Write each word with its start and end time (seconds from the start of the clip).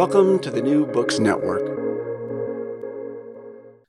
Welcome 0.00 0.38
to 0.38 0.50
the 0.50 0.62
New 0.62 0.86
Books 0.86 1.18
Network. 1.18 1.60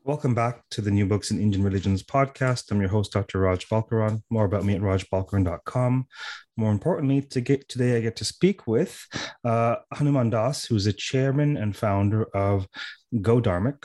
Welcome 0.04 0.36
back 0.36 0.62
to 0.72 0.82
the 0.82 0.92
New 0.92 1.06
Books 1.06 1.32
in 1.32 1.40
Indian 1.40 1.64
Religions 1.64 2.04
podcast. 2.04 2.70
I'm 2.70 2.82
your 2.82 2.90
host, 2.90 3.14
Dr. 3.14 3.40
Raj 3.40 3.70
Balkaran. 3.70 4.22
More 4.30 4.44
about 4.44 4.66
me 4.66 4.76
at 4.76 4.82
rajbalkaran.com. 4.82 6.08
More 6.58 6.72
importantly, 6.74 7.22
to 7.22 7.40
get 7.40 7.70
today, 7.70 7.96
I 7.96 8.02
get 8.02 8.18
to 8.18 8.26
speak 8.26 8.68
with 8.68 9.08
uh, 9.46 9.78
Hanuman 9.94 10.30
Dass, 10.30 10.66
who's 10.66 10.86
a 10.86 10.92
chairman 10.92 11.56
and 11.56 11.74
founder 11.74 12.26
of 12.36 12.68
Go 13.22 13.40
Dharmic. 13.40 13.82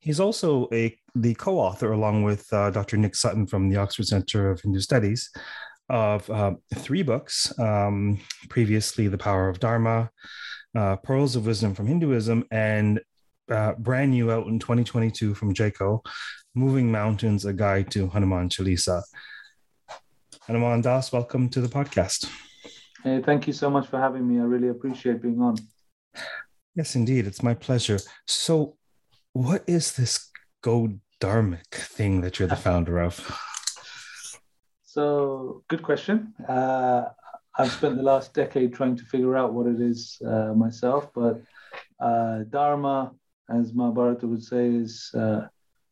He's 0.00 0.18
also 0.18 0.68
a 0.72 0.98
the 1.14 1.34
co-author, 1.34 1.92
along 1.92 2.24
with 2.24 2.52
uh, 2.52 2.70
Dr. 2.70 2.96
Nick 2.96 3.14
Sutton 3.14 3.46
from 3.46 3.68
the 3.68 3.76
Oxford 3.76 4.08
Center 4.08 4.50
of 4.50 4.60
Hindu 4.60 4.80
Studies, 4.80 5.30
of 5.88 6.28
uh, 6.30 6.54
three 6.74 7.04
books. 7.04 7.56
Um, 7.60 8.18
previously, 8.48 9.06
The 9.06 9.18
Power 9.18 9.48
of 9.48 9.60
Dharma, 9.60 10.10
uh, 10.76 10.96
Pearls 10.96 11.36
of 11.36 11.46
Wisdom 11.46 11.74
from 11.74 11.86
Hinduism, 11.86 12.44
and 12.50 13.00
uh, 13.50 13.72
brand 13.74 14.12
new 14.12 14.30
out 14.30 14.46
in 14.46 14.58
2022 14.58 15.34
from 15.34 15.54
Jaico, 15.54 16.04
Moving 16.54 16.90
Mountains, 16.90 17.44
A 17.44 17.52
Guide 17.52 17.90
to 17.92 18.08
Hanuman 18.08 18.48
Chalisa. 18.48 19.02
Hanuman 20.46 20.80
Dass, 20.80 21.12
welcome 21.12 21.48
to 21.50 21.60
the 21.60 21.68
podcast. 21.68 22.30
Hey, 23.02 23.22
thank 23.22 23.46
you 23.46 23.52
so 23.52 23.70
much 23.70 23.86
for 23.86 23.98
having 23.98 24.26
me. 24.28 24.40
I 24.40 24.44
really 24.44 24.68
appreciate 24.68 25.22
being 25.22 25.40
on. 25.40 25.56
Yes, 26.74 26.94
indeed. 26.94 27.26
It's 27.26 27.42
my 27.42 27.54
pleasure. 27.54 27.98
So, 28.26 28.76
what 29.32 29.64
is 29.66 29.92
this 29.92 30.30
Go 30.62 30.98
Dharmic 31.20 31.66
thing 31.70 32.20
that 32.20 32.38
you're 32.38 32.48
the 32.48 32.56
founder 32.68 32.98
of? 32.98 33.38
So, 34.82 35.62
good 35.68 35.82
question. 35.82 36.34
Uh, 36.48 37.04
I've 37.60 37.72
spent 37.72 37.96
the 37.96 38.02
last 38.02 38.32
decade 38.32 38.72
trying 38.72 38.96
to 38.96 39.04
figure 39.04 39.36
out 39.36 39.52
what 39.52 39.66
it 39.66 39.80
is 39.80 40.20
uh, 40.26 40.54
myself, 40.54 41.10
but 41.14 41.42
uh, 42.00 42.44
Dharma, 42.48 43.12
as 43.50 43.74
Mahabharata 43.74 44.26
would 44.26 44.42
say, 44.42 44.66
is 44.66 45.10
uh, 45.14 45.42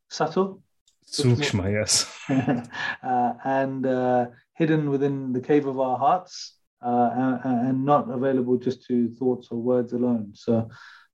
subtle. 0.09 0.63
Sukshma, 1.07 1.71
yes. 1.71 2.15
Uh, 3.03 3.33
and 3.45 3.87
uh, 3.87 4.27
hidden 4.55 4.91
within 4.91 5.33
the 5.33 5.41
cave 5.41 5.67
of 5.67 5.79
our 5.79 5.97
hearts 5.97 6.57
uh, 6.83 7.39
and, 7.45 7.69
and, 7.69 7.85
not 7.85 8.11
available 8.11 8.57
just 8.59 8.85
to 8.87 9.09
thoughts 9.15 9.49
or 9.51 9.59
words 9.59 9.93
alone. 9.93 10.33
So, 10.35 10.69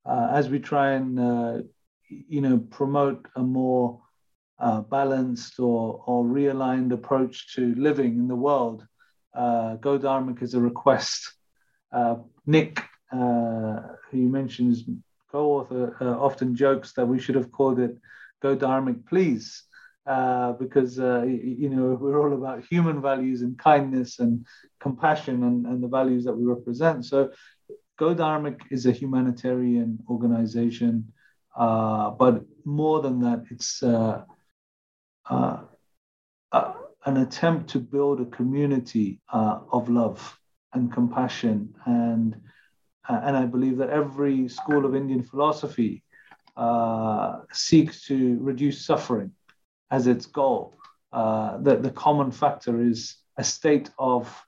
as 0.06 0.48
we 0.48 0.59
try 0.59 0.92
and 0.92 1.65
you 2.09 2.41
know 2.41 2.59
promote 2.71 3.28
a 3.36 3.42
more 3.42 4.00
balanced 4.91 5.60
or, 5.60 6.03
or 6.06 6.25
realigned 6.25 6.92
approach 6.92 7.54
to 7.54 7.75
living 7.76 8.19
in 8.19 8.28
the 8.28 8.36
world, 8.36 8.84
uh, 9.34 9.77
Go 9.77 9.99
Dharmic 9.99 10.43
is 10.43 10.55
a 10.55 10.61
request. 10.61 11.33
Uh, 11.93 12.17
Nick, 12.47 12.81
uh, 13.12 13.81
who 14.11 14.19
you 14.19 14.28
mentioned 14.28 14.72
is 14.72 14.84
co-author, 15.31 15.97
uh, 16.00 16.19
often 16.19 16.55
jokes 16.55 16.93
that 16.95 17.06
we 17.06 17.19
should 17.19 17.34
have 17.34 17.50
called 17.53 17.78
it 17.78 17.97
Go 18.43 18.56
Dharmic, 18.56 19.06
please, 19.06 19.62
uh, 20.06 20.53
because 20.53 20.99
uh, 20.99 21.22
you 21.22 21.69
know 21.69 21.97
we're 22.00 22.21
all 22.21 22.34
about 22.34 22.65
human 22.65 23.00
values 23.00 23.43
and 23.43 23.59
kindness 23.59 24.19
and 24.19 24.45
compassion 24.81 25.43
and, 25.45 25.66
and 25.66 25.83
the 25.83 25.89
values 25.89 26.25
that 26.25 26.34
we 26.34 26.45
represent. 26.45 27.05
So, 27.05 27.31
Go 27.99 28.15
Dharmic 28.15 28.61
is 28.71 28.87
a 28.87 28.93
humanitarian 28.93 29.99
organization, 30.09 31.12
but 31.56 32.43
more 32.65 33.01
than 33.01 33.21
that, 33.21 33.45
it's 33.51 33.83
an 37.06 37.19
attempt 37.19 37.70
to 37.70 37.78
build 37.78 38.20
a 38.20 38.26
community 38.26 39.20
uh, 39.32 39.60
of 39.70 39.88
love 39.88 40.38
and 40.72 40.92
compassion 40.92 41.75
and 41.87 42.37
uh, 43.06 43.20
and 43.22 43.37
I 43.37 43.44
believe 43.44 43.76
that 43.78 43.91
every 43.91 44.48
school 44.48 44.87
of 44.87 44.94
Indian 44.94 45.22
philosophy 45.22 46.03
uh, 46.56 47.41
seeks 47.53 48.06
to 48.06 48.38
reduce 48.41 48.87
suffering 48.87 49.32
as 49.91 50.06
its 50.06 50.26
goal. 50.26 50.78
Uh, 51.12 51.59
that 51.59 51.82
the 51.82 51.91
common 51.91 52.32
factor 52.32 52.81
is 52.81 53.16
a 53.36 53.44
state 53.44 53.88
of 53.98 54.44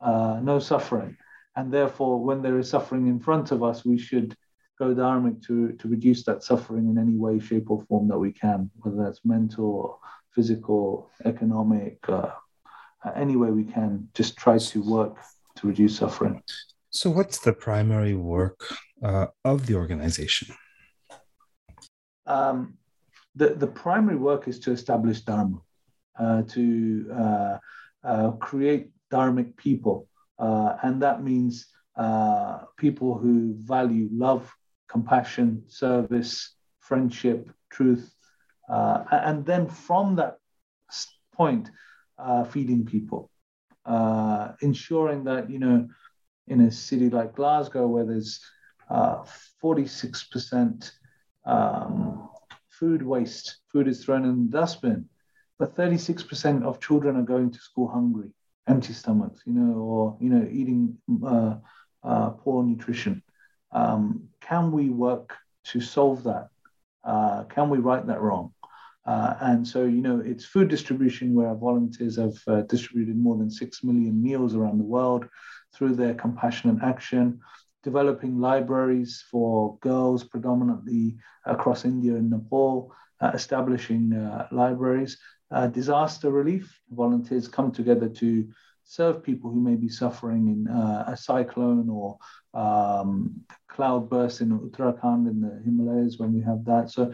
uh, 0.00 0.40
no 0.42 0.58
suffering, 0.58 1.14
and 1.56 1.70
therefore, 1.70 2.18
when 2.24 2.40
there 2.40 2.58
is 2.58 2.70
suffering 2.70 3.06
in 3.06 3.20
front 3.20 3.50
of 3.50 3.62
us, 3.62 3.84
we 3.84 3.98
should 3.98 4.34
go 4.78 4.94
dharmic 4.94 5.42
to 5.42 5.72
to 5.72 5.88
reduce 5.88 6.24
that 6.24 6.42
suffering 6.42 6.88
in 6.88 6.96
any 6.96 7.16
way, 7.16 7.38
shape, 7.38 7.70
or 7.70 7.82
form 7.82 8.08
that 8.08 8.18
we 8.18 8.32
can, 8.32 8.70
whether 8.76 8.96
that's 8.96 9.24
mental 9.26 10.00
physical, 10.34 11.10
economic, 11.24 11.98
uh, 12.08 12.30
any 13.16 13.36
way 13.36 13.50
we 13.50 13.64
can, 13.64 14.08
just 14.14 14.36
try 14.36 14.58
to 14.58 14.82
work 14.82 15.16
to 15.56 15.66
reduce 15.66 15.96
suffering. 15.96 16.42
So, 16.90 17.10
what's 17.10 17.38
the 17.38 17.52
primary 17.52 18.14
work 18.14 18.60
uh, 19.02 19.26
of 19.44 19.66
the 19.66 19.74
organization? 19.74 20.54
Um, 22.26 22.74
the, 23.34 23.54
the 23.54 23.66
primary 23.66 24.16
work 24.16 24.48
is 24.48 24.58
to 24.60 24.72
establish 24.72 25.20
Dharma, 25.20 25.58
uh, 26.18 26.42
to 26.42 27.12
uh, 27.12 27.58
uh 28.04 28.30
create 28.32 28.90
Dharmic 29.12 29.56
people. 29.56 30.08
Uh, 30.38 30.76
and 30.82 31.02
that 31.02 31.22
means 31.22 31.66
uh, 31.96 32.60
people 32.76 33.18
who 33.18 33.54
value 33.58 34.08
love, 34.10 34.50
compassion, 34.88 35.62
service, 35.66 36.54
friendship, 36.80 37.50
truth, 37.70 38.12
uh, 38.70 39.04
and 39.10 39.44
then 39.44 39.66
from 39.66 40.16
that 40.16 40.38
point, 41.34 41.70
uh, 42.18 42.44
feeding 42.44 42.84
people, 42.84 43.30
uh, 43.84 44.52
ensuring 44.60 45.24
that, 45.24 45.50
you 45.50 45.58
know, 45.58 45.88
in 46.46 46.60
a 46.60 46.70
city 46.70 47.10
like 47.10 47.34
Glasgow, 47.34 47.86
where 47.86 48.04
there's 48.04 48.40
46% 48.90 50.92
uh, 51.46 51.50
um, 51.50 52.28
food 52.68 53.02
waste, 53.02 53.58
food 53.72 53.88
is 53.88 54.04
thrown 54.04 54.24
in 54.24 54.46
the 54.46 54.58
dustbin, 54.58 55.08
but 55.58 55.76
36% 55.76 56.62
of 56.62 56.80
children 56.80 57.16
are 57.16 57.22
going 57.22 57.50
to 57.50 57.58
school 57.58 57.88
hungry, 57.88 58.30
empty 58.68 58.92
stomachs, 58.92 59.42
you 59.46 59.52
know, 59.52 59.78
or, 59.78 60.16
you 60.20 60.30
know, 60.30 60.46
eating 60.50 60.96
uh, 61.26 61.56
uh, 62.04 62.30
poor 62.30 62.62
nutrition. 62.62 63.22
Um, 63.72 64.28
can 64.40 64.72
we 64.72 64.90
work 64.90 65.36
to 65.64 65.80
solve 65.80 66.24
that? 66.24 66.48
Uh, 67.04 67.44
can 67.44 67.70
we 67.70 67.78
right 67.78 68.06
that 68.06 68.20
wrong? 68.20 68.52
Uh, 69.06 69.34
and 69.40 69.66
so, 69.66 69.84
you 69.84 70.02
know, 70.02 70.20
it's 70.24 70.44
food 70.44 70.68
distribution 70.68 71.34
where 71.34 71.48
our 71.48 71.56
volunteers 71.56 72.16
have 72.16 72.36
uh, 72.46 72.62
distributed 72.62 73.16
more 73.16 73.36
than 73.36 73.50
6 73.50 73.82
million 73.84 74.22
meals 74.22 74.54
around 74.54 74.78
the 74.78 74.84
world 74.84 75.26
through 75.74 75.94
their 75.94 76.14
compassionate 76.14 76.82
action. 76.82 77.40
developing 77.82 78.38
libraries 78.38 79.24
for 79.30 79.78
girls 79.80 80.22
predominantly 80.22 81.16
across 81.46 81.86
India 81.86 82.14
and 82.14 82.30
Nepal, 82.30 82.92
uh, 83.20 83.30
establishing 83.34 84.12
uh, 84.12 84.46
libraries. 84.52 85.16
Uh, 85.50 85.66
disaster 85.66 86.30
relief 86.30 86.78
volunteers 86.90 87.48
come 87.48 87.72
together 87.72 88.08
to 88.08 88.46
serve 88.84 89.22
people 89.22 89.50
who 89.50 89.60
may 89.60 89.76
be 89.76 89.88
suffering 89.88 90.48
in 90.48 90.68
uh, 90.68 91.04
a 91.06 91.16
cyclone 91.16 91.88
or 91.88 92.18
um, 92.54 93.40
cloud 93.68 94.10
burst 94.10 94.40
in 94.40 94.58
Uttarakhand 94.58 95.28
in 95.28 95.40
the 95.40 95.62
Himalayas 95.64 96.18
when 96.18 96.32
we 96.32 96.42
have 96.42 96.64
that. 96.64 96.90
So 96.90 97.12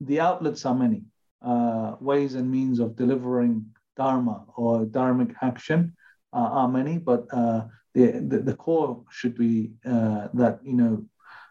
the 0.00 0.20
outlets 0.20 0.64
are 0.66 0.74
many 0.74 1.04
uh, 1.44 1.96
ways 2.00 2.34
and 2.34 2.50
means 2.50 2.80
of 2.80 2.96
delivering 2.96 3.66
dharma 3.96 4.44
or 4.56 4.84
dharmic 4.84 5.34
action 5.42 5.94
uh, 6.32 6.36
are 6.36 6.68
many, 6.68 6.98
but 6.98 7.26
uh, 7.32 7.64
the, 7.94 8.24
the, 8.26 8.38
the 8.38 8.54
core 8.56 9.04
should 9.10 9.36
be 9.36 9.72
uh, 9.84 10.28
that 10.34 10.58
you 10.64 10.74
know 10.74 11.04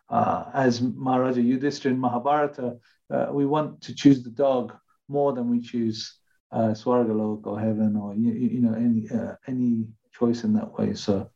uh, 0.10 0.46
as 0.54 0.82
Maharaja 0.82 1.42
Yudhishthira 1.42 1.94
in 1.94 2.00
Mahabharata, 2.00 2.78
uh, 3.10 3.28
we 3.32 3.46
want 3.46 3.82
to 3.82 3.96
choose 3.96 4.24
the 4.24 4.30
dog 4.30 4.74
more 5.08 5.34
than 5.34 5.50
we 5.50 5.62
choose 5.62 6.20
uh, 6.52 6.74
Swargalok 6.74 7.46
or 7.46 7.60
heaven 7.60 7.96
or 7.96 8.14
you, 8.14 8.32
you 8.32 8.62
know 8.62 8.74
any 8.74 9.08
any 9.48 9.88
choice 10.14 10.44
in 10.44 10.54
that 10.54 10.78
way. 10.78 10.94
So. 10.94 11.30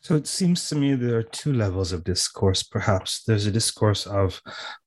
So 0.00 0.16
it 0.16 0.26
seems 0.26 0.68
to 0.68 0.76
me 0.76 0.94
there 0.94 1.16
are 1.16 1.22
two 1.22 1.52
levels 1.52 1.92
of 1.92 2.04
discourse, 2.04 2.62
perhaps. 2.62 3.22
There's 3.24 3.46
a 3.46 3.50
discourse 3.50 4.06
of 4.06 4.40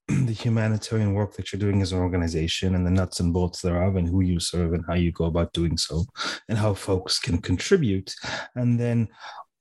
the 0.26 0.34
humanitarian 0.34 1.14
work 1.14 1.36
that 1.36 1.52
you're 1.52 1.60
doing 1.60 1.82
as 1.82 1.92
an 1.92 2.00
organization 2.00 2.76
and 2.76 2.86
the 2.86 2.92
nuts 2.92 3.20
and 3.20 3.34
bolts 3.34 3.62
thereof 3.62 3.96
and 3.96 4.08
who 4.08 4.22
you 4.22 4.40
serve 4.40 4.74
and 4.74 4.86
how 4.88 4.94
you 4.94 5.12
go 5.12 5.26
about 5.26 5.54
doing 5.54 5.78
so 5.78 6.06
and 6.48 6.58
how 6.58 6.74
folks 6.74 7.20
can 7.20 7.40
contribute. 7.40 8.14
And 8.56 8.80
then 8.80 9.10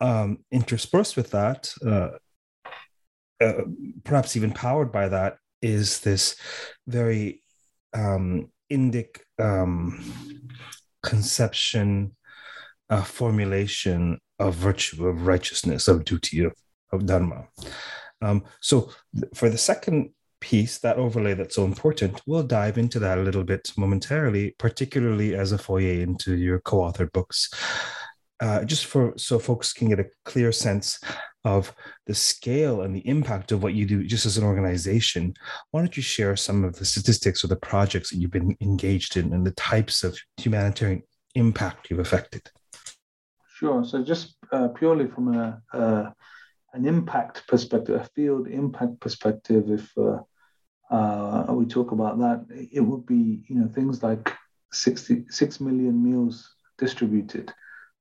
um, 0.00 0.38
interspersed 0.52 1.16
with 1.16 1.31
that 1.31 1.72
uh, 1.84 2.10
uh, 3.40 3.62
perhaps 4.04 4.37
even 4.37 4.52
powered 4.52 4.90
by 4.90 5.08
that 5.08 5.37
is 5.60 6.00
this 6.00 6.37
very 6.87 7.43
um, 7.93 8.50
indic 8.72 9.20
um, 9.38 10.02
conception 11.02 12.16
uh, 12.88 13.02
formulation 13.02 14.19
of 14.38 14.54
virtue 14.54 15.06
of 15.06 15.26
righteousness 15.26 15.88
of 15.88 16.04
duty 16.04 16.44
of, 16.44 16.54
of 16.93 17.04
dharma. 17.06 17.46
Um, 18.22 18.44
so 18.60 18.90
th- 19.14 19.31
for 19.34 19.50
the 19.50 19.58
second 19.58 20.10
piece, 20.46 20.78
that 20.78 20.96
overlay 20.96 21.34
that's 21.34 21.56
so 21.56 21.64
important, 21.64 22.22
we'll 22.25 22.44
dive 22.44 22.78
into 22.78 23.00
that 23.00 23.19
a 23.19 23.22
little 23.22 23.43
bit 23.43 23.72
momentarily, 23.76 24.54
particularly 24.58 25.34
as 25.34 25.50
a 25.50 25.58
foyer 25.58 26.00
into 26.00 26.37
your 26.37 26.60
co-authored 26.60 27.12
books. 27.12 27.50
Uh, 28.38 28.64
just 28.64 28.87
for 28.87 29.12
so 29.16 29.38
folks 29.38 29.72
can 29.72 29.88
get 29.88 29.98
a 29.98 30.06
clear 30.25 30.52
sense 30.52 31.00
of 31.44 31.75
the 32.06 32.14
scale 32.14 32.82
and 32.82 32.94
the 32.94 33.08
impact 33.08 33.50
of 33.50 33.62
what 33.62 33.75
you 33.75 33.87
do 33.87 34.04
just 34.04 34.26
as 34.26 34.37
an 34.37 34.44
organization 34.44 35.32
why 35.70 35.81
don't 35.81 35.96
you 35.96 36.02
share 36.02 36.37
some 36.37 36.62
of 36.62 36.76
the 36.76 36.84
statistics 36.84 37.43
or 37.43 37.46
the 37.46 37.56
projects 37.56 38.10
that 38.10 38.19
you've 38.19 38.31
been 38.38 38.54
engaged 38.60 39.16
in 39.16 39.32
and 39.32 39.46
the 39.46 39.52
types 39.52 40.04
of 40.04 40.19
humanitarian 40.37 41.02
impact 41.34 41.88
you've 41.88 41.98
affected 42.06 42.43
sure 43.54 43.82
so 43.82 44.04
just 44.04 44.37
uh, 44.52 44.69
purely 44.69 45.06
from 45.06 45.34
a, 45.34 45.62
uh, 45.72 46.10
an 46.75 46.87
impact 46.87 47.43
perspective 47.48 47.98
a 47.98 48.04
field 48.14 48.48
impact 48.48 49.00
perspective 49.00 49.70
if 49.70 49.90
uh, 50.91 51.47
uh, 51.49 51.53
we 51.53 51.67
talk 51.67 51.93
about 51.93 52.19
that, 52.19 52.47
it 52.73 52.81
would 52.81 53.06
be 53.06 53.43
you 53.49 53.56
know 53.56 53.69
things 53.69 54.03
like 54.03 54.33
60, 54.73 55.25
6 55.29 55.61
million 55.61 56.03
meals 56.03 56.55
distributed 56.79 57.53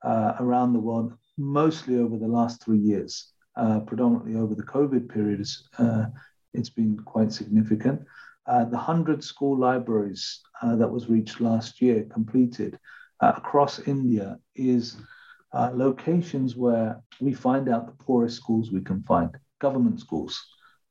uh, 0.03 0.33
around 0.39 0.73
the 0.73 0.79
world, 0.79 1.13
mostly 1.37 1.97
over 1.97 2.17
the 2.17 2.27
last 2.27 2.63
three 2.63 2.77
years, 2.77 3.31
uh, 3.55 3.79
predominantly 3.81 4.35
over 4.35 4.53
the 4.53 4.63
COVID 4.63 5.09
period. 5.09 5.47
Uh, 5.77 6.05
it's 6.53 6.69
been 6.69 6.97
quite 7.05 7.31
significant. 7.31 8.01
Uh, 8.47 8.65
the 8.65 8.77
100 8.77 9.23
school 9.23 9.57
libraries 9.57 10.41
uh, 10.61 10.75
that 10.75 10.87
was 10.87 11.09
reached 11.09 11.41
last 11.41 11.81
year, 11.81 12.03
completed 12.13 12.77
across 13.21 13.79
India, 13.87 14.37
is 14.55 14.97
locations 15.73 16.55
where 16.55 17.01
we 17.21 17.33
find 17.33 17.69
out 17.69 17.87
the 17.87 18.03
poorest 18.03 18.35
schools 18.35 18.71
we 18.71 18.81
can 18.81 19.01
find, 19.03 19.35
government 19.59 19.99
schools 19.99 20.39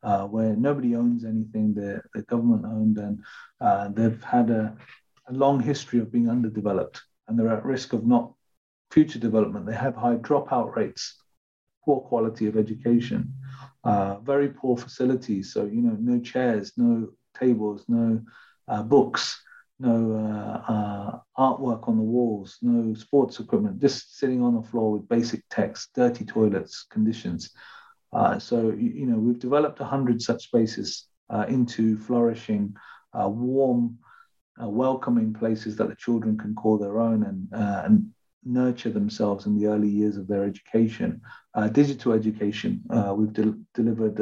uh, 0.04 0.26
where 0.26 0.54
nobody 0.54 0.94
owns 0.94 1.24
anything, 1.24 1.74
they're, 1.74 2.04
they're 2.12 2.22
government 2.24 2.64
owned, 2.64 2.98
and 2.98 3.24
uh, 3.60 3.88
they've 3.88 4.22
had 4.22 4.50
a, 4.50 4.76
a, 5.28 5.32
long 5.32 5.60
history 5.60 5.98
of 5.98 6.12
being 6.12 6.28
underdeveloped 6.28 7.00
and 7.26 7.38
they're 7.38 7.48
at 7.48 7.64
risk 7.64 7.92
of 7.94 8.06
not 8.06 8.32
future 8.90 9.18
development. 9.18 9.66
They 9.66 9.74
have 9.74 9.96
high 9.96 10.16
dropout 10.16 10.76
rates, 10.76 11.16
poor 11.84 12.00
quality 12.00 12.46
of 12.46 12.56
education, 12.56 13.32
uh, 13.82 14.18
very 14.20 14.48
poor 14.48 14.76
facilities. 14.76 15.52
So, 15.52 15.64
you 15.64 15.80
know, 15.80 15.96
no 15.98 16.20
chairs, 16.20 16.72
no 16.76 17.08
tables, 17.38 17.86
no 17.88 18.20
uh, 18.68 18.82
books. 18.82 19.40
No 19.80 20.12
uh, 20.14 20.72
uh, 20.72 21.18
artwork 21.36 21.88
on 21.88 21.96
the 21.96 22.02
walls, 22.04 22.58
no 22.62 22.94
sports 22.94 23.40
equipment, 23.40 23.80
just 23.80 24.16
sitting 24.16 24.40
on 24.40 24.54
the 24.54 24.62
floor 24.62 24.92
with 24.92 25.08
basic 25.08 25.42
text, 25.50 25.90
dirty 25.96 26.24
toilets, 26.24 26.86
conditions. 26.88 27.50
Uh, 28.14 28.38
so, 28.38 28.70
you 28.70 29.06
know, 29.06 29.18
we've 29.18 29.40
developed 29.40 29.80
100 29.80 30.22
such 30.22 30.44
spaces 30.44 31.06
uh, 31.30 31.44
into 31.48 31.98
flourishing, 31.98 32.74
uh, 33.12 33.28
warm, 33.28 33.98
uh, 34.62 34.68
welcoming 34.68 35.34
places 35.34 35.76
that 35.76 35.88
the 35.88 35.96
children 35.96 36.38
can 36.38 36.54
call 36.54 36.78
their 36.78 37.00
own 37.00 37.24
and, 37.24 37.48
uh, 37.52 37.82
and 37.84 38.08
nurture 38.44 38.90
themselves 38.90 39.46
in 39.46 39.58
the 39.58 39.66
early 39.66 39.88
years 39.88 40.16
of 40.16 40.28
their 40.28 40.44
education. 40.44 41.20
digital 41.72 42.12
education, 42.12 42.82
we've 43.16 43.32
de- 43.32 43.58
delivered 43.72 44.18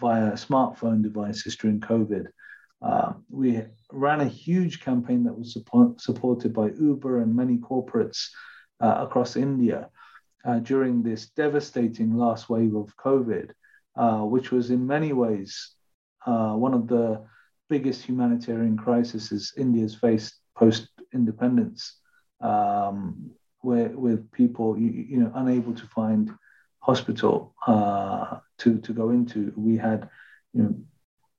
via 0.00 0.32
smartphone 0.32 1.02
devices 1.02 1.54
during 1.56 1.78
COVID. 1.78 2.26
we 3.28 3.62
ran 3.92 4.22
a 4.22 4.26
huge 4.26 4.80
campaign 4.80 5.22
that 5.22 5.38
was 5.38 5.52
support- 5.52 6.00
supported 6.00 6.52
by 6.54 6.70
Uber 6.70 7.20
and 7.20 7.36
many 7.36 7.58
corporates 7.58 8.30
across 8.80 9.36
India 9.36 9.90
uh, 10.44 10.58
during 10.58 11.02
this 11.02 11.28
devastating 11.30 12.16
last 12.16 12.48
wave 12.48 12.74
of 12.74 12.96
COVID, 12.96 13.50
uh, 13.96 14.20
which 14.20 14.50
was 14.50 14.70
in 14.70 14.86
many 14.86 15.12
ways 15.12 15.74
uh, 16.26 16.52
one 16.52 16.74
of 16.74 16.88
the 16.88 17.24
biggest 17.68 18.04
humanitarian 18.04 18.76
crises 18.76 19.52
India's 19.56 19.94
faced 19.94 20.34
post 20.56 20.88
independence, 21.12 21.98
um, 22.40 23.30
where 23.60 23.88
with 23.88 24.30
people 24.32 24.78
you, 24.78 24.90
you, 24.90 25.16
know 25.18 25.32
unable 25.34 25.74
to 25.74 25.86
find 25.86 26.30
hospital 26.80 27.54
uh, 27.66 28.38
to 28.58 28.78
to 28.78 28.92
go 28.92 29.10
into. 29.10 29.52
We 29.56 29.76
had 29.76 30.08
you 30.52 30.62
know 30.62 30.74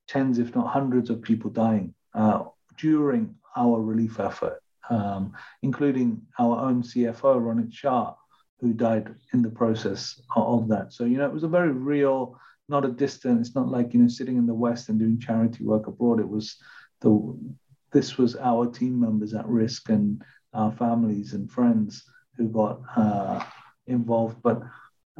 tens, 0.08 0.38
if 0.38 0.54
not 0.54 0.68
hundreds, 0.68 1.10
of 1.10 1.22
people 1.22 1.50
dying 1.50 1.94
uh, 2.14 2.44
during 2.78 3.34
our 3.56 3.80
relief 3.80 4.20
effort, 4.20 4.60
um, 4.90 5.32
including 5.62 6.22
our 6.38 6.58
own 6.58 6.82
CFO 6.82 7.40
Ronit 7.40 7.72
Shah 7.72 8.14
who 8.60 8.72
died 8.72 9.14
in 9.32 9.42
the 9.42 9.50
process 9.50 10.20
of 10.36 10.68
that. 10.68 10.92
So, 10.92 11.04
you 11.04 11.18
know, 11.18 11.26
it 11.26 11.32
was 11.32 11.42
a 11.42 11.48
very 11.48 11.72
real, 11.72 12.38
not 12.68 12.84
a 12.84 12.88
distant, 12.88 13.40
it's 13.40 13.54
not 13.54 13.68
like, 13.68 13.92
you 13.92 14.00
know, 14.00 14.08
sitting 14.08 14.36
in 14.36 14.46
the 14.46 14.54
West 14.54 14.88
and 14.88 14.98
doing 14.98 15.18
charity 15.18 15.64
work 15.64 15.86
abroad. 15.86 16.20
It 16.20 16.28
was 16.28 16.56
the, 17.00 17.36
this 17.92 18.16
was 18.16 18.36
our 18.36 18.66
team 18.66 18.98
members 19.00 19.34
at 19.34 19.46
risk 19.46 19.88
and 19.88 20.22
our 20.54 20.72
families 20.72 21.34
and 21.34 21.50
friends 21.50 22.04
who 22.36 22.48
got 22.48 22.80
uh, 22.96 23.44
involved. 23.86 24.40
But 24.42 24.62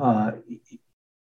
uh, 0.00 0.33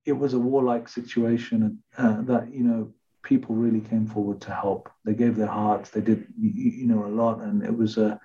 it 0.05 0.13
was 0.13 0.35
a 0.35 0.39
warlike 0.39 0.89
situation 0.89 1.83
uh, 1.99 2.21
that, 2.23 2.53
you 2.55 2.65
know, 2.65 2.93
people 3.23 3.55
really 3.55 3.81
came 3.81 4.07
forward 4.07 4.41
to 4.43 4.53
help. 4.53 4.91
They 5.05 5.15
gave 5.15 5.37
their 5.37 5.47
hearts. 5.47 5.91
They 5.91 6.01
did, 6.01 6.27
you 6.39 6.87
know, 6.87 7.05
a 7.05 7.09
lot. 7.09 7.41
And 7.41 7.63
it 7.65 7.77
was 7.77 7.97
a, 7.97 8.21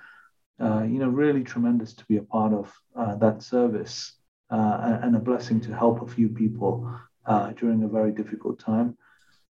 uh, 0.59 0.83
you 0.83 0.99
know, 0.99 1.09
really 1.09 1.43
tremendous 1.43 1.93
to 1.93 2.05
be 2.05 2.17
a 2.17 2.23
part 2.23 2.53
of 2.53 2.73
uh, 2.95 3.15
that 3.15 3.43
service 3.43 4.13
uh, 4.49 4.99
and 5.03 5.15
a 5.15 5.19
blessing 5.19 5.59
to 5.61 5.75
help 5.75 6.01
a 6.01 6.07
few 6.07 6.29
people 6.29 6.91
uh, 7.25 7.51
during 7.51 7.83
a 7.83 7.87
very 7.87 8.11
difficult 8.11 8.59
time. 8.59 8.97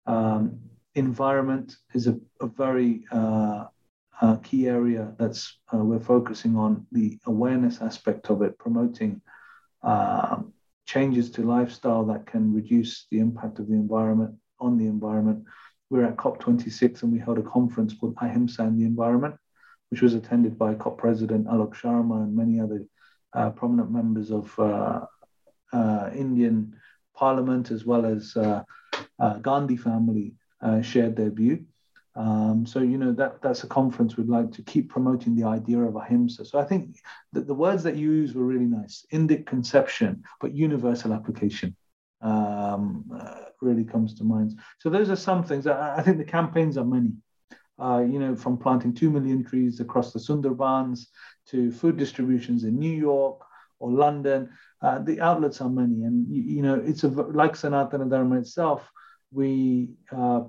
Um, 0.06 0.58
environment 0.94 1.76
is 1.94 2.06
a, 2.06 2.18
a 2.40 2.46
very 2.46 3.04
uh, 3.12 3.66
key 4.42 4.66
area 4.66 5.12
that's 5.18 5.58
we're 5.72 6.00
focusing 6.00 6.56
on 6.56 6.86
the 6.90 7.18
awareness 7.26 7.82
aspect 7.82 8.30
of 8.30 8.42
it, 8.42 8.58
promoting 8.58 9.20
um, 9.82 10.52
changes 10.86 11.30
to 11.32 11.42
lifestyle 11.42 12.04
that 12.06 12.26
can 12.26 12.54
reduce 12.54 13.06
the 13.10 13.18
impact 13.18 13.58
of 13.58 13.68
the 13.68 13.75
environment 13.75 14.34
on 14.60 14.78
the 14.78 14.86
environment. 14.86 15.44
We 15.90 15.98
we're 15.98 16.06
at 16.06 16.16
COP26 16.16 17.02
and 17.02 17.12
we 17.12 17.18
held 17.18 17.38
a 17.38 17.42
conference 17.42 17.94
called 17.94 18.16
Ahimsa 18.20 18.62
and 18.62 18.80
the 18.80 18.84
Environment, 18.84 19.36
which 19.90 20.02
was 20.02 20.14
attended 20.14 20.59
by 20.59 20.75
COP 20.75 20.99
President 20.99 21.47
Alok 21.47 21.75
Sharma 21.75 22.23
and 22.23 22.37
many 22.37 22.61
other 22.61 22.85
uh, 23.33 23.50
prominent 23.50 23.90
members 23.90 24.31
of 24.31 24.59
uh, 24.59 25.07
uh, 25.73 26.11
Indian 26.14 26.75
Parliament, 27.14 27.71
as 27.71 27.85
well 27.85 28.07
as 28.07 28.37
uh, 28.37 28.62
uh, 29.19 29.38
Gandhi 29.38 29.76
family, 29.76 30.35
shared 30.83 31.16
their 31.16 31.31
view. 31.31 31.64
Um, 32.16 32.64
so 32.66 32.81
you 32.81 32.97
know 32.97 33.12
that 33.12 33.43
that's 33.43 33.62
a 33.64 33.66
conference 33.66 34.16
we'd 34.16 34.28
like 34.28 34.50
to 34.52 34.62
keep 34.62 34.88
promoting 34.88 35.37
the 35.37 35.45
idea 35.45 35.81
of 35.81 35.97
ahimsa. 35.97 36.47
So 36.47 36.59
I 36.59 36.64
think 36.64 36.97
that 37.35 37.47
the 37.47 37.55
words 37.55 37.83
that 37.83 37.97
you 37.97 38.11
use 38.11 38.35
were 38.35 38.45
really 38.45 38.64
nice: 38.64 39.05
Indic 39.12 39.47
conception, 39.47 40.25
but 40.40 40.55
universal 40.55 41.12
application. 41.12 41.76
um, 42.23 43.05
uh, 43.14 43.35
really 43.61 43.85
comes 43.85 44.14
to 44.14 44.25
mind. 44.25 44.59
So 44.78 44.90
those 44.90 45.11
are 45.11 45.16
some 45.16 45.45
things. 45.45 45.66
I, 45.66 45.97
I 45.97 46.02
think 46.02 46.19
the 46.19 46.25
campaigns 46.25 46.76
are 46.78 46.85
many. 46.85 47.12
Uh, 47.78 47.99
you 47.99 48.18
know, 48.18 48.35
from 48.35 48.56
planting 48.56 48.95
two 48.95 49.11
million 49.11 49.45
trees 49.45 49.80
across 49.80 50.12
the 50.12 50.18
Sundarbans 50.18 51.09
to 51.49 51.71
food 51.71 51.99
distributions 51.99 52.64
in 52.64 52.78
New 52.78 52.97
York 52.97 53.42
or 53.78 53.90
London. 53.90 54.50
Uh, 54.83 54.99
the 55.00 55.21
outlets 55.21 55.61
are 55.61 55.68
many, 55.68 56.04
and 56.04 56.26
you, 56.28 56.42
you, 56.42 56.62
know, 56.62 56.75
it's 56.75 57.04
a, 57.04 57.09
like 57.09 57.52
Sanatana 57.52 58.09
Dharma 58.09 58.38
itself. 58.38 58.90
We 59.33 59.90
uh, 60.14 60.45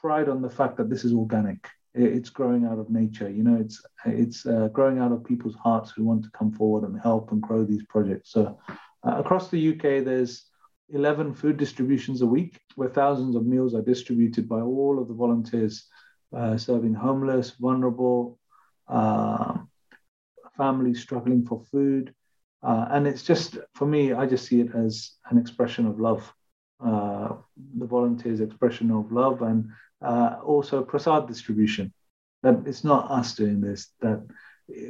pride 0.00 0.28
on 0.28 0.42
the 0.42 0.50
fact 0.50 0.76
that 0.76 0.90
this 0.90 1.04
is 1.04 1.12
organic. 1.12 1.68
It's 1.94 2.28
growing 2.28 2.66
out 2.66 2.78
of 2.78 2.90
nature. 2.90 3.30
You 3.30 3.42
know, 3.42 3.56
it's 3.56 3.82
it's 4.04 4.44
uh, 4.44 4.68
growing 4.68 4.98
out 4.98 5.12
of 5.12 5.24
people's 5.24 5.54
hearts 5.54 5.90
who 5.90 6.04
want 6.04 6.24
to 6.24 6.30
come 6.30 6.52
forward 6.52 6.88
and 6.88 7.00
help 7.00 7.32
and 7.32 7.40
grow 7.40 7.64
these 7.64 7.84
projects. 7.88 8.32
So, 8.32 8.58
uh, 9.06 9.16
across 9.18 9.48
the 9.48 9.72
UK, 9.72 10.04
there's 10.04 10.44
11 10.90 11.34
food 11.34 11.56
distributions 11.56 12.20
a 12.22 12.26
week, 12.26 12.60
where 12.74 12.88
thousands 12.88 13.34
of 13.34 13.46
meals 13.46 13.74
are 13.74 13.82
distributed 13.82 14.48
by 14.48 14.60
all 14.60 15.00
of 15.00 15.08
the 15.08 15.14
volunteers 15.14 15.86
uh, 16.34 16.56
serving 16.56 16.94
homeless, 16.94 17.50
vulnerable, 17.52 18.38
uh, 18.88 19.58
families 20.56 21.02
struggling 21.02 21.44
for 21.44 21.60
food. 21.70 22.14
Uh, 22.62 22.86
and 22.90 23.06
it's 23.06 23.22
just, 23.22 23.58
for 23.74 23.86
me, 23.86 24.12
I 24.12 24.26
just 24.26 24.46
see 24.46 24.60
it 24.60 24.74
as 24.74 25.12
an 25.30 25.38
expression 25.38 25.86
of 25.86 26.00
love. 26.00 26.32
Uh, 26.84 27.36
the 27.78 27.86
volunteers' 27.86 28.40
expression 28.40 28.90
of 28.90 29.10
love 29.10 29.42
and 29.42 29.70
uh, 30.02 30.36
also 30.44 30.82
prasad 30.82 31.26
distribution. 31.26 31.92
That 32.42 32.62
it's 32.66 32.84
not 32.84 33.10
us 33.10 33.34
doing 33.34 33.60
this, 33.60 33.92
that 34.00 34.22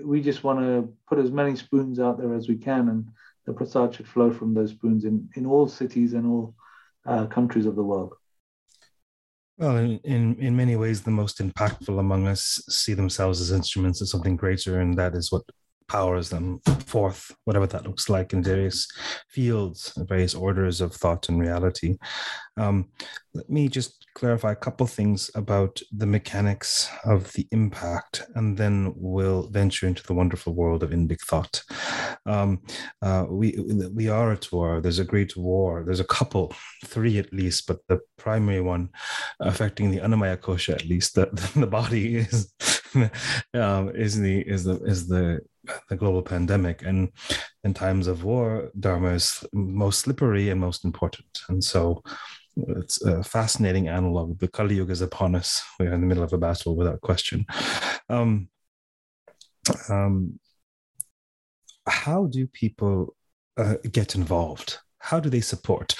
we 0.04 0.20
just 0.20 0.42
want 0.42 0.60
to 0.60 0.92
put 1.08 1.18
as 1.18 1.30
many 1.30 1.54
spoons 1.54 2.00
out 2.00 2.18
there 2.18 2.34
as 2.34 2.48
we 2.48 2.56
can 2.56 2.88
and 2.88 3.08
the 3.46 3.52
prasad 3.52 3.94
should 3.94 4.08
flow 4.08 4.32
from 4.32 4.52
those 4.52 4.70
spoons 4.70 5.04
in, 5.04 5.28
in 5.34 5.46
all 5.46 5.68
cities 5.68 6.12
and 6.12 6.26
all 6.26 6.54
uh, 7.06 7.26
countries 7.26 7.66
of 7.66 7.76
the 7.76 7.84
world. 7.84 8.14
Well, 9.58 9.78
in, 9.78 9.98
in, 10.04 10.36
in 10.36 10.56
many 10.56 10.76
ways, 10.76 11.02
the 11.02 11.10
most 11.10 11.38
impactful 11.38 11.98
among 11.98 12.26
us 12.26 12.62
see 12.68 12.92
themselves 12.92 13.40
as 13.40 13.52
instruments 13.52 14.02
of 14.02 14.08
something 14.08 14.36
greater, 14.36 14.80
and 14.80 14.98
that 14.98 15.14
is 15.14 15.32
what 15.32 15.44
powers 15.88 16.30
them 16.30 16.60
forth, 16.86 17.30
whatever 17.44 17.66
that 17.66 17.86
looks 17.86 18.08
like 18.08 18.32
in 18.32 18.42
various 18.42 18.88
fields, 19.28 19.92
various 19.96 20.34
orders 20.34 20.80
of 20.80 20.94
thought 20.94 21.28
and 21.28 21.40
reality. 21.40 21.96
Um, 22.56 22.88
let 23.34 23.50
me 23.50 23.68
just 23.68 24.06
clarify 24.14 24.52
a 24.52 24.56
couple 24.56 24.86
things 24.86 25.30
about 25.34 25.80
the 25.94 26.06
mechanics 26.06 26.88
of 27.04 27.30
the 27.34 27.46
impact, 27.52 28.22
and 28.34 28.56
then 28.56 28.94
we'll 28.96 29.48
venture 29.48 29.86
into 29.86 30.02
the 30.04 30.14
wonderful 30.14 30.54
world 30.54 30.82
of 30.82 30.90
Indic 30.90 31.20
thought. 31.20 31.62
Um, 32.24 32.62
uh, 33.02 33.26
we 33.28 33.58
we 33.92 34.08
are 34.08 34.32
at 34.32 34.50
war. 34.50 34.80
There's 34.80 34.98
a 34.98 35.04
great 35.04 35.36
war. 35.36 35.84
There's 35.84 36.00
a 36.00 36.04
couple, 36.04 36.54
three 36.86 37.18
at 37.18 37.32
least, 37.32 37.66
but 37.66 37.80
the 37.88 38.00
primary 38.16 38.62
one 38.62 38.88
affecting 39.40 39.90
the 39.90 40.00
Annamaya 40.00 40.38
Kosha, 40.38 40.74
at 40.74 40.86
least 40.86 41.14
the, 41.14 41.26
the 41.56 41.66
body 41.66 42.16
is 42.16 42.52
um, 43.54 43.90
is 43.90 44.18
the 44.18 44.40
is 44.40 44.64
the 44.64 44.82
is 44.84 45.08
the 45.08 45.40
the 45.88 45.96
global 45.96 46.22
pandemic. 46.22 46.82
And 46.82 47.12
in 47.64 47.74
times 47.74 48.06
of 48.06 48.24
war 48.24 48.70
dharma 48.78 49.10
is 49.10 49.44
most 49.52 50.00
slippery 50.00 50.50
and 50.50 50.60
most 50.60 50.84
important. 50.84 51.26
And 51.48 51.62
so 51.62 52.02
it's 52.56 53.02
a 53.02 53.22
fascinating 53.22 53.88
analog. 53.88 54.38
The 54.38 54.48
kali 54.48 54.76
yuga 54.76 54.92
is 54.92 55.02
upon 55.02 55.34
us. 55.34 55.62
We're 55.78 55.92
in 55.92 56.00
the 56.00 56.06
middle 56.06 56.24
of 56.24 56.32
a 56.32 56.38
battle 56.38 56.76
without 56.76 57.00
question. 57.00 57.46
Um, 58.08 58.48
um, 59.88 60.38
how 61.86 62.26
do 62.26 62.46
people 62.46 63.14
uh, 63.56 63.76
get 63.90 64.14
involved? 64.14 64.78
How 64.98 65.20
do 65.20 65.28
they 65.28 65.40
support 65.40 65.94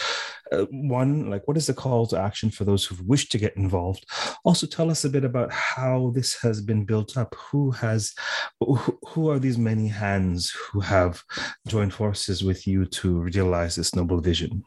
uh, 0.53 0.67
one 0.71 1.31
like 1.31 1.47
what 1.47 1.57
is 1.57 1.67
the 1.67 1.75
call 1.75 2.07
to 2.07 2.19
action 2.19 2.51
for 2.51 2.65
those 2.65 2.85
who 2.85 2.97
wish 3.05 3.29
to 3.31 3.39
get 3.39 3.57
involved? 3.57 4.05
Also 4.45 4.67
tell 4.67 4.91
us 4.91 5.05
a 5.05 5.11
bit 5.11 5.25
about 5.25 5.53
how 5.53 6.13
this 6.15 6.41
has 6.41 6.61
been 6.61 6.85
built 6.85 7.17
up. 7.17 7.35
Who 7.51 7.71
has 7.73 8.15
who 8.61 9.31
are 9.31 9.39
these 9.39 9.59
many 9.59 9.89
hands 9.89 10.51
who 10.51 10.81
have 10.81 11.23
joined 11.67 11.95
forces 11.95 12.45
with 12.45 12.67
you 12.67 12.87
to 12.87 13.21
realize 13.21 13.77
this 13.77 13.95
noble 13.95 14.21
vision? 14.21 14.63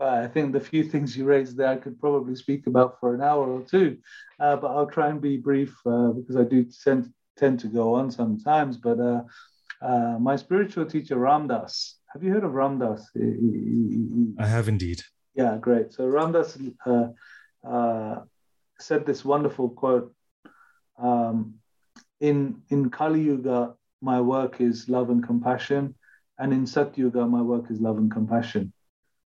I 0.00 0.26
think 0.26 0.52
the 0.52 0.60
few 0.60 0.84
things 0.84 1.16
you 1.16 1.24
raised 1.24 1.56
there 1.56 1.68
I 1.68 1.76
could 1.76 2.00
probably 2.00 2.34
speak 2.34 2.66
about 2.66 2.98
for 2.98 3.14
an 3.14 3.22
hour 3.22 3.48
or 3.48 3.62
two, 3.62 3.98
uh, 4.40 4.56
but 4.56 4.68
I'll 4.68 4.86
try 4.86 5.08
and 5.08 5.20
be 5.20 5.36
brief 5.36 5.74
uh, 5.86 6.08
because 6.08 6.36
I 6.36 6.42
do 6.42 6.66
tend, 6.84 7.12
tend 7.36 7.60
to 7.60 7.68
go 7.68 7.94
on 7.94 8.10
sometimes. 8.10 8.76
But 8.76 8.98
uh, 8.98 9.22
uh 9.80 10.18
my 10.18 10.36
spiritual 10.36 10.86
teacher 10.86 11.16
Ram 11.16 11.46
Dass 11.46 11.98
have 12.12 12.22
you 12.22 12.30
heard 12.30 12.44
of 12.44 12.52
Ram 12.52 12.78
Dass? 12.78 13.08
I 14.38 14.46
have 14.46 14.68
indeed. 14.68 15.02
Yeah, 15.34 15.56
great. 15.56 15.92
So 15.92 16.06
Ram 16.06 16.32
Dass 16.32 16.58
uh, 16.86 17.08
uh, 17.66 18.20
said 18.78 19.06
this 19.06 19.24
wonderful 19.24 19.70
quote 19.70 20.14
um, 20.98 21.54
in, 22.20 22.62
in 22.68 22.90
Kali 22.90 23.22
Yuga, 23.22 23.74
my 24.00 24.20
work 24.20 24.60
is 24.60 24.88
love 24.88 25.10
and 25.10 25.24
compassion, 25.26 25.94
and 26.38 26.52
in 26.52 26.66
Sat 26.66 26.96
Yuga, 26.98 27.26
my 27.26 27.40
work 27.40 27.70
is 27.70 27.80
love 27.80 27.96
and 27.96 28.10
compassion. 28.10 28.72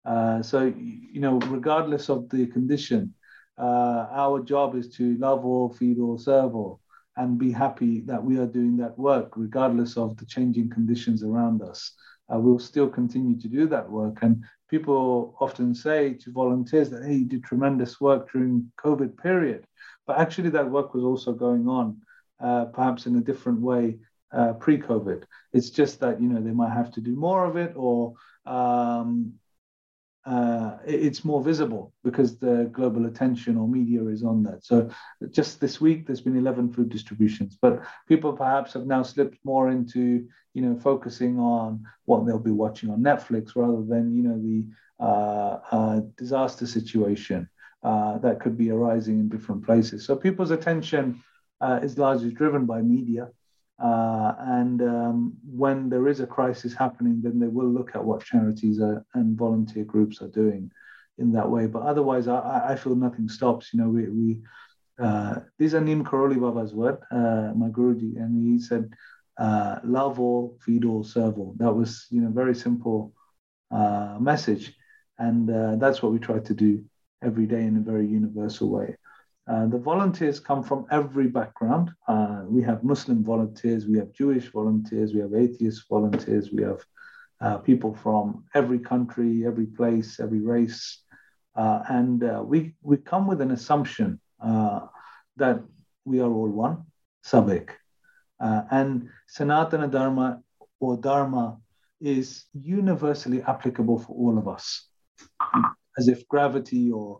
Uh, 0.05 0.41
so, 0.41 0.73
you 0.75 1.21
know, 1.21 1.37
regardless 1.39 2.09
of 2.09 2.27
the 2.29 2.47
condition, 2.47 3.13
uh, 3.57 4.07
our 4.11 4.41
job 4.41 4.75
is 4.75 4.89
to 4.95 5.15
love 5.17 5.45
all, 5.45 5.69
feed 5.69 5.99
all, 5.99 6.17
serve 6.17 6.55
all, 6.55 6.81
and 7.15 7.37
be 7.37 7.51
happy 7.51 8.01
that 8.01 8.21
we 8.21 8.37
are 8.37 8.47
doing 8.47 8.75
that 8.77 8.97
work, 8.97 9.33
regardless 9.37 9.95
of 9.95 10.17
the 10.17 10.25
changing 10.25 10.69
conditions 10.69 11.23
around 11.23 11.61
us 11.61 11.93
uh, 12.33 12.39
we'll 12.39 12.59
still 12.59 12.89
continue 12.89 13.39
to 13.39 13.47
do 13.47 13.67
that 13.67 13.89
work. 13.89 14.19
And 14.21 14.43
people 14.69 15.35
often 15.39 15.75
say 15.75 16.13
to 16.13 16.31
volunteers 16.31 16.89
that, 16.89 17.03
hey, 17.03 17.15
you 17.15 17.25
did 17.25 17.43
tremendous 17.43 18.01
work 18.01 18.31
during 18.31 18.71
COVID 18.77 19.17
period. 19.17 19.65
But 20.07 20.19
actually, 20.19 20.49
that 20.49 20.69
work 20.69 20.93
was 20.93 21.03
also 21.03 21.33
going 21.33 21.67
on, 21.67 22.01
uh, 22.39 22.65
perhaps 22.65 23.05
in 23.05 23.15
a 23.15 23.21
different 23.21 23.61
way 23.61 23.97
uh, 24.31 24.53
pre-COVID. 24.53 25.23
It's 25.53 25.69
just 25.69 25.99
that 25.99 26.21
you 26.21 26.27
know 26.27 26.41
they 26.41 26.51
might 26.51 26.73
have 26.73 26.91
to 26.93 27.01
do 27.01 27.15
more 27.15 27.45
of 27.45 27.55
it, 27.55 27.73
or 27.75 28.15
um, 28.45 29.33
uh, 30.25 30.77
it's 30.85 31.25
more 31.25 31.41
visible 31.43 31.93
because 32.03 32.37
the 32.37 32.69
global 32.71 33.05
attention 33.05 33.57
or 33.57 33.67
media 33.67 34.03
is 34.05 34.23
on 34.23 34.43
that. 34.43 34.63
So 34.63 34.89
just 35.31 35.59
this 35.59 35.81
week, 35.81 36.05
there's 36.07 36.21
been 36.21 36.37
11 36.37 36.71
food 36.71 36.89
distributions, 36.89 37.57
but 37.61 37.81
people 38.07 38.33
perhaps 38.33 38.73
have 38.73 38.85
now 38.85 39.03
slipped 39.03 39.37
more 39.43 39.69
into, 39.69 40.25
you 40.53 40.61
know, 40.61 40.79
focusing 40.79 41.39
on 41.39 41.83
what 42.05 42.25
they'll 42.25 42.39
be 42.39 42.51
watching 42.51 42.89
on 42.89 43.01
Netflix 43.01 43.55
rather 43.55 43.83
than, 43.83 44.15
you 44.15 44.23
know, 44.23 44.39
the 44.41 44.65
uh, 45.03 45.59
uh, 45.71 46.01
disaster 46.17 46.65
situation 46.65 47.49
uh, 47.83 48.17
that 48.19 48.39
could 48.39 48.57
be 48.57 48.71
arising 48.71 49.19
in 49.19 49.27
different 49.29 49.65
places. 49.65 50.05
So 50.05 50.15
people's 50.15 50.51
attention 50.51 51.21
uh, 51.59 51.79
is 51.83 51.97
largely 51.97 52.31
driven 52.31 52.65
by 52.65 52.81
media. 52.81 53.29
Uh, 53.79 54.33
and 54.39 54.81
um, 54.81 55.33
when 55.45 55.89
there 55.89 56.07
is 56.07 56.19
a 56.19 56.27
crisis 56.27 56.73
happening, 56.73 57.21
then 57.21 57.39
they 57.39 57.47
will 57.47 57.69
look 57.69 57.95
at 57.95 58.03
what 58.03 58.23
charities 58.23 58.79
are, 58.79 59.05
and 59.15 59.37
volunteer 59.37 59.83
groups 59.83 60.21
are 60.21 60.29
doing 60.29 60.71
in 61.17 61.31
that 61.31 61.49
way. 61.49 61.65
But 61.67 61.83
otherwise, 61.83 62.27
I, 62.27 62.67
I 62.69 62.75
feel 62.75 62.95
nothing 62.95 63.27
stops. 63.27 63.73
You 63.73 63.81
know, 63.81 63.89
we, 63.89 64.07
we 64.09 64.41
uh, 64.99 65.35
these 65.57 65.73
are 65.73 65.81
Neem 65.81 66.03
Karoli 66.03 66.39
Baba's 66.39 66.73
word, 66.73 66.97
uh, 67.11 67.51
my 67.55 67.69
Guruji, 67.69 68.15
and 68.17 68.31
he 68.47 68.59
said, 68.59 68.93
uh, 69.37 69.79
"Love 69.83 70.19
all, 70.19 70.57
feed 70.63 70.85
all, 70.85 71.03
serve 71.03 71.39
all." 71.39 71.55
That 71.57 71.73
was, 71.73 72.05
you 72.11 72.21
know, 72.21 72.29
very 72.29 72.55
simple 72.55 73.13
uh, 73.71 74.17
message, 74.19 74.73
and 75.17 75.49
uh, 75.49 75.75
that's 75.77 76.03
what 76.03 76.11
we 76.11 76.19
try 76.19 76.39
to 76.39 76.53
do 76.53 76.83
every 77.23 77.47
day 77.47 77.63
in 77.63 77.77
a 77.77 77.79
very 77.79 78.05
universal 78.05 78.69
way. 78.69 78.95
Uh, 79.45 79.65
the 79.67 79.77
volunteers 79.77 80.39
come 80.39 80.63
from 80.63 80.85
every 80.89 81.27
background. 81.27 81.91
Uh, 82.07 82.43
we 82.47 82.61
have 82.63 82.83
Muslim 82.83 83.23
volunteers, 83.23 83.85
we 83.85 83.97
have 83.97 84.11
Jewish 84.13 84.47
volunteers, 84.51 85.13
we 85.13 85.19
have 85.19 85.33
atheist 85.33 85.83
volunteers, 85.89 86.51
we 86.51 86.63
have 86.63 86.81
uh, 87.41 87.57
people 87.57 87.93
from 87.93 88.45
every 88.53 88.79
country, 88.79 89.45
every 89.45 89.65
place, 89.65 90.19
every 90.19 90.39
race. 90.39 90.99
Uh, 91.55 91.83
and 91.89 92.23
uh, 92.23 92.41
we, 92.43 92.73
we 92.81 92.95
come 92.95 93.27
with 93.27 93.41
an 93.41 93.51
assumption 93.51 94.19
that 95.35 95.61
we 96.05 96.19
are 96.19 96.31
all 96.31 96.49
one, 96.49 96.85
Sabik. 97.25 97.69
and 98.39 99.09
Sanatana 99.35 99.89
Dharma 99.89 100.41
or 100.79 100.95
Dharma 100.97 101.57
is 101.99 102.45
universally 102.53 103.41
applicable 103.41 103.99
for 103.99 104.13
all 104.13 104.37
of 104.37 104.47
us, 104.47 104.87
as 105.97 106.07
if 106.07 106.27
gravity 106.27 106.91
or 106.91 107.19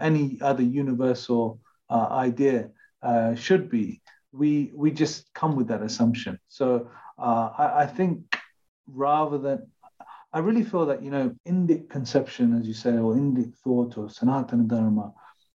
any 0.00 0.38
other 0.40 0.62
universal 0.62 1.60
uh, 1.90 2.08
idea 2.10 2.70
uh, 3.02 3.34
should 3.34 3.68
be. 3.70 4.00
We 4.32 4.70
we 4.74 4.90
just 4.90 5.32
come 5.34 5.56
with 5.56 5.68
that 5.68 5.82
assumption. 5.82 6.38
So 6.48 6.88
uh, 7.18 7.50
I, 7.58 7.82
I, 7.82 7.86
think 7.86 8.36
rather 8.86 9.38
than 9.38 9.66
I 10.32 10.38
really 10.38 10.62
feel 10.62 10.86
that 10.86 11.02
you 11.02 11.10
know 11.10 11.34
Indic 11.46 11.90
conception, 11.90 12.56
as 12.58 12.66
you 12.66 12.74
say, 12.74 12.90
or 12.90 13.14
Indic 13.14 13.54
thought 13.56 13.98
or 13.98 14.06
Sanatana 14.06 14.68
Dharma, 14.68 15.12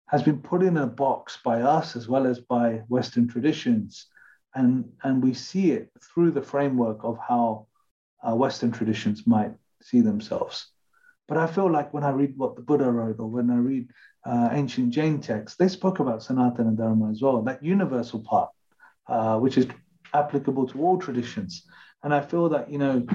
has 0.07 0.23
been 0.23 0.39
put 0.41 0.61
in 0.61 0.77
a 0.77 0.87
box 0.87 1.39
by 1.43 1.61
us 1.61 1.95
as 1.95 2.07
well 2.07 2.27
as 2.27 2.39
by 2.39 2.81
Western 2.89 3.27
traditions, 3.27 4.07
and 4.55 4.91
and 5.03 5.23
we 5.23 5.33
see 5.33 5.71
it 5.71 5.89
through 6.01 6.31
the 6.31 6.41
framework 6.41 6.99
of 7.03 7.17
how 7.17 7.67
uh, 8.27 8.35
Western 8.35 8.71
traditions 8.71 9.25
might 9.25 9.53
see 9.81 10.01
themselves. 10.01 10.71
But 11.27 11.37
I 11.37 11.47
feel 11.47 11.71
like 11.71 11.93
when 11.93 12.03
I 12.03 12.11
read 12.11 12.33
what 12.37 12.55
the 12.55 12.61
Buddha 12.61 12.91
wrote 12.91 13.19
or 13.19 13.27
when 13.27 13.49
I 13.49 13.57
read 13.57 13.89
uh, 14.25 14.49
ancient 14.51 14.91
Jain 14.91 15.19
texts, 15.19 15.57
they 15.57 15.67
spoke 15.67 15.99
about 15.99 16.19
Sanatana 16.19 16.77
Dharma 16.77 17.09
as 17.09 17.21
well, 17.21 17.41
that 17.43 17.63
universal 17.63 18.19
part, 18.19 18.49
uh, 19.07 19.37
which 19.39 19.57
is 19.57 19.67
applicable 20.13 20.67
to 20.67 20.79
all 20.79 20.97
traditions. 20.97 21.65
And 22.03 22.13
I 22.13 22.21
feel 22.21 22.49
that, 22.49 22.69
you 22.71 22.77
know, 22.77 23.05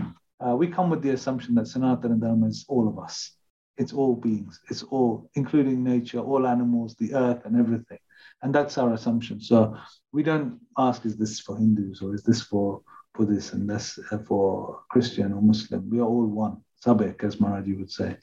uh, 0.45 0.57
we 0.57 0.67
come 0.67 0.91
with 0.91 1.03
the 1.03 1.11
assumption 1.11 1.55
that 1.55 1.67
Sanatana 1.67 2.21
Dharma 2.21 2.47
is 2.47 2.65
all 2.69 2.89
of 2.89 2.99
us. 2.99 3.33
It's 3.77 3.93
all 3.93 4.17
beings. 4.17 4.61
It's 4.71 4.83
all, 4.83 5.31
including 5.35 5.83
nature, 5.85 6.19
all 6.19 6.47
animals, 6.47 6.97
the 6.97 7.15
earth, 7.15 7.43
and 7.45 7.57
everything. 7.57 7.99
And 8.43 8.55
that's 8.55 8.77
our 8.79 8.93
assumption. 8.93 9.41
So 9.41 9.77
we 10.13 10.23
don't 10.23 10.59
ask, 10.77 11.05
is 11.07 11.17
this 11.17 11.41
for 11.41 11.57
Hindus 11.57 12.03
or 12.03 12.15
is 12.15 12.23
this 12.23 12.43
for 12.43 12.83
Buddhists 13.15 13.53
and 13.53 13.69
that's 13.69 13.99
uh, 14.11 14.19
for 14.27 14.81
Christian 14.91 15.33
or 15.33 15.43
Muslim? 15.43 15.89
We 15.91 15.99
are 15.99 16.05
all 16.05 16.27
one, 16.27 16.63
Sabek, 16.85 17.23
as 17.25 17.37
Maharaji 17.37 17.79
would 17.79 17.91
say. 17.91 18.17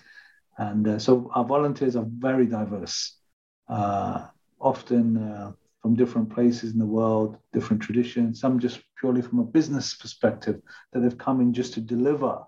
And 0.58 0.88
uh, 0.88 1.00
so 1.00 1.30
our 1.34 1.46
volunteers 1.46 1.96
are 1.96 2.06
very 2.08 2.46
diverse, 2.48 3.18
uh, 3.70 4.28
often 4.60 5.18
uh, 5.18 5.52
from 5.82 5.96
different 5.96 6.30
places 6.30 6.74
in 6.74 6.80
the 6.80 6.86
world, 6.86 7.38
different 7.54 7.82
traditions, 7.82 8.42
some 8.42 8.60
just 8.60 8.82
purely 9.00 9.22
from 9.22 9.40
a 9.40 9.44
business 9.44 9.94
perspective 9.96 10.62
that 10.94 11.04
have 11.04 11.18
come 11.18 11.42
in 11.42 11.54
just 11.54 11.74
to 11.76 11.82
deliver 11.82 12.40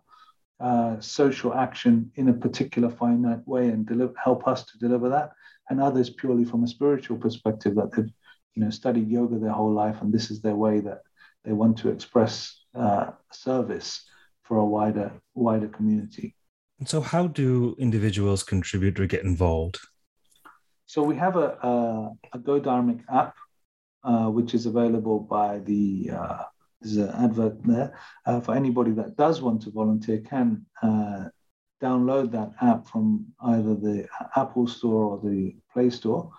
uh, 0.59 0.99
social 0.99 1.53
action 1.53 2.11
in 2.15 2.29
a 2.29 2.33
particular 2.33 2.89
finite 2.89 3.47
way 3.47 3.69
and 3.69 3.85
deliver, 3.85 4.13
help 4.21 4.47
us 4.47 4.65
to 4.65 4.77
deliver 4.79 5.09
that, 5.09 5.31
and 5.69 5.79
others 5.79 6.09
purely 6.09 6.43
from 6.43 6.63
a 6.63 6.67
spiritual 6.67 7.17
perspective 7.17 7.75
that 7.75 7.91
they've 7.95 8.11
you 8.55 8.63
know 8.63 8.69
studied 8.69 9.07
yoga 9.07 9.37
their 9.37 9.51
whole 9.51 9.71
life 9.71 10.01
and 10.01 10.11
this 10.11 10.31
is 10.31 10.41
their 10.41 10.55
way 10.55 10.79
that 10.79 11.01
they 11.45 11.53
want 11.53 11.77
to 11.77 11.89
express 11.89 12.65
uh, 12.75 13.11
service 13.31 14.03
for 14.49 14.57
a 14.57 14.65
wider 14.65 15.13
wider 15.35 15.69
community. 15.69 16.35
And 16.79 16.89
so, 16.89 16.99
how 16.99 17.27
do 17.27 17.75
individuals 17.79 18.43
contribute 18.43 18.99
or 18.99 19.05
get 19.05 19.23
involved? 19.23 19.79
So 20.87 21.03
we 21.03 21.15
have 21.17 21.37
a 21.37 21.49
a, 21.71 22.11
a 22.33 22.97
app, 23.09 23.35
uh, 24.03 24.29
which 24.37 24.53
is 24.53 24.65
available 24.65 25.19
by 25.19 25.59
the 25.59 26.09
uh, 26.19 26.43
there's 26.81 26.97
an 26.97 27.09
advert 27.25 27.63
there 27.63 27.99
uh, 28.25 28.39
for 28.41 28.55
anybody 28.55 28.91
that 28.91 29.15
does 29.15 29.41
want 29.41 29.61
to 29.63 29.71
volunteer 29.71 30.19
can 30.19 30.65
uh, 30.81 31.25
download 31.81 32.31
that 32.31 32.51
app 32.61 32.87
from 32.87 33.25
either 33.53 33.75
the 33.75 34.07
Apple 34.35 34.67
Store 34.67 35.03
or 35.03 35.17
the 35.23 35.55
Play 35.71 35.89
Store, 35.89 36.31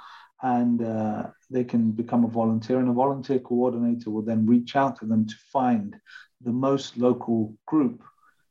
and 0.42 0.82
uh, 0.82 1.28
they 1.50 1.64
can 1.64 1.92
become 1.92 2.24
a 2.24 2.28
volunteer. 2.28 2.78
And 2.80 2.88
a 2.88 2.92
volunteer 3.04 3.38
coordinator 3.38 4.10
will 4.10 4.22
then 4.22 4.46
reach 4.46 4.74
out 4.74 4.98
to 4.98 5.06
them 5.06 5.26
to 5.26 5.34
find 5.52 5.96
the 6.42 6.52
most 6.52 6.96
local 6.96 7.54
group 7.66 8.02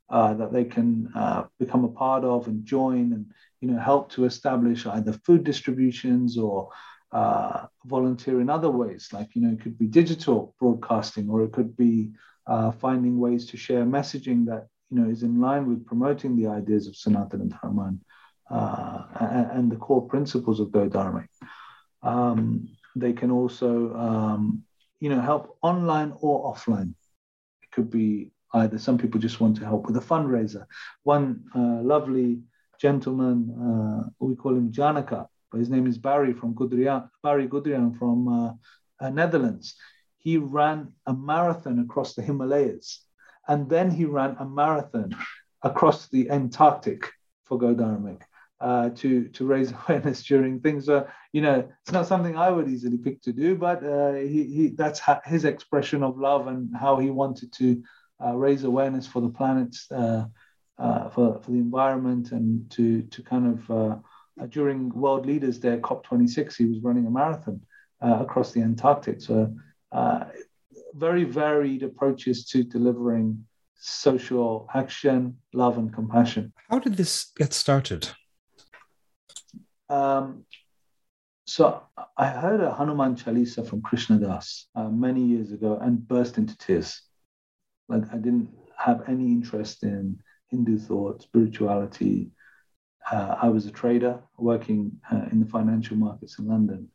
uh, 0.09 0.33
that 0.33 0.51
they 0.51 0.63
can 0.63 1.11
uh, 1.15 1.43
become 1.59 1.83
a 1.83 1.89
part 1.89 2.23
of 2.23 2.47
and 2.47 2.65
join, 2.65 3.13
and 3.13 3.25
you 3.61 3.69
know 3.69 3.79
help 3.79 4.11
to 4.11 4.25
establish 4.25 4.85
either 4.85 5.13
food 5.13 5.43
distributions 5.43 6.37
or 6.37 6.69
uh, 7.11 7.65
volunteer 7.85 8.41
in 8.41 8.49
other 8.49 8.69
ways, 8.69 9.09
like 9.11 9.35
you 9.35 9.41
know, 9.41 9.53
it 9.53 9.61
could 9.61 9.77
be 9.77 9.87
digital 9.87 10.55
broadcasting, 10.59 11.29
or 11.29 11.43
it 11.43 11.51
could 11.51 11.75
be 11.75 12.11
uh, 12.47 12.71
finding 12.71 13.19
ways 13.19 13.45
to 13.47 13.57
share 13.57 13.83
messaging 13.83 14.45
that 14.45 14.67
you 14.89 14.99
know 14.99 15.09
is 15.09 15.23
in 15.23 15.39
line 15.39 15.67
with 15.67 15.85
promoting 15.85 16.35
the 16.35 16.47
ideas 16.47 16.87
of 16.87 16.93
Sanatana 16.93 17.49
Dharma 17.49 17.95
uh, 18.49 19.03
and, 19.19 19.51
and, 19.51 19.71
the 19.71 19.75
core 19.75 20.07
principles 20.07 20.59
of 20.59 20.71
Go. 20.71 20.89
Um, 22.01 22.67
they 22.95 23.13
can 23.13 23.29
also, 23.29 23.93
um, 23.95 24.63
you 24.99 25.09
know, 25.09 25.21
help 25.21 25.57
online 25.61 26.13
or 26.21 26.53
offline. 26.53 26.93
Could 27.79 27.91
be 27.91 28.31
either. 28.53 28.77
Some 28.77 28.97
people 28.97 29.19
just 29.21 29.39
want 29.39 29.55
to 29.57 29.65
help 29.65 29.87
with 29.87 29.95
a 29.95 30.01
fundraiser. 30.11 30.65
One 31.03 31.45
uh, 31.55 31.81
lovely 31.93 32.41
gentleman, 32.79 33.37
uh, 33.65 34.09
we 34.19 34.35
call 34.35 34.55
him 34.55 34.71
Janaka 34.71 35.29
but 35.51 35.59
his 35.59 35.69
name 35.69 35.87
is 35.87 35.97
Barry 35.97 36.33
from 36.33 36.53
Gudrian, 36.53 37.09
Barry 37.23 37.47
Gudrian 37.47 37.97
from 37.97 38.27
uh, 38.27 38.53
uh, 38.99 39.09
Netherlands. 39.09 39.75
He 40.17 40.37
ran 40.37 40.93
a 41.07 41.13
marathon 41.13 41.79
across 41.79 42.13
the 42.13 42.21
Himalayas, 42.21 43.05
and 43.47 43.69
then 43.69 43.89
he 43.89 44.05
ran 44.05 44.35
a 44.39 44.45
marathon 44.45 45.15
across 45.63 46.07
the 46.09 46.29
Antarctic 46.29 47.09
for 47.45 47.57
Go 47.57 47.73
Dharmic. 47.73 48.21
Uh, 48.61 48.89
to 48.89 49.29
to 49.29 49.45
raise 49.45 49.71
awareness 49.87 50.21
during 50.23 50.59
things. 50.59 50.89
Uh, 50.89 51.07
you 51.31 51.41
know, 51.41 51.69
it's 51.81 51.91
not 51.91 52.07
something 52.07 52.35
I 52.35 52.49
would 52.49 52.67
easily 52.67 52.97
pick 52.97 53.21
to 53.23 53.33
do, 53.33 53.55
but 53.55 53.83
uh, 53.83 54.13
he, 54.13 54.43
he 54.43 54.67
that's 54.69 55.01
his 55.25 55.45
expression 55.45 56.03
of 56.03 56.17
love 56.17 56.47
and 56.47 56.75
how 56.75 56.97
he 56.97 57.09
wanted 57.11 57.53
to 57.53 57.83
uh, 58.23 58.35
raise 58.35 58.63
awareness 58.63 59.05
for 59.07 59.21
the 59.21 59.29
planet, 59.29 59.75
uh, 59.91 60.25
uh, 60.77 61.09
for 61.09 61.39
for 61.41 61.51
the 61.51 61.57
environment, 61.57 62.31
and 62.31 62.69
to 62.71 63.03
to 63.03 63.21
kind 63.21 63.47
of 63.47 63.71
uh, 63.71 63.95
during 64.47 64.89
World 64.89 65.25
Leaders 65.25 65.59
Day, 65.59 65.77
COP26, 65.77 66.55
he 66.55 66.65
was 66.65 66.79
running 66.81 67.05
a 67.05 67.11
marathon 67.11 67.61
uh, 68.01 68.19
across 68.21 68.51
the 68.51 68.61
Antarctic. 68.61 69.21
So, 69.21 69.53
uh, 69.91 70.25
very 70.93 71.23
varied 71.23 71.83
approaches 71.83 72.45
to 72.45 72.63
delivering 72.63 73.45
social 73.75 74.67
action, 74.73 75.37
love, 75.53 75.77
and 75.77 75.93
compassion. 75.93 76.53
How 76.69 76.79
did 76.79 76.97
this 76.97 77.31
get 77.37 77.53
started? 77.53 78.09
Um, 79.89 80.45
so, 81.49 81.81
I 82.15 82.27
heard 82.27 82.61
a 82.61 82.71
Hanuman 82.71 83.15
Chalisa 83.15 83.67
from 83.67 83.81
Krishna 83.81 84.19
Das 84.19 84.67
uh, 84.75 84.89
many 84.89 85.23
years 85.23 85.51
ago 85.51 85.79
and 85.81 86.07
burst 86.07 86.37
into 86.37 86.55
tears. 86.57 87.01
Like, 87.87 88.03
I 88.13 88.17
didn't 88.17 88.49
have 88.77 89.09
any 89.09 89.25
interest 89.25 89.83
in 89.83 90.19
Hindu 90.49 90.77
thought, 90.77 91.23
spirituality, 91.23 92.31
uh, 93.11 93.35
I 93.41 93.49
was 93.49 93.65
a 93.65 93.71
trader 93.71 94.19
working 94.37 94.91
uh, 95.11 95.25
in 95.31 95.39
the 95.39 95.45
financial 95.47 95.97
markets 95.97 96.37
in 96.37 96.47
London 96.47 96.89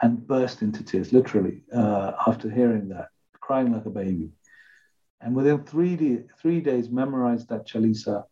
and 0.00 0.24
burst 0.26 0.62
into 0.62 0.84
tears, 0.84 1.12
literally, 1.12 1.62
uh, 1.74 2.12
after 2.24 2.48
hearing 2.48 2.88
that, 2.90 3.08
crying 3.40 3.72
like 3.72 3.86
a 3.86 3.90
baby. 3.90 4.30
And 5.20 5.34
within 5.34 5.64
three, 5.64 6.20
three 6.40 6.60
days, 6.60 6.88
memorized 6.88 7.48
that 7.48 7.66
Chalisa, 7.66 8.24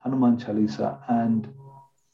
Hanuman 0.00 0.38
Chalisa, 0.38 0.98
and 1.08 1.52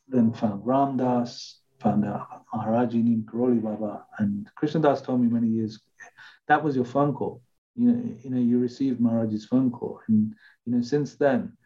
then 0.08 0.32
found 0.32 0.66
Ram 0.66 0.96
Dass, 0.96 1.60
found 1.80 2.04
out 2.04 2.39
Maharaji 2.54 3.02
Neem 3.02 3.22
Karoli 3.22 3.62
Baba, 3.62 4.06
and 4.18 4.48
Krishna 4.54 4.80
Das 4.80 5.02
told 5.02 5.20
me 5.20 5.28
many 5.28 5.48
years, 5.48 5.80
that 6.48 6.62
was 6.62 6.74
your 6.76 6.84
phone 6.84 7.14
call. 7.14 7.42
You 7.76 7.92
know, 7.92 8.16
you 8.22 8.30
know, 8.30 8.40
you 8.40 8.58
received 8.58 9.00
Maharaji's 9.00 9.46
phone 9.46 9.70
call, 9.70 10.00
and 10.08 10.34
you 10.66 10.72
know, 10.72 10.82
since 10.82 11.16
then, 11.16 11.56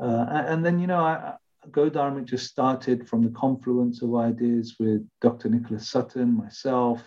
uh, 0.00 0.26
and 0.28 0.64
then 0.64 0.78
you 0.78 0.86
know, 0.86 1.00
I, 1.00 1.34
Go 1.70 1.90
Dharmic 1.90 2.26
just 2.26 2.46
started 2.46 3.08
from 3.08 3.22
the 3.22 3.30
confluence 3.30 4.02
of 4.02 4.14
ideas 4.14 4.76
with 4.78 5.06
Dr. 5.20 5.48
Nicholas 5.48 5.88
Sutton, 5.88 6.36
myself, 6.36 7.06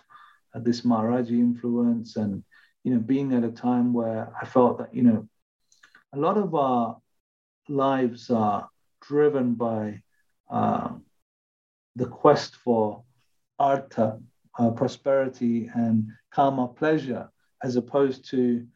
uh, 0.54 0.60
this 0.60 0.82
Maharaji 0.82 1.38
influence, 1.40 2.16
and 2.16 2.44
you 2.84 2.94
know, 2.94 3.00
being 3.00 3.32
at 3.32 3.44
a 3.44 3.50
time 3.50 3.92
where 3.92 4.32
I 4.40 4.46
felt 4.46 4.78
that 4.78 4.94
you 4.94 5.02
know, 5.02 5.28
a 6.12 6.18
lot 6.18 6.36
of 6.36 6.54
our 6.54 6.98
lives 7.68 8.30
are 8.30 8.68
driven 9.00 9.54
by 9.54 10.02
uh, 10.50 10.90
the 11.96 12.06
quest 12.06 12.56
for 12.56 13.02
artha, 13.58 14.20
uh, 14.58 14.70
prosperity, 14.70 15.70
and 15.74 16.08
karma 16.30 16.68
pleasure, 16.68 17.30
as 17.62 17.76
opposed 17.76 18.28
to 18.30 18.66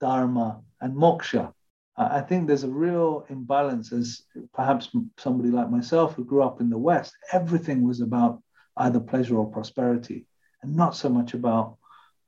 dharma 0.00 0.60
and 0.80 0.96
moksha, 0.96 1.52
I 1.96 2.20
think 2.22 2.46
there's 2.46 2.64
a 2.64 2.70
real 2.70 3.26
imbalance 3.28 3.92
as 3.92 4.22
perhaps 4.54 4.88
somebody 5.18 5.50
like 5.50 5.70
myself 5.70 6.14
who 6.14 6.24
grew 6.24 6.42
up 6.42 6.60
in 6.60 6.70
the 6.70 6.78
West, 6.78 7.14
everything 7.32 7.86
was 7.86 8.00
about 8.00 8.42
either 8.78 9.00
pleasure 9.00 9.36
or 9.36 9.50
prosperity 9.50 10.26
and 10.62 10.74
not 10.74 10.96
so 10.96 11.10
much 11.10 11.34
about 11.34 11.76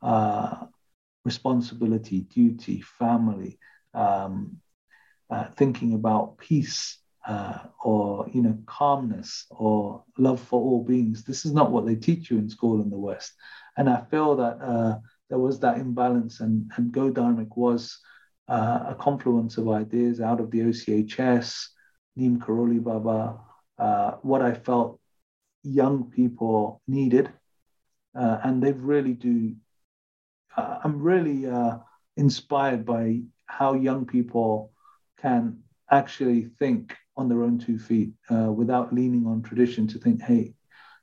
uh, 0.02 0.66
responsibility, 1.24 2.20
duty, 2.20 2.82
family, 2.82 3.58
um, 3.94 4.58
uh, 5.30 5.46
thinking 5.56 5.94
about 5.94 6.36
peace 6.36 6.98
uh, 7.26 7.58
or 7.82 8.28
you 8.32 8.42
know 8.42 8.56
calmness 8.66 9.46
or 9.50 10.04
love 10.18 10.40
for 10.40 10.60
all 10.60 10.84
beings. 10.84 11.24
This 11.24 11.44
is 11.44 11.52
not 11.52 11.70
what 11.70 11.87
they 11.87 11.96
teach 11.96 12.30
you 12.30 12.38
in 12.38 12.48
school 12.48 12.82
in 12.82 12.90
the 12.90 12.98
West, 12.98 13.32
and 13.76 13.88
I 13.88 14.02
feel 14.10 14.37
that 14.37 14.58
uh, 14.60 14.98
there 15.30 15.38
was 15.38 15.60
that 15.60 15.78
imbalance, 15.78 16.40
and 16.40 16.70
and 16.76 16.92
Go 16.92 17.10
Dharmic 17.10 17.56
was 17.56 17.98
uh, 18.48 18.80
a 18.88 18.96
confluence 18.98 19.56
of 19.56 19.68
ideas 19.70 20.20
out 20.20 20.40
of 20.40 20.50
the 20.50 20.60
OCHS, 20.60 21.68
Neem 22.16 22.38
Karoli 22.40 22.82
Baba, 22.82 23.40
uh, 23.78 24.12
what 24.22 24.42
I 24.42 24.54
felt 24.54 25.00
young 25.62 26.10
people 26.10 26.82
needed. 26.87 27.30
Uh, 28.14 28.38
and 28.44 28.62
they 28.62 28.70
really 28.70 29.14
do. 29.14 29.54
Uh, 30.56 30.78
I'm 30.84 31.02
really 31.02 31.46
inspired 32.16 32.87
by 32.87 33.22
how 33.46 33.74
young 33.74 34.06
people 34.06 34.72
can 35.20 35.64
actually 35.90 36.44
think 36.60 36.94
on 37.16 37.29
their 37.29 37.42
own 37.42 37.59
two 37.59 37.79
feet 37.79 38.12
uh, 38.31 38.50
without 38.50 38.92
leaning 38.92 39.27
on 39.27 39.42
tradition 39.42 39.87
to 39.88 39.98
think, 39.98 40.20
hey, 40.22 40.55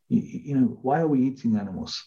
you, 0.10 0.22
you 0.22 0.56
know, 0.56 0.78
why 0.82 1.00
are 1.00 1.08
we 1.08 1.22
eating 1.22 1.58
animals? 1.58 2.04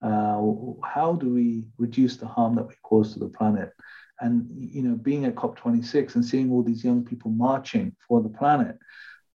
how 0.00 1.18
do 1.20 1.34
we 1.34 1.64
reduce 1.76 2.16
the 2.18 2.26
harm 2.26 2.54
that 2.54 2.68
we 2.68 2.74
cause 2.84 3.12
to 3.12 3.18
the 3.18 3.28
planet? 3.28 3.72
and 4.20 4.46
you 4.58 4.82
know 4.82 4.94
being 4.94 5.24
at 5.24 5.34
COP26 5.34 6.14
and 6.14 6.24
seeing 6.24 6.50
all 6.50 6.62
these 6.62 6.84
young 6.84 7.04
people 7.04 7.30
marching 7.30 7.94
for 8.06 8.20
the 8.20 8.28
planet, 8.28 8.76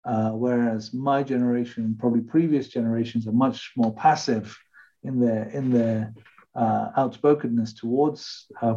uh, 0.05 0.31
whereas 0.31 0.93
my 0.93 1.23
generation 1.23 1.83
and 1.83 1.99
probably 1.99 2.21
previous 2.21 2.67
generations 2.67 3.27
are 3.27 3.33
much 3.33 3.71
more 3.77 3.93
passive 3.93 4.57
in 5.03 5.19
their 5.19 5.43
in 5.49 5.71
their 5.71 6.13
uh, 6.55 6.89
outspokenness 6.97 7.73
towards 7.73 8.45
uh, 8.61 8.75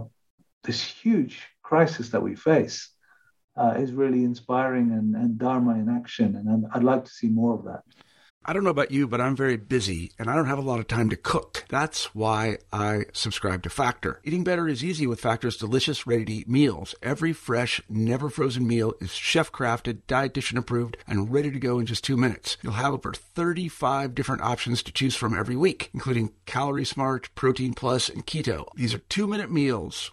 this 0.64 0.82
huge 0.82 1.42
crisis 1.62 2.10
that 2.10 2.22
we 2.22 2.34
face 2.34 2.90
uh, 3.56 3.74
is 3.78 3.92
really 3.92 4.24
inspiring 4.24 4.92
and, 4.92 5.14
and 5.14 5.38
Dharma 5.38 5.74
in 5.74 5.88
action. 5.88 6.36
And 6.36 6.66
I'd, 6.66 6.78
I'd 6.78 6.84
like 6.84 7.04
to 7.04 7.10
see 7.10 7.28
more 7.28 7.54
of 7.54 7.64
that. 7.64 7.82
I 8.48 8.52
don't 8.52 8.62
know 8.62 8.70
about 8.70 8.92
you, 8.92 9.08
but 9.08 9.20
I'm 9.20 9.34
very 9.34 9.56
busy 9.56 10.12
and 10.20 10.30
I 10.30 10.36
don't 10.36 10.46
have 10.46 10.58
a 10.58 10.62
lot 10.62 10.78
of 10.78 10.86
time 10.86 11.10
to 11.10 11.16
cook. 11.16 11.64
That's 11.68 12.14
why 12.14 12.58
I 12.72 13.06
subscribe 13.12 13.64
to 13.64 13.70
Factor. 13.70 14.20
Eating 14.22 14.44
better 14.44 14.68
is 14.68 14.84
easy 14.84 15.04
with 15.04 15.20
Factor's 15.20 15.56
delicious, 15.56 16.06
ready 16.06 16.24
to 16.26 16.32
eat 16.32 16.48
meals. 16.48 16.94
Every 17.02 17.32
fresh, 17.32 17.80
never 17.88 18.30
frozen 18.30 18.64
meal 18.64 18.94
is 19.00 19.10
chef 19.10 19.50
crafted, 19.50 20.02
dietitian 20.06 20.58
approved, 20.58 20.96
and 21.08 21.32
ready 21.32 21.50
to 21.50 21.58
go 21.58 21.80
in 21.80 21.86
just 21.86 22.04
two 22.04 22.16
minutes. 22.16 22.56
You'll 22.62 22.74
have 22.74 22.94
over 22.94 23.12
35 23.12 24.14
different 24.14 24.42
options 24.42 24.80
to 24.84 24.92
choose 24.92 25.16
from 25.16 25.36
every 25.36 25.56
week, 25.56 25.90
including 25.92 26.32
Calorie 26.46 26.84
Smart, 26.84 27.34
Protein 27.34 27.74
Plus, 27.74 28.08
and 28.08 28.24
Keto. 28.28 28.68
These 28.76 28.94
are 28.94 28.98
two 28.98 29.26
minute 29.26 29.50
meals. 29.50 30.12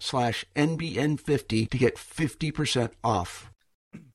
slash 0.01 0.45
NBN50 0.55 1.69
to 1.69 1.77
get 1.77 1.95
50% 1.95 2.91
off. 3.03 3.51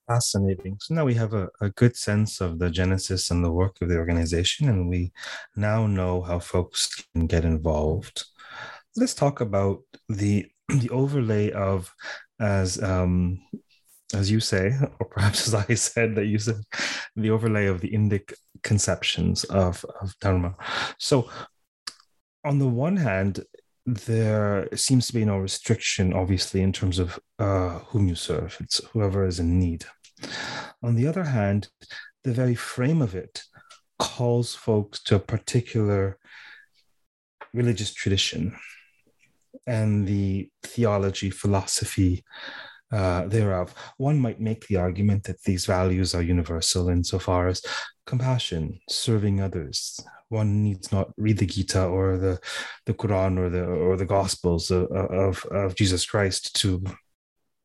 Fascinating. 0.09 0.77
So 0.81 0.95
now 0.95 1.05
we 1.05 1.15
have 1.15 1.33
a, 1.33 1.49
a 1.61 1.71
good 1.71 1.97
sense 1.97 2.41
of 2.41 2.59
the 2.59 2.71
genesis 2.71 3.31
and 3.31 3.45
the 3.45 3.53
work 3.53 3.81
of 3.81 3.89
the 3.89 3.97
organization, 3.97 4.69
and 4.69 4.89
we 4.89 5.13
now 5.57 5.87
know 5.87 6.23
how 6.23 6.39
folks 6.39 7.05
can 7.13 7.27
get 7.27 7.45
involved. 7.45 8.25
Let's 8.97 9.15
talk 9.15 9.41
about 9.41 9.81
the 10.09 10.47
the 10.69 10.91
overlay 10.91 11.51
of 11.53 11.93
as 12.41 12.83
um 12.83 13.41
as 14.15 14.31
you 14.31 14.41
say, 14.41 14.73
or 15.01 15.07
perhaps 15.07 15.49
as 15.49 15.55
I 15.55 15.75
said 15.75 16.15
that 16.17 16.27
you 16.27 16.39
said, 16.39 16.61
the 17.17 17.31
overlay 17.31 17.67
of 17.67 17.81
the 17.81 17.91
Indic 17.91 18.33
conceptions 18.63 19.45
of, 19.45 19.85
of 20.01 20.15
Dharma. 20.21 20.55
So 20.99 21.29
on 22.45 22.61
the 22.61 22.69
one 22.69 22.97
hand, 22.97 23.45
there 23.87 24.69
seems 24.75 25.07
to 25.07 25.15
be 25.15 25.25
no 25.25 25.39
restriction, 25.39 26.13
obviously, 26.13 26.61
in 26.61 26.73
terms 26.73 26.99
of 26.99 27.19
uh, 27.39 27.79
whom 27.91 28.09
you 28.09 28.17
serve. 28.17 28.57
It's 28.61 28.81
whoever 28.93 29.25
is 29.25 29.39
in 29.39 29.61
need. 29.61 29.85
On 30.83 30.97
the 30.97 31.07
other 31.07 31.25
hand, 31.25 31.69
the 32.25 32.33
very 32.33 32.57
frame 32.57 33.01
of 33.01 33.15
it 33.15 33.45
calls 33.99 34.55
folks 34.55 35.03
to 35.05 35.15
a 35.15 35.21
particular 35.21 36.19
religious 37.55 37.95
tradition 37.95 38.57
and 39.67 40.07
the 40.07 40.51
theology, 40.63 41.31
philosophy 41.31 42.25
uh, 42.93 43.27
thereof. 43.27 43.75
One 43.99 44.19
might 44.19 44.41
make 44.41 44.67
the 44.67 44.77
argument 44.77 45.25
that 45.25 45.43
these 45.43 45.65
values 45.65 46.15
are 46.15 46.23
universal 46.23 46.89
insofar 46.89 47.49
as 47.49 47.63
compassion, 48.07 48.81
serving 48.89 49.41
others, 49.41 50.01
one 50.29 50.63
needs 50.63 50.91
not 50.93 51.13
read 51.17 51.39
the 51.39 51.47
Gita 51.47 51.85
or 51.85 52.17
the, 52.17 52.41
the 52.87 52.95
Quran 52.95 53.39
or 53.39 53.51
the 53.51 53.65
or 53.65 53.97
the 53.97 54.07
Gospels 54.07 54.71
of, 54.71 54.91
of, 54.91 55.45
of 55.47 55.75
Jesus 55.75 56.07
Christ 56.07 56.57
to 56.61 56.83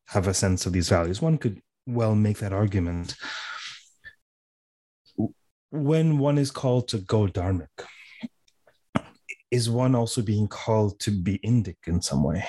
have 0.08 0.28
a 0.28 0.34
sense 0.34 0.66
of 0.66 0.74
these 0.74 0.90
values. 0.90 1.22
One 1.22 1.38
could 1.38 1.62
well 1.88 2.16
make 2.16 2.40
that 2.40 2.54
argument. 2.54 3.16
When 5.70 6.18
one 6.18 6.38
is 6.38 6.52
called 6.52 6.90
to 6.90 6.98
go 6.98 7.28
dharmic, 7.28 7.68
is 9.50 9.70
one 9.70 9.96
also 9.96 10.22
being 10.22 10.48
called 10.48 11.00
to 11.02 11.12
be 11.12 11.40
indic 11.40 11.78
in 11.88 12.02
some 12.02 12.24
way? 12.24 12.46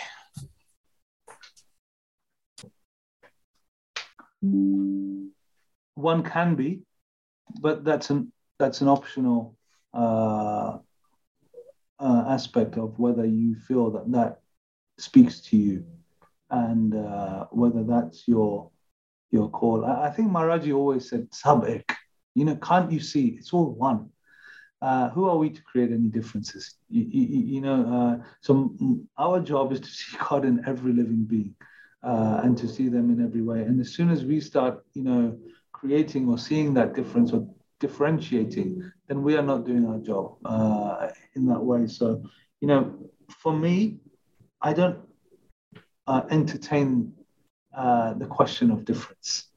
One 5.95 6.23
can 6.25 6.57
be, 6.57 6.83
but 7.61 7.85
that's 7.85 8.11
an 8.11 8.33
that's 8.59 8.81
an 8.81 8.89
optional 8.89 9.57
uh, 9.95 10.79
uh, 11.99 12.25
aspect 12.29 12.77
of 12.77 12.99
whether 12.99 13.25
you 13.25 13.55
feel 13.55 13.91
that 13.91 14.11
that 14.13 14.41
speaks 14.99 15.41
to 15.41 15.57
you 15.57 15.85
and 16.51 16.95
uh, 16.95 17.47
whether 17.51 17.83
that's 17.83 18.27
your 18.29 18.71
your 19.31 19.49
call. 19.51 19.85
I, 19.85 20.09
I 20.09 20.11
think 20.11 20.31
Maharaji 20.31 20.75
always 20.75 21.09
said, 21.09 21.31
"Sabik," 21.31 21.85
you 22.35 22.45
know, 22.45 22.57
can't 22.57 22.91
you 22.93 23.01
see? 23.01 23.37
It's 23.39 23.53
all 23.53 23.71
one. 23.71 24.11
Uh, 24.81 25.09
who 25.11 25.29
are 25.29 25.37
we 25.37 25.49
to 25.49 25.63
create 25.63 25.93
any 25.93 26.09
differences? 26.09 26.75
You, 26.91 27.05
you, 27.09 27.39
you 27.55 27.61
know, 27.61 27.87
uh, 28.21 28.25
so 28.41 28.75
our 29.17 29.39
job 29.39 29.73
is 29.73 29.81
to 29.81 29.87
see 29.99 30.17
God 30.29 30.45
in 30.45 30.65
every 30.67 30.93
living 30.93 31.25
being 31.25 31.55
uh, 32.03 32.41
and 32.43 32.59
to 32.59 32.69
see 32.69 32.89
them 32.89 33.11
in 33.11 33.25
every 33.25 33.43
way. 33.43 33.63
And 33.63 33.81
as 33.81 33.95
soon 33.95 34.11
as 34.11 34.25
we 34.25 34.41
start, 34.41 34.85
you 34.95 35.05
know, 35.05 35.39
creating 35.83 36.29
or 36.29 36.39
seeing 36.39 36.73
that 36.75 36.95
difference 36.95 37.33
or 37.33 37.45
differentiating, 37.81 38.81
then 39.09 39.23
we 39.23 39.37
are 39.37 39.43
not 39.43 39.67
doing 39.67 39.85
our 39.85 39.99
job 39.99 40.37
uh, 40.45 41.09
in 41.35 41.45
that 41.47 41.61
way. 41.61 41.89
So, 41.89 42.23
you 42.61 42.69
know, 42.69 43.11
for 43.29 43.53
me, 43.53 43.99
I 44.61 44.73
don't 44.75 45.01
uh, 46.07 46.23
entertain 46.31 47.13
uh, 47.77 48.15
the 48.15 48.27
question 48.27 48.71
of 48.71 48.85
difference. 48.85 49.49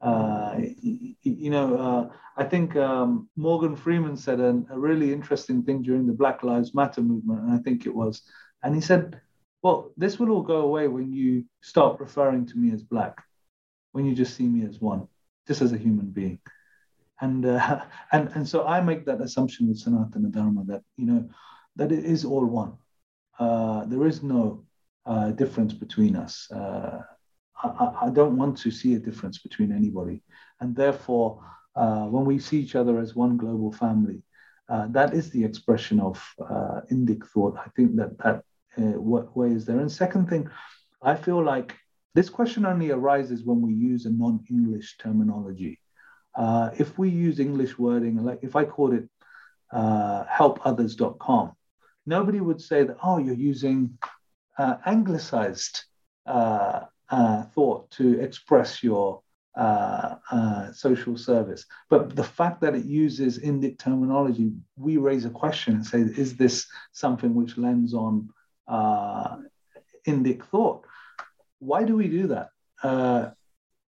Uh, 0.00 0.54
you, 0.80 1.14
you, 1.22 1.50
know, 1.50 1.76
uh, 1.76 2.08
I 2.38 2.44
think 2.44 2.74
um, 2.76 3.28
Morgan 3.36 3.76
Freeman 3.76 4.16
said 4.16 4.40
a, 4.40 4.62
a 4.70 4.78
really 4.78 5.12
interesting 5.12 5.62
thing 5.62 5.82
during 5.82 6.06
the 6.06 6.14
Black 6.14 6.42
Lives 6.42 6.74
Matter 6.74 7.02
movement, 7.02 7.40
and 7.40 7.52
I 7.52 7.58
think 7.58 7.84
it 7.84 7.94
was, 7.94 8.22
and 8.62 8.74
he 8.74 8.80
said, 8.80 9.20
"Well, 9.62 9.92
this 9.96 10.18
will 10.18 10.30
all 10.30 10.42
go 10.42 10.60
away 10.60 10.86
when 10.88 11.12
you 11.12 11.44
start 11.60 11.98
referring 11.98 12.46
to 12.46 12.58
me 12.58 12.72
as 12.72 12.82
black, 12.82 13.22
when 13.92 14.06
you 14.06 14.14
just 14.14 14.36
see 14.36 14.46
me 14.46 14.66
as 14.66 14.80
one, 14.80 15.08
just 15.46 15.62
as 15.62 15.72
a 15.72 15.78
human 15.78 16.06
being." 16.06 16.38
and 17.20 17.46
uh, 17.46 17.80
and 18.12 18.28
and 18.34 18.48
so 18.48 18.66
I 18.66 18.80
make 18.80 19.04
that 19.06 19.20
assumption 19.20 19.68
with 19.68 19.82
Sanatana 19.82 20.30
Dharma 20.30 20.64
that 20.66 20.82
you 20.96 21.06
know 21.06 21.28
that 21.76 21.92
it 21.92 22.04
is 22.04 22.24
all 22.24 22.44
one. 22.44 22.74
Uh, 23.38 23.84
there 23.86 24.06
is 24.06 24.22
no 24.22 24.64
uh, 25.04 25.30
difference 25.30 25.74
between 25.74 26.16
us. 26.16 26.50
Uh, 26.50 27.02
I, 27.62 28.06
I, 28.06 28.10
don't 28.10 28.36
want 28.36 28.56
to 28.58 28.70
see 28.70 28.94
a 28.94 28.98
difference 28.98 29.38
between 29.38 29.72
anybody, 29.72 30.22
and 30.60 30.74
therefore, 30.74 31.42
uh, 31.74 32.04
when 32.04 32.24
we 32.24 32.38
see 32.38 32.58
each 32.58 32.74
other 32.76 32.98
as 32.98 33.14
one 33.14 33.36
global 33.36 33.72
family, 33.72 34.22
uh, 34.70 34.86
that 34.88 35.12
is 35.12 35.30
the 35.30 35.44
expression 35.44 36.00
of 36.00 36.22
Indic 36.90 37.26
thought. 37.26 37.56
I 37.58 37.68
think 37.76 37.96
that 37.96 38.16
that 38.18 38.42
way 38.78 39.50
is 39.50 39.66
there. 39.66 39.80
And 39.80 39.92
second 39.92 40.28
thing, 40.28 40.48
I 41.02 41.14
feel 41.14 41.42
like 41.42 41.76
this 42.16 42.30
question 42.30 42.64
only 42.64 42.90
arises 42.90 43.44
when 43.44 43.60
we 43.60 43.74
use 43.74 44.06
a 44.06 44.10
non-English 44.10 44.96
terminology. 44.96 45.78
Uh, 46.34 46.70
if 46.78 46.98
we 46.98 47.10
use 47.10 47.38
English 47.40 47.78
wording, 47.78 48.24
like 48.24 48.38
if 48.40 48.56
I 48.56 48.64
called 48.64 48.94
it 48.94 49.06
uh, 49.70 50.24
helpothers.com, 50.24 51.52
nobody 52.06 52.40
would 52.40 52.62
say 52.62 52.84
that, 52.84 52.96
oh, 53.02 53.18
you're 53.18 53.34
using 53.34 53.98
uh, 54.56 54.76
anglicized 54.86 55.84
uh, 56.24 56.84
uh, 57.10 57.42
thought 57.54 57.90
to 57.90 58.18
express 58.18 58.82
your 58.82 59.20
uh, 59.54 60.72
social 60.72 61.18
service. 61.18 61.66
But 61.90 62.16
the 62.16 62.24
fact 62.24 62.62
that 62.62 62.74
it 62.74 62.86
uses 62.86 63.40
Indic 63.40 63.78
terminology, 63.78 64.52
we 64.76 64.96
raise 64.96 65.26
a 65.26 65.30
question 65.30 65.74
and 65.74 65.86
say, 65.86 66.00
is 66.00 66.34
this 66.34 66.66
something 66.92 67.34
which 67.34 67.58
lends 67.58 67.92
on 67.92 68.30
Indic 70.08 70.42
thought? 70.46 70.85
Why 71.58 71.84
do 71.84 71.96
we 71.96 72.08
do 72.08 72.28
that? 72.28 72.50
Uh, 72.82 73.30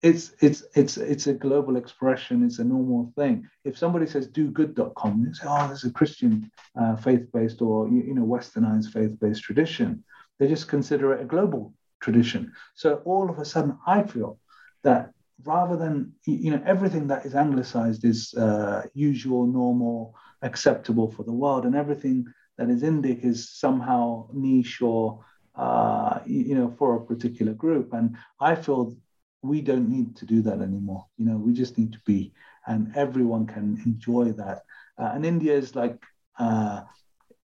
it's 0.03 0.33
it's 0.41 0.63
it's 0.75 0.99
it's 0.99 1.27
a 1.27 1.33
global 1.33 1.77
expression. 1.77 2.45
It's 2.45 2.59
a 2.59 2.65
normal 2.65 3.13
thing. 3.17 3.49
If 3.65 3.79
somebody 3.79 4.07
says 4.07 4.29
dogood.com 4.29 5.25
they 5.25 5.33
say 5.33 5.47
oh 5.49 5.67
there's 5.67 5.85
a 5.85 5.91
christian 5.91 6.51
uh, 6.79 6.97
faith-based 6.97 7.63
or 7.63 7.89
you, 7.89 8.03
you 8.03 8.15
know 8.15 8.27
westernized 8.27 8.93
faith-based 8.93 9.43
tradition. 9.43 10.05
They 10.39 10.49
just 10.49 10.69
consider 10.69 11.15
it 11.15 11.23
a 11.23 11.25
global 11.25 11.73
tradition. 12.01 12.53
So 12.75 12.97
all 13.07 13.31
of 13.31 13.39
a 13.39 13.47
sudden 13.47 13.79
i 13.87 14.03
feel 14.03 14.39
that 14.83 15.11
rather 15.43 15.77
than 15.77 16.13
you 16.27 16.51
know 16.51 16.63
everything 16.67 17.07
that 17.09 17.25
is 17.25 17.35
anglicized 17.35 18.05
is 18.05 18.35
uh, 18.35 18.83
usual 18.93 19.47
normal 19.47 20.15
acceptable 20.43 21.11
for 21.11 21.23
the 21.25 21.33
world, 21.33 21.65
and 21.65 21.75
everything 21.75 22.27
that 22.59 22.69
is 22.71 22.83
Indic 22.83 23.25
is 23.25 23.51
somehow 23.51 24.29
niche 24.33 24.81
or 24.83 25.25
uh, 25.57 26.21
you 26.27 26.55
know 26.55 26.75
for 26.79 26.97
a 26.97 27.05
particular 27.05 27.53
group. 27.53 27.93
And 27.93 28.17
I 28.41 28.55
feel 28.55 28.97
we 29.43 29.61
don't 29.61 29.89
need 29.89 30.17
to 30.17 30.27
do 30.27 30.43
that 30.43 30.61
anymore. 30.61 31.07
You 31.19 31.27
know, 31.27 31.37
we 31.37 31.53
just 31.53 31.77
need 31.77 31.93
to 31.93 32.01
be, 32.07 32.33
and 32.67 32.97
everyone 32.97 33.47
can 33.47 33.81
enjoy 33.85 34.33
that. 34.33 34.63
Uh, 34.99 35.11
and 35.15 35.27
India 35.27 35.55
is 35.55 35.75
like 35.75 36.03
uh, 36.39 36.83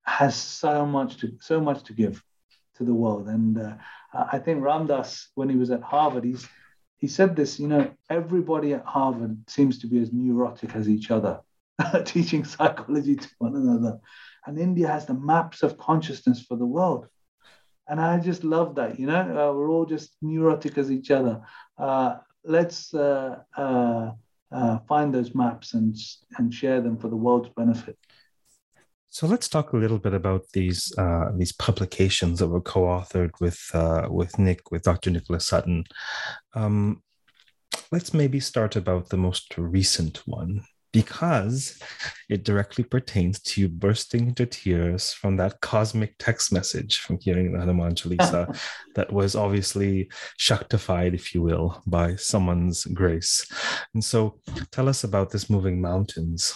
has 0.03 0.35
so 0.35 0.85
much 0.85 1.17
to 1.17 1.33
so 1.41 1.59
much 1.59 1.83
to 1.83 1.93
give 1.93 2.23
to 2.77 2.83
the 2.83 2.93
world. 2.93 3.27
And 3.27 3.59
uh, 3.59 3.75
I 4.13 4.39
think 4.39 4.63
Ram 4.63 4.87
Dass, 4.87 5.29
when 5.35 5.49
he 5.49 5.55
was 5.55 5.71
at 5.71 5.83
Harvard, 5.83 6.23
he's 6.23 6.47
he 6.97 7.07
said 7.07 7.35
this. 7.35 7.59
You 7.59 7.67
know, 7.67 7.91
everybody 8.09 8.73
at 8.73 8.85
Harvard 8.85 9.49
seems 9.49 9.79
to 9.79 9.87
be 9.87 9.99
as 9.99 10.11
neurotic 10.11 10.75
as 10.75 10.89
each 10.89 11.11
other, 11.11 11.41
teaching 12.05 12.43
psychology 12.43 13.15
to 13.15 13.27
one 13.37 13.55
another. 13.55 13.99
And 14.45 14.57
India 14.57 14.87
has 14.87 15.05
the 15.05 15.13
maps 15.13 15.63
of 15.63 15.77
consciousness 15.77 16.41
for 16.41 16.57
the 16.57 16.65
world. 16.65 17.07
And 17.89 17.99
I 17.99 18.19
just 18.19 18.43
love 18.43 18.75
that. 18.75 18.99
You 18.99 19.07
know, 19.07 19.19
uh, 19.19 19.53
we're 19.53 19.71
all 19.71 19.85
just 19.85 20.15
neurotic 20.21 20.77
as 20.77 20.91
each 20.91 21.09
other. 21.09 21.41
Uh, 21.77 22.17
let's 22.43 22.93
uh, 22.93 23.39
uh, 23.57 24.11
uh, 24.51 24.79
find 24.87 25.13
those 25.13 25.33
maps 25.33 25.73
and 25.73 25.97
and 26.37 26.53
share 26.53 26.81
them 26.81 26.97
for 26.97 27.09
the 27.09 27.15
world's 27.15 27.49
benefit. 27.49 27.97
So 29.11 29.25
let's 29.25 29.49
talk 29.49 29.73
a 29.73 29.77
little 29.77 29.97
bit 29.97 30.13
about 30.13 30.45
these 30.53 30.93
uh, 30.97 31.31
these 31.35 31.51
publications 31.51 32.39
that 32.39 32.47
were 32.47 32.61
co-authored 32.61 33.31
with 33.41 33.59
uh, 33.73 34.07
with 34.09 34.37
Nick 34.37 34.71
with 34.71 34.83
Dr. 34.83 35.09
Nicholas 35.09 35.47
Sutton. 35.47 35.83
Um, 36.53 37.01
let's 37.91 38.13
maybe 38.13 38.39
start 38.39 38.75
about 38.75 39.09
the 39.09 39.17
most 39.17 39.57
recent 39.57 40.21
one 40.27 40.61
because 40.91 41.79
it 42.29 42.43
directly 42.43 42.83
pertains 42.83 43.39
to 43.39 43.61
you 43.61 43.69
bursting 43.69 44.27
into 44.29 44.45
tears 44.45 45.13
from 45.13 45.37
that 45.37 45.61
cosmic 45.61 46.15
text 46.17 46.51
message 46.51 46.99
from 46.99 47.19
hearing 47.19 47.51
the 47.51 47.59
Hanuman 47.59 47.93
Chalisa 47.95 48.59
that 48.95 49.11
was 49.11 49.35
obviously 49.35 50.09
shaktified, 50.37 51.13
if 51.13 51.35
you 51.35 51.41
will, 51.41 51.81
by 51.85 52.15
someone's 52.15 52.85
grace. 52.85 53.47
And 53.93 54.03
so 54.03 54.39
tell 54.71 54.89
us 54.89 55.03
about 55.03 55.29
this 55.29 55.49
Moving 55.49 55.79
Mountains. 55.79 56.53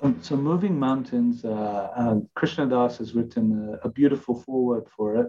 Um, 0.00 0.22
so, 0.22 0.36
Moving 0.36 0.78
Mountains, 0.78 1.44
uh, 1.44 1.90
uh, 1.96 2.16
Krishna 2.36 2.66
Das 2.66 2.98
has 2.98 3.14
written 3.14 3.78
a, 3.82 3.88
a, 3.88 3.90
beautiful 3.90 4.40
foreword 4.42 4.86
for 4.96 5.16
it. 5.16 5.26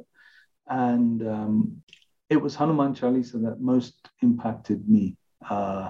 And 0.68 1.28
um, 1.28 1.82
it 2.30 2.38
was 2.38 2.54
Hanuman 2.54 2.94
Chalisa 2.94 3.42
that 3.44 3.60
most 3.60 3.96
impacted 4.22 4.88
me. 4.88 5.18
Uh, 5.50 5.90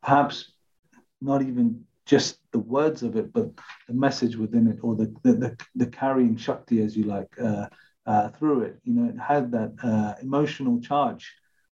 perhaps 0.00 0.52
not 1.20 1.42
even 1.42 1.84
just 2.06 2.38
the 2.52 2.58
words 2.58 3.02
of 3.02 3.16
it, 3.16 3.32
but 3.32 3.50
the 3.86 3.94
message 3.94 4.36
within 4.36 4.66
it 4.66 4.78
or 4.82 4.96
the, 4.96 5.14
the, 5.22 5.32
the, 5.32 5.56
the 5.76 5.86
carrying 5.86 6.36
Shakti, 6.36 6.82
as 6.82 6.96
you 6.96 7.04
like, 7.04 7.28
uh, 7.40 7.66
uh, 8.06 8.28
through 8.30 8.62
it. 8.62 8.80
You 8.84 8.94
know, 8.94 9.08
it 9.10 9.18
had 9.18 9.52
that 9.52 9.72
uh, 9.82 10.14
emotional 10.22 10.80
charge 10.80 11.32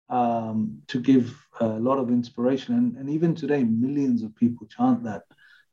um, 0.08 0.82
to 0.88 1.00
give 1.00 1.36
a 1.60 1.66
lot 1.66 1.98
of 1.98 2.10
inspiration. 2.10 2.74
And, 2.74 2.96
and 2.96 3.10
even 3.10 3.34
today, 3.34 3.64
millions 3.64 4.22
of 4.22 4.34
people 4.36 4.66
chant 4.66 5.04
that 5.04 5.22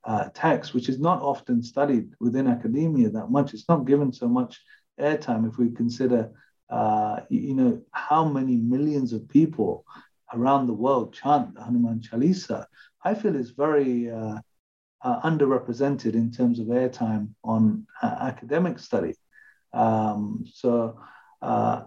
uh, 0.04 0.30
text, 0.34 0.74
which 0.74 0.90
is 0.90 1.00
not 1.00 1.22
often 1.22 1.62
studied 1.62 2.14
within 2.20 2.48
academia 2.48 3.10
that 3.12 3.30
much. 3.30 3.54
It's 3.54 3.70
not 3.70 3.86
given 3.86 4.12
so 4.12 4.28
much 4.28 4.62
airtime 5.00 5.48
if 5.48 5.58
we 5.58 5.70
consider, 5.70 6.32
uh, 6.70 7.22
you 7.30 7.54
know, 7.54 7.82
how 7.92 8.26
many 8.26 8.56
millions 8.58 9.14
of 9.14 9.28
people 9.30 9.86
around 10.34 10.68
the 10.68 10.74
world 10.74 11.14
chant 11.14 11.56
the 11.56 11.64
Hanuman 11.64 12.02
Chalisa. 12.02 12.66
I 13.04 13.14
feel 13.14 13.36
is 13.36 13.52
very 13.52 14.10
uh, 14.12 14.40
uh, 15.02 15.22
underrepresented 15.22 16.14
in 16.14 16.32
terms 16.32 16.60
of 16.60 16.68
airtime 16.68 17.30
on 17.44 17.88
uh, 18.02 18.18
academic 18.22 18.80
study. 18.80 19.16
Um, 19.74 20.46
so, 20.52 21.00
uh, 21.42 21.84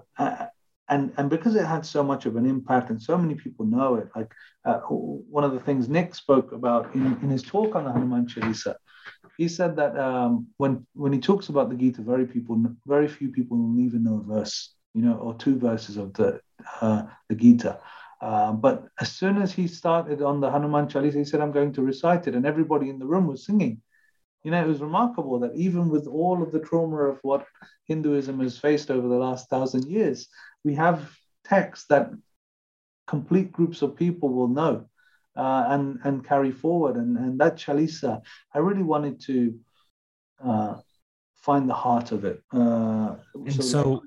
and 0.89 1.13
and 1.17 1.31
because 1.31 1.55
it 1.55 1.67
had 1.67 1.85
so 1.85 2.03
much 2.03 2.27
of 2.27 2.37
an 2.37 2.47
impact 2.47 2.91
and 2.91 3.01
so 3.01 3.17
many 3.19 3.35
people 3.35 3.67
know 3.67 3.97
it, 3.97 4.09
like 4.17 4.33
uh, 4.65 4.79
one 4.81 5.45
of 5.45 5.53
the 5.53 5.61
things 5.61 5.89
Nick 5.89 6.15
spoke 6.15 6.53
about 6.53 6.95
in, 6.95 7.07
in 7.23 7.31
his 7.31 7.43
talk 7.43 7.75
on 7.75 7.85
the 7.85 7.93
Hanuman 7.93 8.27
Chalisa, 8.27 8.75
he 9.37 9.49
said 9.49 9.77
that 9.77 9.99
um, 9.99 10.47
when 10.57 10.87
when 10.95 11.13
he 11.13 11.21
talks 11.21 11.49
about 11.49 11.69
the 11.69 11.77
Gita, 11.77 12.03
very 12.03 12.27
people, 12.27 12.63
very 12.87 13.09
few 13.09 13.31
people 13.31 13.59
will 13.59 13.81
even 13.81 14.05
know 14.05 14.25
a 14.27 14.35
verse, 14.39 14.75
you 14.95 15.03
know, 15.03 15.15
or 15.15 15.35
two 15.35 15.59
verses 15.59 15.97
of 15.97 16.15
the 16.15 16.41
the 16.81 17.35
Gita. 17.35 17.79
Uh, 18.23 18.53
but 18.53 18.87
as 19.01 19.11
soon 19.11 19.43
as 19.43 19.53
he 19.53 19.67
started 19.67 20.23
on 20.23 20.41
the 20.41 20.49
Hanuman 20.49 20.87
Chalisa, 20.87 21.15
he 21.15 21.25
said, 21.25 21.41
I'm 21.41 21.51
going 21.51 21.73
to 21.73 21.83
recite 21.83 22.29
it. 22.29 22.37
And 22.37 22.47
everybody 22.47 22.89
in 22.89 23.01
the 23.01 23.07
room 23.07 23.27
was 23.27 23.45
singing. 23.45 23.83
You 24.45 24.53
know, 24.53 24.63
it 24.63 24.69
was 24.69 24.81
remarkable 24.81 25.41
that 25.41 25.57
even 25.57 25.89
with 25.89 26.07
all 26.07 26.41
of 26.41 26.53
the 26.53 26.61
trauma 26.61 26.99
of 26.99 27.19
what 27.23 27.45
Hinduism 27.87 28.39
has 28.41 28.57
faced 28.57 28.93
over 28.93 29.09
the 29.09 29.17
last 29.17 29.51
thousand 29.51 29.89
years, 29.89 30.29
we 30.63 30.75
have 30.77 31.11
texts 31.45 31.87
that 31.89 32.11
complete 33.09 33.51
groups 33.51 33.83
of 33.83 33.97
people 33.97 34.29
will 34.29 34.49
know 34.49 34.87
uh, 35.37 35.65
and, 35.69 35.99
and 36.05 36.25
carry 36.25 36.53
forward. 36.53 36.97
And, 36.97 37.17
and 37.17 37.41
that 37.41 37.57
Chalisa, 37.57 38.23
I 38.55 38.59
really 38.59 38.85
wanted 38.85 39.21
to 39.23 39.59
uh, 40.45 40.75
find 41.39 41.69
the 41.69 41.75
heart 41.75 42.13
of 42.13 42.25
it. 42.25 42.41
Uh, 42.53 43.17
and 43.35 43.55
so, 43.55 43.63
so 43.63 44.03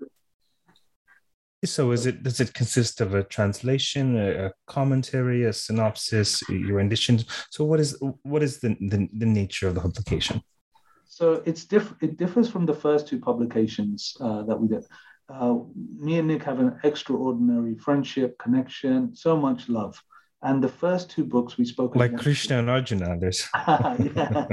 so 1.66 1.92
is 1.92 2.06
it 2.06 2.24
does 2.24 2.40
it 2.40 2.54
consist 2.54 3.02
of 3.02 3.14
a 3.14 3.24
translation, 3.24 4.18
a, 4.18 4.46
a 4.46 4.52
commentary, 4.68 5.44
a 5.44 5.54
synopsis, 5.54 6.42
your 6.50 6.78
rendition? 6.78 7.20
So 7.50 7.64
what 7.64 7.80
is 7.80 8.02
what 8.24 8.44
is 8.44 8.60
the, 8.60 8.70
the, 8.80 9.08
the 9.14 9.26
nature 9.26 9.68
of 9.68 9.76
the 9.76 9.82
publication? 9.82 10.42
So 11.06 11.42
it's 11.46 11.66
diff- 11.66 11.96
it 12.02 12.18
differs 12.18 12.50
from 12.50 12.66
the 12.66 12.74
first 12.74 13.08
two 13.08 13.20
publications 13.20 14.18
uh, 14.20 14.44
that 14.44 14.60
we 14.60 14.68
did. 14.68 14.86
Uh, 15.28 15.56
me 15.98 16.20
and 16.20 16.28
Nick 16.28 16.44
have 16.44 16.60
an 16.60 16.80
extraordinary 16.84 17.76
friendship, 17.76 18.38
connection, 18.38 19.16
so 19.16 19.36
much 19.36 19.70
love. 19.70 20.02
And 20.42 20.64
the 20.64 20.70
first 20.70 21.10
two 21.10 21.24
books 21.24 21.58
we 21.58 21.66
spoke 21.66 21.96
like 21.96 22.18
Krishna 22.18 22.60
and 22.60 22.70
Arjuna. 22.70 23.18
There's 23.20 23.48
Uh, 23.54 24.46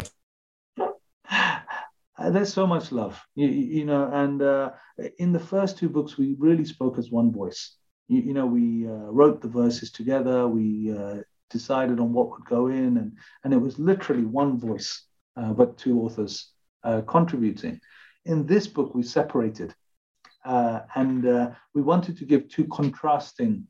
there's 2.31 2.53
so 2.53 2.67
much 2.67 2.93
love, 2.93 3.21
you, 3.35 3.49
you 3.49 3.85
know. 3.85 4.11
And 4.13 4.43
uh, 4.43 4.71
in 5.19 5.33
the 5.33 5.41
first 5.41 5.79
two 5.79 5.89
books, 5.89 6.19
we 6.19 6.37
really 6.39 6.65
spoke 6.65 6.99
as 6.99 7.11
one 7.11 7.33
voice. 7.33 7.77
You, 8.09 8.21
you 8.21 8.35
know, 8.35 8.47
we 8.47 8.87
uh, 8.87 9.11
wrote 9.11 9.41
the 9.41 9.49
verses 9.49 9.91
together. 9.91 10.47
We 10.47 10.93
uh, 10.93 11.19
decided 11.51 12.01
on 12.01 12.13
what 12.13 12.31
would 12.31 12.45
go 12.45 12.69
in, 12.69 12.97
and 12.97 13.13
and 13.45 13.53
it 13.53 13.61
was 13.61 13.79
literally 13.79 14.25
one 14.25 14.59
voice, 14.59 15.05
uh, 15.37 15.53
but 15.53 15.79
two 15.79 16.01
authors 16.01 16.51
contributing. 17.07 17.81
In 18.25 18.47
this 18.47 18.67
book, 18.67 18.95
we 18.95 19.03
separated, 19.03 19.75
and 20.45 21.55
we 21.75 21.83
wanted 21.83 22.17
to 22.19 22.25
give 22.25 22.49
two 22.49 22.67
contrasting 22.67 23.67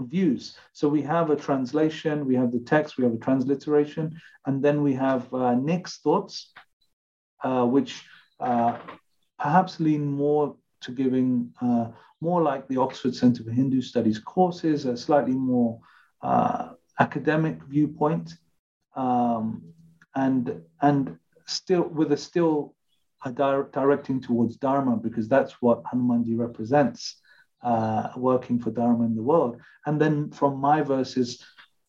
views. 0.00 0.56
So 0.72 0.88
we 0.88 1.02
have 1.02 1.30
a 1.30 1.36
translation, 1.36 2.26
we 2.26 2.34
have 2.36 2.52
the 2.52 2.60
text, 2.60 2.98
we 2.98 3.04
have 3.04 3.14
a 3.14 3.18
transliteration, 3.18 4.18
and 4.46 4.62
then 4.62 4.82
we 4.82 4.94
have 4.94 5.32
uh, 5.32 5.54
Nick's 5.54 5.98
thoughts, 5.98 6.52
uh, 7.42 7.64
which 7.64 8.04
uh, 8.40 8.78
perhaps 9.38 9.80
lean 9.80 10.06
more 10.06 10.56
to 10.82 10.92
giving 10.92 11.52
uh, 11.60 11.88
more 12.20 12.42
like 12.42 12.66
the 12.68 12.76
Oxford 12.76 13.14
Centre 13.14 13.44
for 13.44 13.50
Hindu 13.50 13.80
Studies 13.80 14.18
courses, 14.18 14.84
a 14.86 14.96
slightly 14.96 15.34
more 15.34 15.80
uh, 16.22 16.70
academic 16.98 17.62
viewpoint, 17.64 18.34
um, 18.96 19.62
and 20.14 20.62
and 20.80 21.16
still 21.46 21.82
with 21.82 22.12
a 22.12 22.16
still 22.16 22.74
a 23.24 23.32
di- 23.32 23.62
directing 23.72 24.20
towards 24.20 24.56
Dharma 24.56 24.96
because 24.96 25.28
that's 25.28 25.60
what 25.60 25.82
Hanumanji 25.84 26.38
represents 26.38 27.20
uh, 27.62 28.10
working 28.16 28.58
for 28.58 28.70
Dharma 28.70 29.04
in 29.04 29.16
the 29.16 29.22
world. 29.22 29.60
And 29.86 30.00
then 30.00 30.30
from 30.30 30.58
my 30.58 30.82
verses, 30.82 31.44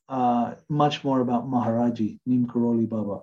uh, 0.10 0.56
much 0.70 1.04
more 1.04 1.22
about 1.22 1.48
Maharaji, 1.48 2.20
Neem 2.26 2.48
Karoli 2.48 2.90
Baba, 2.90 3.22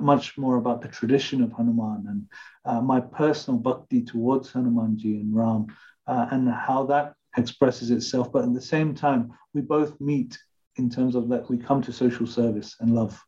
much 0.00 0.36
more 0.36 0.56
about 0.56 0.82
the 0.82 0.88
tradition 0.88 1.42
of 1.42 1.52
Hanuman 1.52 2.04
and 2.08 2.26
uh, 2.64 2.80
my 2.80 3.00
personal 3.00 3.60
bhakti 3.60 4.02
towards 4.02 4.50
Hanumanji 4.52 5.20
and 5.20 5.34
Ram 5.34 5.66
uh, 6.08 6.26
and 6.32 6.48
how 6.48 6.86
that 6.86 7.14
expresses 7.36 7.90
itself. 7.90 8.32
But 8.32 8.44
at 8.44 8.52
the 8.52 8.60
same 8.60 8.94
time, 8.94 9.32
we 9.52 9.60
both 9.60 10.00
meet 10.00 10.36
in 10.76 10.90
terms 10.90 11.14
of 11.14 11.28
that 11.28 11.48
we 11.48 11.56
come 11.56 11.80
to 11.82 11.92
social 11.92 12.26
service 12.26 12.76
and 12.80 12.94
love. 12.94 13.22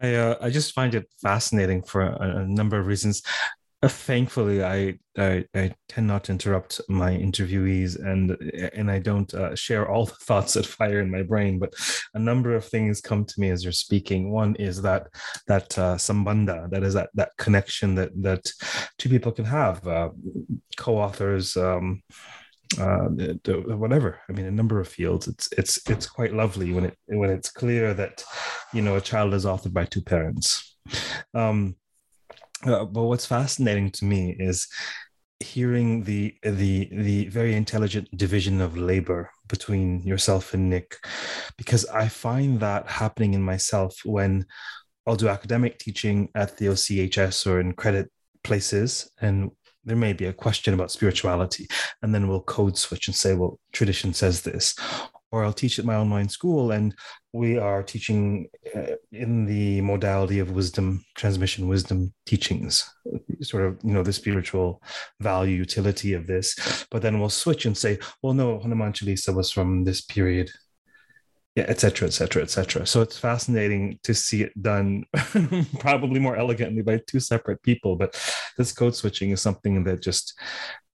I, 0.00 0.14
uh, 0.14 0.36
I 0.40 0.50
just 0.50 0.74
find 0.74 0.94
it 0.94 1.08
fascinating 1.22 1.82
for 1.82 2.02
a, 2.02 2.40
a 2.40 2.46
number 2.46 2.78
of 2.78 2.86
reasons. 2.86 3.22
Uh, 3.84 3.88
thankfully, 3.88 4.62
I, 4.62 4.94
I, 5.18 5.44
I 5.56 5.74
tend 5.88 6.06
not 6.06 6.24
to 6.24 6.32
interrupt 6.32 6.80
my 6.88 7.10
interviewees, 7.10 7.98
and 8.00 8.30
and 8.74 8.88
I 8.88 9.00
don't 9.00 9.32
uh, 9.34 9.56
share 9.56 9.90
all 9.90 10.06
the 10.06 10.14
thoughts 10.22 10.54
that 10.54 10.66
fire 10.66 11.00
in 11.00 11.10
my 11.10 11.22
brain. 11.22 11.58
But 11.58 11.74
a 12.14 12.18
number 12.18 12.54
of 12.54 12.64
things 12.64 13.00
come 13.00 13.24
to 13.24 13.40
me 13.40 13.50
as 13.50 13.64
you're 13.64 13.72
speaking. 13.72 14.30
One 14.30 14.54
is 14.56 14.80
that 14.82 15.08
that 15.48 15.76
uh, 15.78 15.96
that 15.96 16.80
is 16.82 16.94
that 16.94 17.10
that 17.14 17.32
connection 17.38 17.96
that 17.96 18.10
that 18.22 18.48
two 18.98 19.08
people 19.08 19.32
can 19.32 19.46
have, 19.46 19.86
uh, 19.86 20.10
co-authors. 20.76 21.56
Um, 21.56 22.02
uh, 22.80 23.08
whatever. 23.76 24.20
I 24.30 24.32
mean, 24.32 24.46
a 24.46 24.50
number 24.50 24.80
of 24.80 24.88
fields. 24.88 25.28
It's 25.28 25.48
it's 25.58 25.90
it's 25.90 26.06
quite 26.06 26.32
lovely 26.32 26.72
when 26.72 26.86
it 26.86 26.96
when 27.06 27.28
it's 27.28 27.50
clear 27.50 27.92
that 27.94 28.24
you 28.72 28.80
know 28.80 28.96
a 28.96 29.00
child 29.00 29.34
is 29.34 29.44
authored 29.44 29.74
by 29.74 29.84
two 29.84 30.00
parents. 30.00 30.74
Um, 31.34 31.76
uh, 32.64 32.84
but 32.84 33.02
what's 33.02 33.26
fascinating 33.26 33.90
to 33.92 34.04
me 34.04 34.36
is 34.38 34.68
hearing 35.40 36.04
the 36.04 36.34
the 36.42 36.88
the 36.92 37.26
very 37.26 37.54
intelligent 37.54 38.08
division 38.16 38.60
of 38.60 38.76
labor 38.76 39.30
between 39.48 40.00
yourself 40.02 40.54
and 40.54 40.70
Nick, 40.70 40.96
because 41.58 41.84
I 41.86 42.08
find 42.08 42.60
that 42.60 42.88
happening 42.88 43.34
in 43.34 43.42
myself 43.42 44.00
when 44.04 44.46
I'll 45.06 45.16
do 45.16 45.28
academic 45.28 45.78
teaching 45.78 46.28
at 46.34 46.56
the 46.56 46.66
OCHS 46.66 47.46
or 47.46 47.60
in 47.60 47.72
credit 47.72 48.10
places, 48.44 49.10
and 49.20 49.50
there 49.84 49.96
may 49.96 50.12
be 50.12 50.26
a 50.26 50.32
question 50.32 50.74
about 50.74 50.92
spirituality, 50.92 51.66
and 52.02 52.14
then 52.14 52.28
we'll 52.28 52.42
code 52.42 52.78
switch 52.78 53.08
and 53.08 53.14
say, 53.14 53.34
well, 53.34 53.58
tradition 53.72 54.14
says 54.14 54.42
this, 54.42 54.76
or 55.32 55.42
I'll 55.42 55.52
teach 55.52 55.78
at 55.78 55.86
my 55.86 55.96
online 55.96 56.28
school, 56.28 56.72
and 56.72 56.94
we 57.32 57.58
are 57.58 57.82
teaching 57.82 58.48
uh, 58.76 58.96
in 59.10 59.46
the 59.46 59.80
modality 59.80 60.38
of 60.38 60.52
wisdom 60.52 61.04
transmission, 61.16 61.66
wisdom 61.66 62.12
teachings, 62.26 62.88
sort 63.40 63.64
of 63.64 63.78
you 63.82 63.92
know 63.92 64.02
the 64.02 64.12
spiritual 64.12 64.82
value 65.20 65.56
utility 65.56 66.12
of 66.12 66.26
this. 66.26 66.86
But 66.90 67.00
then 67.00 67.18
we'll 67.18 67.30
switch 67.30 67.64
and 67.64 67.76
say, 67.76 67.98
well, 68.22 68.34
no, 68.34 68.60
Hanuman 68.60 68.92
Chalisa 68.92 69.34
was 69.34 69.50
from 69.50 69.84
this 69.84 70.02
period, 70.02 70.50
yeah, 71.56 71.64
etc., 71.66 72.08
etc., 72.08 72.42
etc. 72.42 72.86
So 72.86 73.00
it's 73.00 73.18
fascinating 73.18 73.98
to 74.04 74.14
see 74.14 74.42
it 74.42 74.62
done, 74.62 75.04
probably 75.78 76.20
more 76.20 76.36
elegantly 76.36 76.82
by 76.82 77.00
two 77.06 77.20
separate 77.20 77.62
people. 77.62 77.96
But 77.96 78.20
this 78.58 78.72
code 78.72 78.94
switching 78.94 79.30
is 79.30 79.40
something 79.40 79.82
that 79.84 80.02
just 80.02 80.38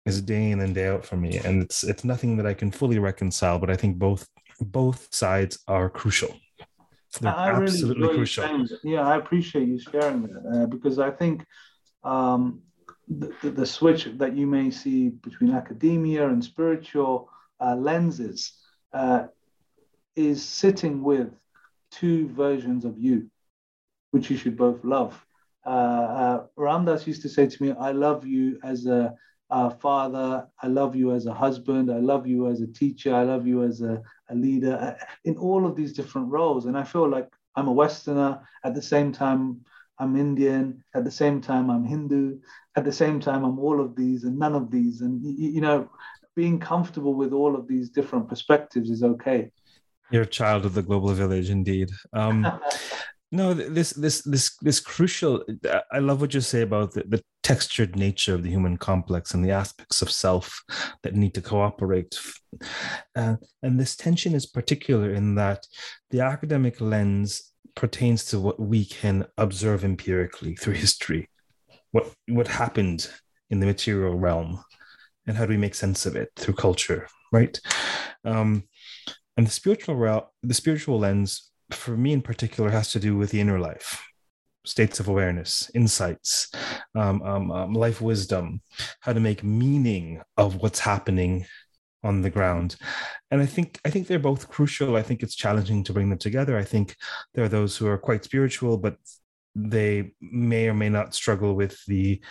is 0.08 0.20
day 0.22 0.50
in 0.50 0.60
and 0.60 0.74
day 0.74 0.88
out 0.88 1.04
for 1.04 1.16
me, 1.16 1.38
and 1.38 1.62
it's 1.62 1.84
it's 1.84 2.04
nothing 2.04 2.36
that 2.38 2.46
I 2.46 2.54
can 2.54 2.70
fully 2.70 2.98
reconcile. 2.98 3.58
But 3.58 3.70
I 3.70 3.76
think 3.76 3.98
both 3.98 4.28
both 4.60 5.08
sides 5.14 5.58
are 5.68 5.88
crucial. 5.88 6.34
They're 7.20 7.34
I 7.34 7.50
absolutely 7.50 8.02
really 8.02 8.16
crucial. 8.16 8.66
Yeah, 8.82 9.06
I 9.06 9.16
appreciate 9.16 9.68
you 9.68 9.78
sharing 9.78 10.22
that 10.22 10.62
uh, 10.62 10.66
because 10.66 10.98
I 10.98 11.10
think 11.10 11.44
um, 12.04 12.60
the, 13.08 13.32
the, 13.42 13.50
the, 13.50 13.66
switch 13.66 14.08
that 14.18 14.36
you 14.36 14.46
may 14.46 14.70
see 14.70 15.08
between 15.08 15.54
academia 15.54 16.28
and 16.28 16.44
spiritual 16.44 17.30
uh, 17.60 17.74
lenses 17.74 18.52
uh, 18.92 19.24
is 20.16 20.44
sitting 20.44 21.02
with 21.02 21.30
two 21.90 22.28
versions 22.28 22.84
of 22.84 22.98
you, 22.98 23.30
which 24.10 24.30
you 24.30 24.36
should 24.36 24.56
both 24.56 24.84
love. 24.84 25.24
Uh, 25.64 25.68
uh, 25.68 26.46
Ram 26.56 26.84
Dass 26.84 27.06
used 27.06 27.22
to 27.22 27.28
say 27.28 27.46
to 27.46 27.62
me, 27.62 27.72
I 27.72 27.92
love 27.92 28.26
you 28.26 28.58
as 28.62 28.86
a 28.86 29.14
uh, 29.50 29.70
father. 29.70 30.46
I 30.62 30.66
love 30.66 30.94
you 30.94 31.14
as 31.14 31.26
a 31.26 31.34
husband. 31.34 31.90
I 31.90 31.98
love 31.98 32.26
you 32.26 32.48
as 32.48 32.60
a 32.60 32.66
teacher. 32.66 33.14
I 33.14 33.22
love 33.22 33.46
you 33.46 33.64
as 33.64 33.80
a, 33.80 34.02
a 34.28 34.34
leader 34.34 34.76
uh, 34.76 35.04
in 35.24 35.36
all 35.36 35.66
of 35.66 35.76
these 35.76 35.92
different 35.92 36.28
roles. 36.28 36.66
And 36.66 36.76
I 36.76 36.84
feel 36.84 37.08
like 37.08 37.28
I'm 37.56 37.68
a 37.68 37.72
Westerner. 37.72 38.40
At 38.64 38.74
the 38.74 38.82
same 38.82 39.12
time, 39.12 39.60
I'm 39.98 40.16
Indian. 40.16 40.84
At 40.94 41.04
the 41.04 41.10
same 41.10 41.40
time, 41.40 41.70
I'm 41.70 41.84
Hindu. 41.84 42.38
At 42.76 42.84
the 42.84 42.92
same 42.92 43.20
time, 43.20 43.44
I'm 43.44 43.58
all 43.58 43.80
of 43.80 43.96
these 43.96 44.24
and 44.24 44.38
none 44.38 44.54
of 44.54 44.70
these. 44.70 45.00
And, 45.00 45.20
you 45.24 45.60
know, 45.60 45.90
being 46.36 46.60
comfortable 46.60 47.14
with 47.14 47.32
all 47.32 47.56
of 47.56 47.66
these 47.66 47.90
different 47.90 48.28
perspectives 48.28 48.90
is 48.90 49.02
okay. 49.02 49.50
You're 50.10 50.22
a 50.22 50.26
child 50.26 50.64
of 50.64 50.74
the 50.74 50.82
global 50.82 51.12
village, 51.12 51.50
indeed. 51.50 51.90
Um, 52.12 52.46
no 53.30 53.52
this 53.52 53.90
this 53.90 54.22
this 54.22 54.56
this 54.58 54.80
crucial 54.80 55.44
i 55.92 55.98
love 55.98 56.20
what 56.20 56.32
you 56.32 56.40
say 56.40 56.62
about 56.62 56.92
the, 56.92 57.04
the, 57.08 57.22
textured 57.48 57.96
nature 57.96 58.34
of 58.34 58.42
the 58.42 58.50
human 58.50 58.76
complex 58.76 59.32
and 59.32 59.42
the 59.42 59.50
aspects 59.50 60.02
of 60.02 60.10
self 60.10 60.62
that 61.02 61.14
need 61.14 61.32
to 61.32 61.40
cooperate. 61.40 62.20
Uh, 63.16 63.36
and 63.62 63.80
this 63.80 63.96
tension 63.96 64.34
is 64.34 64.44
particular 64.44 65.14
in 65.14 65.34
that 65.34 65.66
the 66.10 66.20
academic 66.20 66.78
lens 66.78 67.54
pertains 67.74 68.22
to 68.22 68.38
what 68.38 68.60
we 68.60 68.84
can 68.84 69.24
observe 69.38 69.82
empirically 69.82 70.54
through 70.56 70.74
history 70.74 71.30
what 71.92 72.12
what 72.28 72.48
happened 72.48 73.10
in 73.50 73.60
the 73.60 73.66
material 73.66 74.14
realm 74.14 74.62
and 75.26 75.36
how 75.36 75.46
do 75.46 75.50
we 75.50 75.56
make 75.56 75.74
sense 75.74 76.04
of 76.04 76.16
it 76.16 76.28
through 76.36 76.54
culture 76.54 77.08
right? 77.32 77.58
Um, 78.24 78.64
and 79.38 79.46
the 79.46 79.50
spiritual 79.50 79.96
realm 79.96 80.24
the 80.42 80.54
spiritual 80.54 80.98
lens 80.98 81.50
for 81.70 81.96
me 81.96 82.12
in 82.12 82.22
particular 82.22 82.70
has 82.70 82.90
to 82.92 83.00
do 83.00 83.16
with 83.16 83.30
the 83.30 83.40
inner 83.40 83.58
life 83.58 84.04
states 84.64 85.00
of 85.00 85.08
awareness 85.08 85.70
insights 85.74 86.50
um, 86.94 87.22
um, 87.22 87.50
um, 87.50 87.72
life 87.72 88.00
wisdom 88.00 88.60
how 89.00 89.12
to 89.12 89.20
make 89.20 89.42
meaning 89.42 90.20
of 90.36 90.56
what's 90.56 90.80
happening 90.80 91.46
on 92.04 92.22
the 92.22 92.30
ground. 92.30 92.76
And 93.30 93.40
i 93.40 93.46
think 93.46 93.80
i 93.84 93.90
think 93.90 94.06
they're 94.06 94.18
both 94.18 94.48
crucial. 94.48 94.96
I 94.96 95.02
think 95.02 95.22
it's 95.22 95.34
challenging 95.34 95.82
to 95.84 95.92
bring 95.92 96.10
them 96.10 96.18
together. 96.18 96.56
I 96.56 96.64
think 96.64 96.96
there 97.34 97.44
are 97.44 97.48
those 97.48 97.76
who 97.76 97.86
are 97.88 97.98
quite 97.98 98.24
spiritual 98.24 98.78
but 98.78 98.96
they 99.54 100.12
may 100.20 100.68
or 100.68 100.74
may 100.74 100.88
not 100.88 101.14
struggle 101.14 101.54
with 101.54 101.84
the 101.86 102.22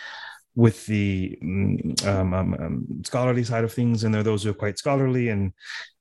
with 0.54 0.86
the 0.86 1.38
mm, 1.42 2.06
um, 2.06 2.34
um, 2.34 2.54
um, 2.54 2.86
scholarly 3.04 3.44
side 3.44 3.62
of 3.62 3.72
things, 3.72 4.02
and 4.02 4.12
there 4.12 4.22
are 4.22 4.24
those 4.24 4.42
who 4.42 4.50
are 4.50 4.54
quite 4.54 4.76
scholarly, 4.76 5.28
and 5.28 5.52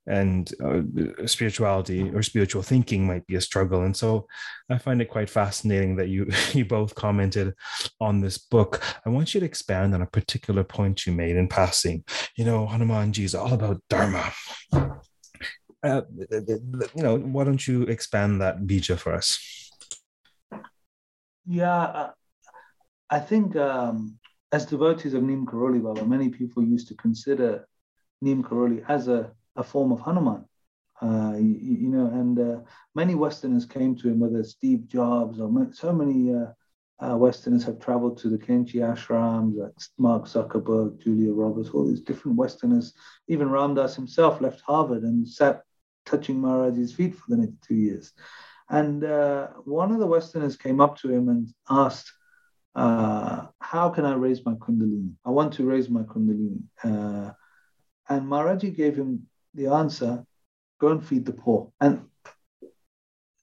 and 0.07 0.51
uh, 0.63 1.27
spirituality 1.27 2.09
or 2.09 2.23
spiritual 2.23 2.61
thinking 2.61 3.05
might 3.05 3.27
be 3.27 3.35
a 3.35 3.41
struggle. 3.41 3.83
And 3.83 3.95
so, 3.95 4.27
I 4.69 4.77
find 4.77 5.01
it 5.01 5.09
quite 5.09 5.29
fascinating 5.29 5.95
that 5.97 6.09
you 6.09 6.27
you 6.53 6.65
both 6.65 6.95
commented 6.95 7.53
on 7.99 8.21
this 8.21 8.37
book. 8.37 8.81
I 9.05 9.09
want 9.09 9.33
you 9.33 9.39
to 9.39 9.45
expand 9.45 9.93
on 9.93 10.01
a 10.01 10.07
particular 10.07 10.63
point 10.63 11.05
you 11.05 11.13
made 11.13 11.35
in 11.35 11.47
passing. 11.47 12.03
You 12.35 12.45
know, 12.45 12.67
Hanumanji 12.67 13.23
is 13.23 13.35
all 13.35 13.53
about 13.53 13.81
dharma. 13.89 14.31
Uh, 15.83 16.01
you 16.31 17.03
know, 17.03 17.17
why 17.17 17.43
don't 17.43 17.65
you 17.67 17.83
expand 17.83 18.41
that 18.41 18.61
bija 18.61 18.97
for 18.97 19.13
us? 19.13 19.71
Yeah, 21.45 21.81
uh, 21.81 22.11
I 23.09 23.19
think 23.19 23.55
um, 23.55 24.17
as 24.51 24.65
devotees 24.65 25.13
of 25.13 25.23
Neem 25.23 25.45
Karoli 25.45 25.81
Baba, 25.81 26.05
many 26.05 26.29
people 26.29 26.63
used 26.63 26.87
to 26.89 26.95
consider 26.95 27.67
Neem 28.21 28.43
Karoli 28.43 28.83
as 28.89 29.07
a, 29.07 29.31
a 29.57 29.63
form 29.63 29.91
of 29.91 29.99
Hanuman. 29.99 30.45
Uh, 31.01 31.33
you, 31.37 31.77
you, 31.81 31.89
know, 31.89 32.07
and 32.07 32.39
uh, 32.39 32.59
many 32.95 33.15
Westerners 33.15 33.65
came 33.65 33.95
to 33.95 34.09
him, 34.09 34.19
whether 34.19 34.43
Steve 34.43 34.87
Jobs 34.87 35.39
or 35.39 35.51
so 35.71 35.93
many 35.93 36.33
uh, 36.33 36.47
uh, 36.99 37.15
Westerners 37.15 37.63
have 37.63 37.79
traveled 37.79 38.17
to 38.17 38.29
the 38.29 38.37
Kainchi 38.37 38.75
ashrams, 38.75 39.57
like 39.57 39.73
Mark 39.99 40.25
Zuckerberg, 40.25 41.03
Julia 41.03 41.33
Roberts, 41.33 41.69
all 41.69 41.87
these 41.87 42.01
different 42.01 42.37
Westerners. 42.37 42.93
Even 43.27 43.51
Ram 43.51 43.75
Dass 43.75 43.95
himself 43.95 44.41
left 44.41 44.61
Harvard 44.61 45.03
and 45.03 45.27
sat 45.27 45.61
touching 46.05 46.41
Maharaj's 46.41 46.93
feet 46.93 47.15
for 47.15 47.25
the 47.29 47.37
next 47.37 47.61
two 47.67 47.75
years. 47.75 48.13
And 48.69 49.03
uh, 49.03 49.47
one 49.65 49.91
of 49.91 49.99
the 49.99 50.07
Westerners 50.07 50.57
came 50.57 50.81
up 50.81 50.97
to 50.99 51.11
him 51.11 51.29
and 51.29 51.47
asked, 51.69 52.11
uh, 52.75 53.47
how 53.59 53.89
can 53.89 54.05
I 54.05 54.13
raise 54.15 54.45
my 54.45 54.53
Kundalini? 54.53 55.13
I 55.25 55.29
want 55.29 55.53
to 55.53 55.65
raise 55.65 55.89
my 55.89 56.01
Kundalini. 56.01 56.63
And 58.09 58.25
Maharaji 58.25 58.75
gave 58.75 58.95
him 58.95 59.27
the 59.53 59.67
answer 59.67 60.23
go 60.79 60.89
and 60.89 61.05
feed 61.05 61.25
the 61.25 61.33
poor. 61.33 61.71
And 61.81 62.05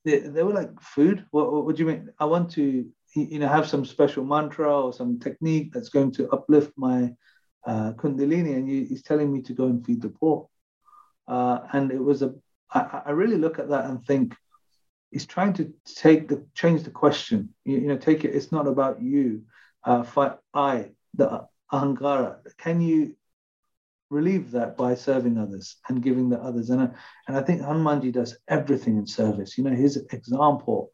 they, 0.05 0.19
they 0.21 0.43
were 0.43 0.53
like, 0.53 0.81
food? 0.81 1.25
What, 1.31 1.53
what, 1.53 1.65
what, 1.65 1.77
do 1.77 1.83
you 1.83 1.89
mean? 1.89 2.11
I 2.19 2.25
want 2.27 2.51
to 2.53 2.87
you 3.15 3.39
know, 3.39 3.49
have 3.49 3.69
some 3.69 3.85
special 3.85 4.25
mantra 4.25 4.83
or 4.83 4.93
some 4.93 5.19
technique 5.19 5.73
that's 5.73 5.89
going 5.89 6.13
to 6.13 6.29
uplift 6.31 6.73
my 6.77 7.13
uh, 7.67 7.93
Kundalini. 7.93 8.57
And 8.57 8.69
you, 8.69 8.85
he's 8.85 9.03
telling 9.03 9.33
me 9.33 9.43
to 9.43 9.53
go 9.53 9.65
and 9.65 9.85
feed 9.85 10.03
the 10.03 10.11
poor. 10.11 10.49
Uh, 11.27 11.61
and 11.73 11.91
it 11.91 12.03
was 12.03 12.23
a, 12.23 12.35
I, 12.71 13.03
I 13.07 13.11
really 13.11 13.39
look 13.39 13.59
at 13.59 13.71
that 13.71 13.87
and 13.87 14.05
think, 14.05 14.35
he's 15.15 15.27
trying 15.27 15.53
to 15.53 15.73
take 15.87 16.29
the 16.29 16.45
change 16.55 16.83
the 16.83 16.91
question. 16.91 17.55
You, 17.65 17.79
you 17.79 17.87
know, 17.87 17.97
take 17.97 18.25
it. 18.25 18.35
It's 18.35 18.51
not 18.51 18.67
about 18.67 19.01
you. 19.01 19.43
Uh, 19.85 20.03
fight 20.03 20.33
I 20.53 20.91
the 21.15 21.47
ahankara. 21.73 22.39
Can 22.59 22.81
you 22.81 23.15
relieve 24.11 24.51
that 24.53 24.77
by 24.77 24.95
serving 24.95 25.39
others 25.39 25.77
and 25.89 26.03
giving 26.03 26.29
the 26.29 26.41
others? 26.41 26.71
And 26.71 26.83
I, 26.83 26.89
and 27.29 27.37
I 27.37 27.43
think 27.43 27.63
Hanumanji 27.63 28.13
does 28.13 28.37
everything 28.49 28.97
in 28.97 29.07
service. 29.07 29.57
You 29.57 29.65
know, 29.65 29.71
his 29.71 29.97
example 30.13 30.91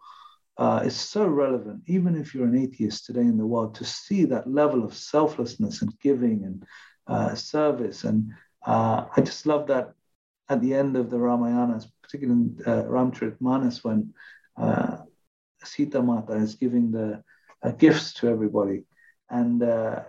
uh, 0.58 0.82
is 0.84 0.96
so 0.96 1.26
relevant, 1.26 1.82
even 1.86 2.16
if 2.16 2.34
you're 2.34 2.46
an 2.46 2.58
atheist 2.58 3.06
today 3.06 3.22
in 3.22 3.38
the 3.38 3.46
world, 3.46 3.74
to 3.76 3.84
see 3.84 4.24
that 4.26 4.50
level 4.50 4.84
of 4.84 4.94
selflessness 4.94 5.82
and 5.82 5.98
giving 6.00 6.44
and 6.44 6.64
uh, 7.06 7.34
service. 7.34 8.04
And 8.04 8.32
uh, 8.66 9.06
I 9.16 9.20
just 9.22 9.46
love 9.46 9.66
that 9.68 9.92
at 10.48 10.60
the 10.60 10.74
end 10.74 10.96
of 10.96 11.10
the 11.10 11.18
Ramayana, 11.18 11.80
particularly 12.02 12.40
in 12.40 12.56
uh, 12.66 12.82
Ramcharitmanas, 12.82 13.84
when 13.84 14.12
uh, 14.56 14.98
Sita 15.64 16.02
Mata 16.02 16.34
is 16.34 16.56
giving 16.56 16.90
the 16.90 17.22
uh, 17.62 17.70
gifts 17.70 18.14
to 18.14 18.28
everybody, 18.28 18.84
and 19.28 19.62
uh, 19.62 20.00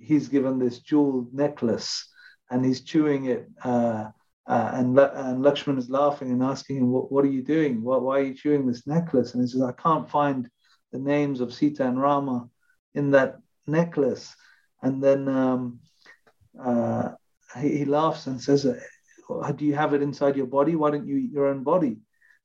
he's 0.00 0.28
given 0.28 0.58
this 0.58 0.80
jeweled 0.80 1.32
necklace, 1.32 2.08
and 2.50 2.64
he's 2.64 2.82
chewing 2.82 3.26
it. 3.26 3.48
Uh, 3.62 4.10
uh, 4.46 4.70
and, 4.74 4.96
and 4.98 5.44
Lakshman 5.44 5.76
is 5.76 5.90
laughing 5.90 6.30
and 6.30 6.42
asking 6.42 6.76
him, 6.76 6.90
what, 6.90 7.10
what 7.10 7.24
are 7.24 7.30
you 7.30 7.42
doing? 7.42 7.82
Why, 7.82 7.96
why, 7.96 8.18
are 8.20 8.22
you 8.22 8.34
chewing 8.34 8.64
this 8.64 8.86
necklace? 8.86 9.34
And 9.34 9.42
he 9.42 9.48
says, 9.48 9.62
I 9.62 9.72
can't 9.72 10.08
find 10.08 10.48
the 10.92 11.00
names 11.00 11.40
of 11.40 11.52
Sita 11.52 11.84
and 11.84 12.00
Rama 12.00 12.48
in 12.94 13.10
that 13.10 13.38
necklace. 13.66 14.34
And 14.82 15.02
then 15.02 15.28
um, 15.28 15.80
uh, 16.62 17.10
he, 17.60 17.78
he 17.78 17.84
laughs 17.84 18.26
and 18.26 18.40
says, 18.40 18.62
"Do 18.62 19.64
you 19.64 19.74
have 19.74 19.94
it 19.94 20.02
inside 20.02 20.36
your 20.36 20.46
body? 20.46 20.76
Why 20.76 20.90
don't 20.90 21.06
you 21.06 21.16
eat 21.16 21.32
your 21.32 21.46
own 21.46 21.62
body?" 21.62 21.98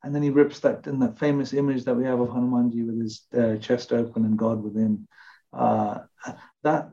And 0.03 0.15
then 0.15 0.23
he 0.23 0.32
rips 0.32 0.59
that 0.61 0.88
in 0.88 0.99
that 0.99 1.19
famous 1.19 1.53
image 1.53 1.84
that 1.84 1.95
we 1.95 2.05
have 2.05 2.19
of 2.19 2.29
Hanumanji 2.29 2.86
with 2.86 2.99
his 2.99 3.21
uh, 3.38 3.57
chest 3.57 3.93
open 3.93 4.25
and 4.25 4.38
God 4.38 4.63
within. 4.63 5.07
Uh, 5.53 5.99
that 6.63 6.89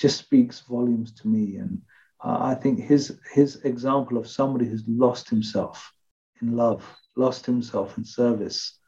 just 0.00 0.18
speaks 0.18 0.60
volumes 0.60 1.12
to 1.12 1.28
me. 1.28 1.56
And 1.56 1.82
uh, 2.24 2.38
I 2.40 2.54
think 2.54 2.80
his 2.80 3.18
his 3.32 3.56
example 3.64 4.16
of 4.16 4.28
somebody 4.28 4.66
who's 4.66 4.84
lost 4.88 5.28
himself 5.28 5.92
in 6.40 6.56
love, 6.56 6.84
lost 7.16 7.46
himself 7.46 7.98
in 7.98 8.04
service, 8.04 8.78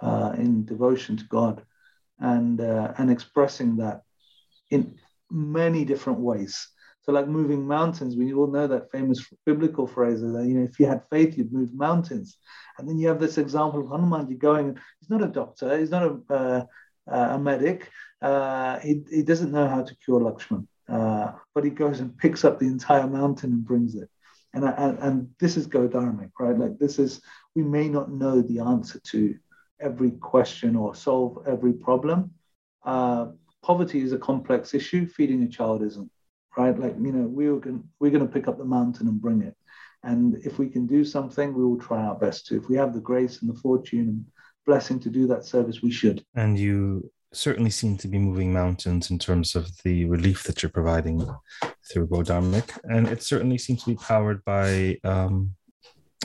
uh, 0.00 0.32
in 0.36 0.64
devotion 0.64 1.16
to 1.16 1.24
God, 1.24 1.62
and 2.18 2.60
uh, 2.60 2.92
and 2.98 3.10
expressing 3.10 3.76
that 3.78 4.02
in 4.70 4.98
many 5.30 5.84
different 5.84 6.20
ways. 6.20 6.68
So, 7.02 7.12
like 7.12 7.26
moving 7.26 7.66
mountains, 7.66 8.16
we 8.16 8.34
all 8.34 8.48
know 8.48 8.66
that 8.66 8.92
famous 8.92 9.26
biblical 9.46 9.86
phrase 9.86 10.20
that 10.20 10.44
you 10.46 10.58
know, 10.58 10.64
if 10.64 10.78
you 10.78 10.86
had 10.86 11.08
faith, 11.10 11.38
you'd 11.38 11.52
move 11.52 11.72
mountains. 11.74 12.36
And 12.78 12.88
then 12.88 12.98
you 12.98 13.08
have 13.08 13.18
this 13.18 13.38
example 13.38 13.80
of 13.80 13.88
Hanuman, 13.88 14.28
you're 14.28 14.38
going. 14.38 14.78
He's 15.00 15.10
not 15.10 15.22
a 15.22 15.26
doctor. 15.26 15.78
He's 15.78 15.90
not 15.90 16.04
a 16.04 16.32
uh, 16.32 16.64
a 17.10 17.38
medic. 17.38 17.90
Uh, 18.20 18.78
he, 18.80 19.02
he 19.10 19.22
doesn't 19.22 19.52
know 19.52 19.68
how 19.68 19.82
to 19.82 19.96
cure 19.96 20.20
Lakshman, 20.20 20.66
uh, 20.88 21.32
but 21.54 21.64
he 21.64 21.70
goes 21.70 22.00
and 22.00 22.16
picks 22.18 22.44
up 22.44 22.58
the 22.58 22.66
entire 22.66 23.06
mountain 23.06 23.52
and 23.52 23.64
brings 23.64 23.94
it. 23.94 24.08
And, 24.54 24.64
and, 24.64 24.98
and 24.98 25.30
this 25.38 25.56
is 25.56 25.66
Go 25.66 25.86
Dharmic, 25.88 26.30
right? 26.40 26.58
Like 26.58 26.78
this 26.78 26.98
is, 26.98 27.20
we 27.54 27.62
may 27.62 27.88
not 27.88 28.10
know 28.10 28.40
the 28.40 28.60
answer 28.60 28.98
to 29.10 29.34
every 29.80 30.12
question 30.12 30.74
or 30.76 30.94
solve 30.94 31.44
every 31.46 31.72
problem. 31.72 32.32
Uh, 32.84 33.26
poverty 33.62 34.00
is 34.00 34.12
a 34.12 34.18
complex 34.18 34.74
issue. 34.74 35.06
Feeding 35.06 35.42
a 35.42 35.48
child 35.48 35.82
isn't, 35.82 36.10
right? 36.56 36.78
Like 36.78 36.96
you 37.00 37.12
know, 37.12 37.26
we 37.26 37.50
were 37.50 37.60
going 37.60 37.84
we're 38.00 38.10
going 38.10 38.26
to 38.26 38.32
pick 38.32 38.48
up 38.48 38.58
the 38.58 38.64
mountain 38.64 39.08
and 39.08 39.20
bring 39.20 39.42
it. 39.42 39.54
And 40.04 40.36
if 40.44 40.58
we 40.58 40.68
can 40.68 40.86
do 40.86 41.04
something, 41.04 41.54
we 41.54 41.64
will 41.64 41.78
try 41.78 42.02
our 42.02 42.14
best 42.14 42.46
to. 42.46 42.56
If 42.56 42.68
we 42.68 42.76
have 42.76 42.94
the 42.94 43.00
grace 43.00 43.42
and 43.42 43.50
the 43.50 43.58
fortune 43.60 44.26
blessing 44.68 45.00
to 45.00 45.08
do 45.08 45.26
that 45.26 45.44
service, 45.44 45.82
we 45.82 45.90
should. 45.90 46.22
And 46.36 46.58
you 46.58 47.10
certainly 47.32 47.70
seem 47.70 47.96
to 47.96 48.08
be 48.08 48.18
moving 48.18 48.52
mountains 48.52 49.10
in 49.10 49.18
terms 49.18 49.56
of 49.56 49.64
the 49.82 50.04
relief 50.04 50.44
that 50.44 50.62
you're 50.62 50.78
providing 50.80 51.16
through 51.90 52.06
Go 52.06 52.18
Dharmic. 52.18 52.68
And 52.84 53.08
it 53.08 53.22
certainly 53.22 53.58
seems 53.58 53.82
to 53.82 53.90
be 53.90 53.96
powered 53.96 54.44
by 54.44 54.98
um, 55.04 55.54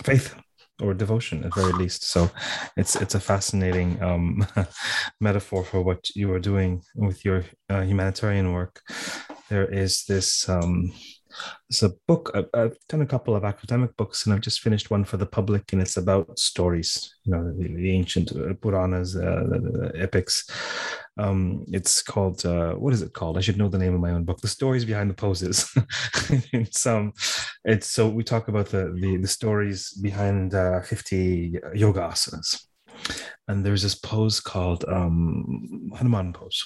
faith 0.03 0.35
or 0.81 0.93
devotion 0.93 1.43
at 1.45 1.55
very 1.55 1.71
least. 1.73 2.03
So 2.13 2.29
it's 2.75 2.95
it's 3.03 3.15
a 3.15 3.19
fascinating 3.19 4.01
um, 4.01 4.45
metaphor 5.21 5.63
for 5.63 5.81
what 5.81 6.01
you 6.15 6.33
are 6.33 6.39
doing 6.51 6.81
with 6.95 7.23
your 7.23 7.45
uh, 7.69 7.81
humanitarian 7.81 8.51
work. 8.51 8.81
There 9.49 9.69
is 9.83 10.03
this. 10.05 10.49
Um, 10.49 10.91
it's 11.69 11.83
a 11.83 11.91
book. 12.07 12.31
I've 12.53 12.77
done 12.89 13.01
a 13.01 13.05
couple 13.05 13.35
of 13.35 13.43
academic 13.43 13.95
books, 13.97 14.25
and 14.25 14.33
I've 14.33 14.41
just 14.41 14.61
finished 14.61 14.91
one 14.91 15.03
for 15.03 15.17
the 15.17 15.25
public, 15.25 15.73
and 15.73 15.81
it's 15.81 15.97
about 15.97 16.37
stories. 16.37 17.15
You 17.23 17.31
know, 17.31 17.53
the, 17.53 17.67
the 17.67 17.91
ancient 17.91 18.31
uh, 18.31 18.53
Puranas, 18.61 19.15
uh, 19.15 19.43
the, 19.49 19.91
the, 19.93 20.01
epics. 20.01 20.49
Um, 21.17 21.65
it's 21.71 22.01
called 22.01 22.45
uh, 22.45 22.73
what 22.73 22.93
is 22.93 23.01
it 23.01 23.13
called? 23.13 23.37
I 23.37 23.41
should 23.41 23.57
know 23.57 23.69
the 23.69 23.77
name 23.77 23.93
of 23.93 24.01
my 24.01 24.11
own 24.11 24.23
book. 24.23 24.41
The 24.41 24.47
stories 24.47 24.85
behind 24.85 25.09
the 25.09 25.15
poses. 25.15 25.71
it's 26.53 26.85
um, 26.85 27.13
it's 27.65 27.89
so 27.89 28.09
we 28.09 28.23
talk 28.23 28.47
about 28.47 28.67
the 28.67 28.95
the, 28.99 29.17
the 29.17 29.27
stories 29.27 29.91
behind 29.93 30.53
uh, 30.53 30.81
fifty 30.81 31.59
yoga 31.73 32.01
asanas, 32.01 32.65
and 33.47 33.65
there's 33.65 33.83
this 33.83 33.95
pose 33.95 34.39
called 34.39 34.85
um, 34.87 35.91
Hanuman 35.95 36.33
pose 36.33 36.65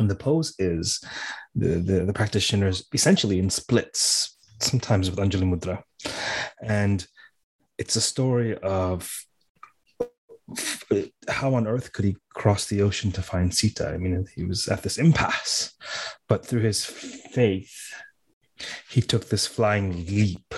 and 0.00 0.10
the 0.10 0.16
pose 0.16 0.54
is 0.58 1.04
the, 1.54 1.78
the, 1.78 2.06
the 2.06 2.12
practitioners 2.12 2.88
essentially 2.92 3.38
in 3.38 3.50
splits, 3.50 4.36
sometimes 4.58 5.10
with 5.10 5.18
Anjali 5.18 5.44
Mudra. 5.44 5.82
And 6.62 7.06
it's 7.78 7.96
a 7.96 8.00
story 8.00 8.56
of 8.58 9.14
how 11.28 11.54
on 11.54 11.68
earth 11.68 11.92
could 11.92 12.06
he 12.06 12.16
cross 12.34 12.66
the 12.66 12.82
ocean 12.82 13.12
to 13.12 13.22
find 13.22 13.54
Sita? 13.54 13.90
I 13.90 13.98
mean, 13.98 14.26
he 14.34 14.42
was 14.42 14.68
at 14.68 14.82
this 14.82 14.98
impasse, 14.98 15.74
but 16.28 16.44
through 16.44 16.62
his 16.62 16.84
faith, 16.84 17.92
he 18.88 19.02
took 19.02 19.28
this 19.28 19.46
flying 19.46 20.06
leap. 20.06 20.54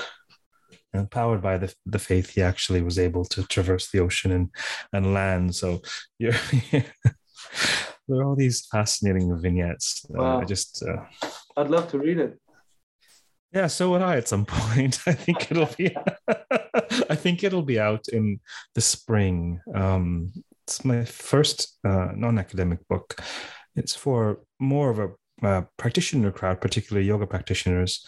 And 0.95 1.11
powered 1.11 1.41
by 1.41 1.57
the, 1.57 1.75
the 1.87 1.99
faith, 1.99 2.31
he 2.31 2.43
actually 2.43 2.83
was 2.83 2.99
able 2.99 3.25
to 3.25 3.45
traverse 3.45 3.91
the 3.91 4.01
ocean 4.01 4.31
and, 4.31 4.51
and 4.93 5.15
land. 5.15 5.55
So 5.55 5.81
you're 6.19 6.35
there 8.13 8.23
are 8.23 8.29
all 8.29 8.37
these 8.37 8.67
fascinating 8.67 9.37
vignettes. 9.39 10.05
Wow. 10.09 10.41
I 10.41 10.45
just, 10.45 10.83
uh, 10.83 11.05
I'd 11.57 11.71
love 11.71 11.91
to 11.91 11.99
read 11.99 12.19
it. 12.19 12.39
Yeah, 13.53 13.67
so 13.67 13.91
would 13.91 14.03
I 14.03 14.17
at 14.17 14.29
some 14.29 14.47
point. 14.47 15.01
I 15.07 15.13
think 15.13 15.51
it'll 15.51 15.69
be, 15.77 15.97
I 17.11 17.15
think 17.15 17.43
it'll 17.43 17.63
be 17.63 17.81
out 17.81 18.09
in 18.09 18.41
the 18.75 18.81
spring. 18.81 19.61
Um, 19.75 20.33
it's 20.67 20.85
my 20.85 21.05
first 21.05 21.79
uh, 21.85 22.09
non-academic 22.15 22.87
book. 22.89 23.21
It's 23.77 23.95
for 23.95 24.41
more 24.61 24.91
of 24.91 24.99
a 24.99 25.47
uh, 25.47 25.63
practitioner 25.77 26.31
crowd, 26.31 26.61
particularly 26.61 27.07
yoga 27.07 27.27
practitioners. 27.27 28.07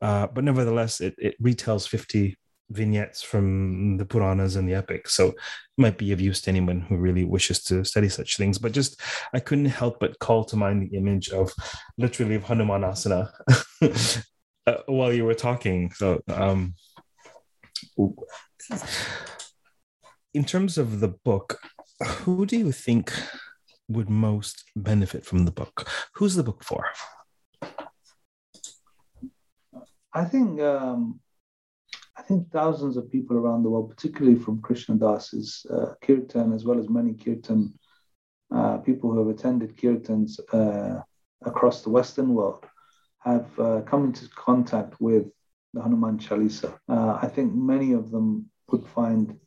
Uh, 0.00 0.26
but 0.28 0.44
nevertheless, 0.44 1.00
it, 1.00 1.14
it 1.18 1.34
retails 1.40 1.86
50 1.86 2.36
vignettes 2.70 3.22
from 3.22 3.96
the 3.96 4.04
Puranas 4.04 4.56
and 4.56 4.68
the 4.68 4.74
epics. 4.74 5.14
So 5.14 5.28
it 5.28 5.36
might 5.76 5.98
be 5.98 6.12
of 6.12 6.20
use 6.20 6.40
to 6.42 6.50
anyone 6.50 6.80
who 6.80 6.96
really 6.96 7.24
wishes 7.24 7.62
to 7.64 7.84
study 7.84 8.08
such 8.08 8.36
things. 8.36 8.58
But 8.58 8.72
just 8.72 9.00
I 9.32 9.40
couldn't 9.40 9.66
help 9.66 10.00
but 10.00 10.18
call 10.18 10.44
to 10.46 10.56
mind 10.56 10.82
the 10.82 10.96
image 10.96 11.30
of 11.30 11.52
literally 11.96 12.34
of 12.34 12.44
Hanumanasana 12.44 13.30
uh, 14.66 14.76
while 14.86 15.12
you 15.12 15.24
were 15.24 15.34
talking. 15.34 15.92
So 15.92 16.20
um, 16.28 16.74
in 20.34 20.44
terms 20.44 20.78
of 20.78 21.00
the 21.00 21.08
book, 21.08 21.58
who 22.04 22.46
do 22.46 22.56
you 22.56 22.72
think 22.72 23.12
would 23.88 24.10
most 24.10 24.64
benefit 24.76 25.24
from 25.24 25.44
the 25.44 25.50
book? 25.50 25.88
Who's 26.14 26.34
the 26.34 26.42
book 26.42 26.62
for? 26.62 26.84
I 30.12 30.24
think 30.24 30.60
um, 30.60 31.20
I 32.18 32.22
think 32.22 32.50
thousands 32.50 32.96
of 32.96 33.10
people 33.10 33.36
around 33.36 33.62
the 33.62 33.70
world, 33.70 33.90
particularly 33.90 34.36
from 34.36 34.60
Krishna 34.60 34.96
Das's 34.96 35.64
uh, 35.70 35.94
kirtan, 36.02 36.52
as 36.52 36.64
well 36.64 36.78
as 36.78 36.88
many 36.88 37.14
kirtan 37.14 37.72
uh, 38.54 38.78
people 38.78 39.12
who 39.12 39.18
have 39.18 39.28
attended 39.28 39.76
kirtans 39.76 40.40
uh, 40.52 41.00
across 41.44 41.82
the 41.82 41.90
Western 41.90 42.34
world, 42.34 42.66
have 43.20 43.46
uh, 43.60 43.82
come 43.82 44.06
into 44.06 44.28
contact 44.30 45.00
with 45.00 45.26
the 45.74 45.80
Hanuman 45.80 46.18
Chalisa. 46.18 46.76
Uh, 46.88 47.18
I 47.22 47.28
think 47.28 47.54
many 47.54 47.92
of 47.92 48.10
them 48.10 48.50
would 48.70 48.86
find 48.86 49.38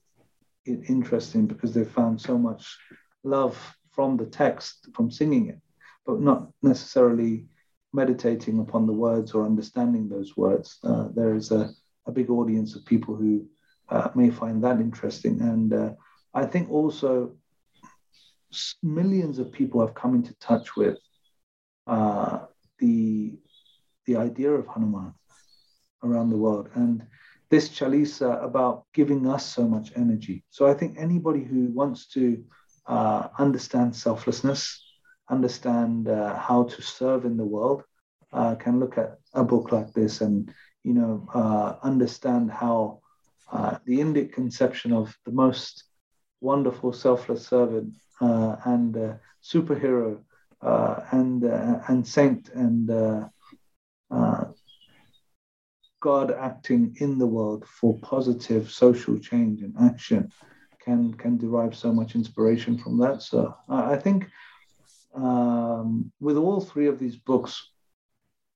it 0.66 0.80
interesting 0.88 1.48
because 1.48 1.74
they 1.74 1.84
found 1.84 2.22
so 2.22 2.38
much 2.38 2.78
love 3.24 3.58
from 3.92 4.16
the 4.16 4.26
text, 4.26 4.88
from 4.96 5.12
singing 5.12 5.50
it, 5.50 5.60
but 6.06 6.22
not 6.22 6.48
necessarily 6.62 7.48
meditating 7.94 8.60
upon 8.60 8.88
the 8.88 8.94
words 8.94 9.34
or 9.34 9.46
understanding 9.46 10.08
those 10.08 10.38
words. 10.38 10.78
Uh, 10.84 11.10
there 11.14 11.36
is 11.36 11.52
a 11.52 11.70
a 12.06 12.12
big 12.12 12.30
audience 12.30 12.76
of 12.76 12.86
people 12.86 13.16
who 13.16 13.46
uh, 13.90 14.10
may 14.16 14.30
find 14.30 14.64
that 14.64 14.80
interesting. 14.80 15.42
And 15.42 15.74
uh, 15.74 15.92
I 16.34 16.46
think 16.46 16.70
also 16.70 17.36
millions 18.84 19.40
of 19.40 19.52
people 19.52 19.82
have 19.82 19.94
come 19.94 20.16
into 20.16 20.34
touch 20.40 20.76
with 20.76 20.98
uh, 21.88 22.40
the 22.80 23.34
the 24.06 24.18
idea 24.18 24.52
of 24.52 24.66
Hanuman 24.68 25.14
around 26.04 26.30
the 26.30 26.38
world, 26.38 26.70
and 26.74 27.06
this 27.50 27.70
Chalisa 27.70 28.44
about 28.44 28.86
giving 28.94 29.28
us 29.28 29.46
so 29.46 29.68
much 29.68 29.92
energy. 29.96 30.44
So 30.50 30.68
I 30.68 30.74
think 30.74 30.98
anybody 30.98 31.44
who 31.44 31.68
wants 31.68 32.08
to 32.14 32.44
uh, 32.88 33.28
understand 33.38 33.96
selflessness, 33.96 34.82
understand 35.30 36.08
uh, 36.08 36.36
how 36.38 36.64
to 36.64 36.82
serve 36.82 37.26
in 37.26 37.38
the 37.38 37.46
world, 37.46 37.84
uh, 38.34 38.56
can 38.56 38.80
look 38.80 38.98
at 38.98 39.20
a 39.34 39.44
book 39.44 39.72
like 39.72 39.94
this 39.94 40.22
and 40.22 40.52
you 40.84 40.94
know, 40.94 41.28
uh, 41.34 41.76
understand 41.84 42.52
how 42.52 43.02
uh, 43.52 43.78
the 43.86 44.00
Indic 44.00 44.34
conception 44.34 44.94
of 44.94 45.16
the 45.26 45.32
most 45.32 45.84
wonderful 46.40 46.94
selfless 46.94 47.48
servant 47.48 47.94
uh, 48.20 48.56
and 48.66 49.20
superhero 49.44 50.20
uh, 50.62 51.02
and 51.12 51.44
uh, 51.44 51.80
and 51.88 52.08
saint 52.08 52.50
and 52.50 52.90
uh, 52.90 53.28
God 56.00 56.32
acting 56.32 56.96
in 57.00 57.18
the 57.18 57.28
world 57.28 57.66
for 57.68 57.98
positive 58.00 58.72
social 58.72 59.18
change 59.20 59.62
and 59.62 59.76
action 59.80 60.32
can 60.84 61.14
can 61.14 61.38
derive 61.38 61.76
so 61.76 61.92
much 61.92 62.16
inspiration 62.16 62.78
from 62.78 62.98
that. 63.00 63.22
So 63.22 63.56
I 63.70 63.98
think 63.98 64.28
um, 65.14 66.12
with 66.20 66.38
all 66.38 66.62
three 66.62 66.88
of 66.88 66.98
these 66.98 67.16
books, 67.16 67.70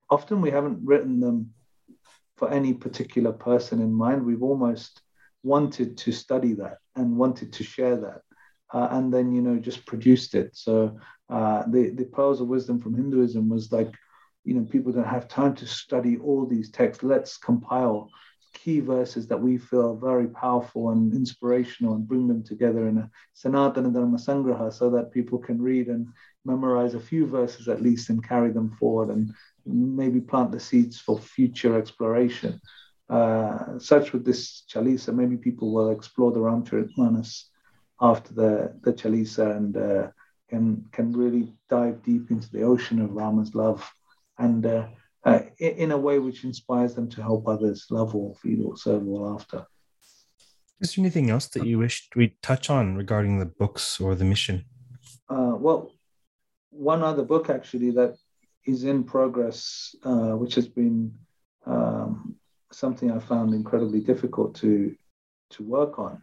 often 0.10 0.42
we 0.42 0.52
haven't 0.52 0.80
written 0.84 1.20
them 1.20 1.54
for 2.38 2.52
any 2.52 2.74
particular 2.74 3.32
person 3.32 3.82
in 3.82 3.94
mind. 3.94 4.26
We've 4.26 4.44
almost 4.44 5.02
wanted 5.44 5.98
to 5.98 6.12
study 6.12 6.54
that 6.56 6.78
and 6.96 7.18
wanted 7.18 7.54
to 7.54 7.64
share 7.64 7.98
that. 7.98 8.22
Uh, 8.74 8.88
and 8.92 9.14
then, 9.14 9.32
you 9.32 9.42
know, 9.42 9.58
just 9.58 9.86
produced 9.86 10.36
it. 10.36 10.50
So 10.54 10.98
uh, 11.30 11.64
the, 11.68 11.92
the 11.92 12.06
Pearls 12.06 12.42
of 12.42 12.48
Wisdom 12.48 12.80
from 12.80 12.96
Hinduism 12.96 13.48
was 13.48 13.72
like 13.72 13.94
you 14.46 14.54
know, 14.54 14.64
people 14.64 14.92
don't 14.92 15.08
have 15.08 15.28
time 15.28 15.56
to 15.56 15.66
study 15.66 16.18
all 16.18 16.46
these 16.46 16.70
texts. 16.70 17.04
Let's 17.04 17.38
compile 17.38 18.10
key 18.54 18.80
verses 18.80 19.28
that 19.28 19.42
we 19.42 19.58
feel 19.58 19.96
very 19.96 20.28
powerful 20.28 20.92
and 20.92 21.14
inspirational 21.14 21.96
and 21.96 22.08
bring 22.08 22.28
them 22.28 22.44
together 22.44 22.88
in 22.88 23.00
a 23.00 23.10
Sanatana 23.36 23.94
Dharma 23.94 24.18
Sangraha 24.18 24.72
so 24.72 24.90
that 24.92 25.12
people 25.12 25.40
can 25.40 25.62
read 25.62 25.88
and 25.88 26.08
memorize 26.46 26.94
a 26.94 27.00
few 27.00 27.26
verses 27.26 27.68
at 27.68 27.82
least 27.82 28.10
and 28.10 28.26
carry 28.26 28.52
them 28.52 28.72
forward 28.80 29.10
and 29.10 29.34
maybe 29.66 30.20
plant 30.20 30.52
the 30.52 30.60
seeds 30.60 31.00
for 31.00 31.20
future 31.20 31.78
exploration. 31.78 32.60
Uh, 33.10 33.78
such 33.78 34.14
with 34.14 34.26
this 34.26 34.64
Chalisa, 34.70 35.14
maybe 35.14 35.38
people 35.38 35.74
will 35.74 35.92
explore 35.92 36.32
the 36.32 36.40
Ramcharitmanas 36.40 37.44
after 38.02 38.34
the, 38.34 38.80
the 38.82 38.94
Chalisa 38.94 39.56
and 39.56 39.78
uh, 39.78 40.08
can, 40.50 40.86
can 40.92 41.12
really 41.12 41.54
dive 41.70 42.04
deep 42.04 42.32
into 42.32 42.50
the 42.52 42.64
ocean 42.64 43.02
of 43.02 43.12
Rama's 43.12 43.54
love 43.56 43.88
and 44.38 44.66
uh, 44.66 44.88
uh, 45.24 45.40
in 45.58 45.92
a 45.92 45.98
way 45.98 46.20
which 46.20 46.44
inspires 46.44 46.94
them 46.94 47.10
to 47.10 47.22
help 47.22 47.48
others 47.48 47.88
love 47.90 48.14
all, 48.16 48.38
feed 48.42 48.62
or 48.64 48.78
serve 48.78 49.08
all 49.08 49.34
after. 49.34 49.66
Is 50.82 50.96
there 50.96 51.04
anything 51.04 51.30
else 51.30 51.48
that 51.48 51.66
you 51.66 51.80
wish 51.80 52.10
we'd 52.16 52.40
touch 52.42 52.70
on 52.70 52.96
regarding 52.96 53.40
the 53.40 53.46
books 53.46 54.00
or 54.00 54.14
the 54.14 54.26
mission? 54.26 54.66
Uh, 55.30 55.54
well, 55.58 55.92
one 56.70 57.02
other 57.02 57.24
book 57.24 57.50
actually 57.50 57.92
that 57.92 58.18
is 58.66 58.84
in 58.84 59.04
progress, 59.04 59.96
uh, 60.04 60.32
which 60.32 60.56
has 60.56 60.68
been 60.68 61.14
um, 61.66 62.36
something 62.72 63.12
I 63.12 63.20
found 63.20 63.54
incredibly 63.54 64.02
difficult 64.02 64.56
to 64.56 64.96
to 65.52 65.64
work 65.64 66.00
on, 66.00 66.22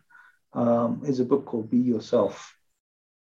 um, 0.52 1.02
is 1.06 1.20
a 1.20 1.24
book 1.24 1.46
called 1.46 1.70
Be 1.70 1.78
Yourself. 1.78 2.56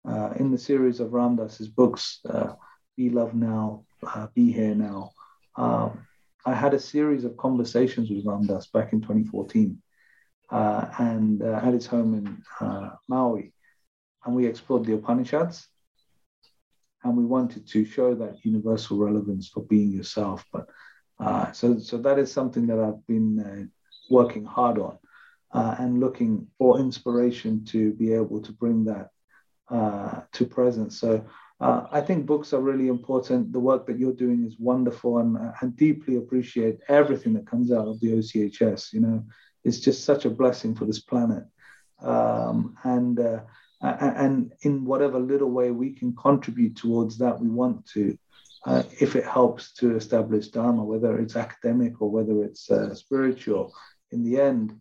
Uh, 0.07 0.33
in 0.39 0.51
the 0.51 0.57
series 0.57 0.99
of 0.99 1.13
Ram 1.13 1.35
Dass's 1.35 1.67
books, 1.67 2.21
uh, 2.27 2.53
Be 2.97 3.09
Love 3.09 3.35
Now, 3.35 3.83
uh, 4.07 4.27
Be 4.33 4.51
Here 4.51 4.73
Now, 4.73 5.11
um, 5.57 6.07
I 6.45 6.55
had 6.55 6.73
a 6.73 6.79
series 6.79 7.23
of 7.23 7.37
conversations 7.37 8.09
with 8.09 8.25
Ramdas 8.25 8.71
back 8.71 8.93
in 8.93 9.01
2014 9.01 9.79
uh, 10.49 10.85
and 10.97 11.43
uh, 11.43 11.59
at 11.61 11.73
his 11.73 11.85
home 11.85 12.15
in 12.15 12.97
Maui. 13.07 13.53
And 14.25 14.35
we 14.35 14.47
explored 14.47 14.85
the 14.85 14.93
Upanishads 14.93 15.67
and 17.03 17.17
we 17.17 17.25
wanted 17.25 17.67
to 17.67 17.85
show 17.85 18.13
that 18.15 18.45
universal 18.45 18.97
relevance 18.97 19.47
for 19.49 19.63
being 19.63 19.91
yourself. 19.91 20.45
But 20.51 20.67
uh, 21.19 21.51
so, 21.51 21.77
so 21.79 21.97
that 21.97 22.19
is 22.19 22.31
something 22.31 22.67
that 22.67 22.79
I've 22.79 23.05
been 23.07 23.39
uh, 23.39 23.65
working 24.09 24.45
hard 24.45 24.79
on 24.79 24.97
uh, 25.53 25.75
and 25.79 25.99
looking 25.99 26.47
for 26.57 26.79
inspiration 26.79 27.65
to 27.65 27.93
be 27.93 28.13
able 28.13 28.41
to 28.41 28.51
bring 28.51 28.85
that 28.85 29.09
to 30.33 30.45
present. 30.45 30.91
So 30.91 31.25
uh, 31.61 31.85
I 31.91 32.01
think 32.01 32.25
books 32.25 32.53
are 32.53 32.59
really 32.59 32.87
important. 32.87 33.53
The 33.53 33.59
work 33.59 33.85
that 33.85 33.99
you're 33.99 34.13
doing 34.13 34.43
is 34.43 34.55
wonderful, 34.57 35.19
and 35.19 35.37
I 35.37 35.67
deeply 35.75 36.17
appreciate 36.17 36.79
everything 36.89 37.33
that 37.35 37.45
comes 37.45 37.71
out 37.71 37.87
of 37.87 37.99
the 37.99 38.13
OCHS. 38.13 38.91
You 38.91 39.01
know, 39.01 39.23
it's 39.63 39.79
just 39.79 40.03
such 40.03 40.25
a 40.25 40.29
blessing 40.31 40.73
for 40.73 40.85
this 40.85 41.01
planet, 41.01 41.43
um, 42.01 42.75
and 42.83 43.19
uh, 43.19 43.41
and 43.81 44.53
in 44.61 44.85
whatever 44.85 45.19
little 45.19 45.49
way 45.49 45.71
we 45.71 45.91
can 45.91 46.15
contribute 46.15 46.75
towards 46.75 47.17
that, 47.17 47.39
we 47.39 47.49
want 47.49 47.85
to. 47.87 48.17
Uh, 48.63 48.83
if 48.99 49.15
it 49.15 49.25
helps 49.25 49.73
to 49.73 49.95
establish 49.95 50.49
Dharma, 50.49 50.83
whether 50.83 51.17
it's 51.17 51.35
academic 51.35 51.99
or 51.99 52.11
whether 52.11 52.43
it's 52.43 52.69
uh, 52.69 52.93
spiritual, 52.93 53.73
in 54.11 54.23
the 54.23 54.39
end, 54.39 54.79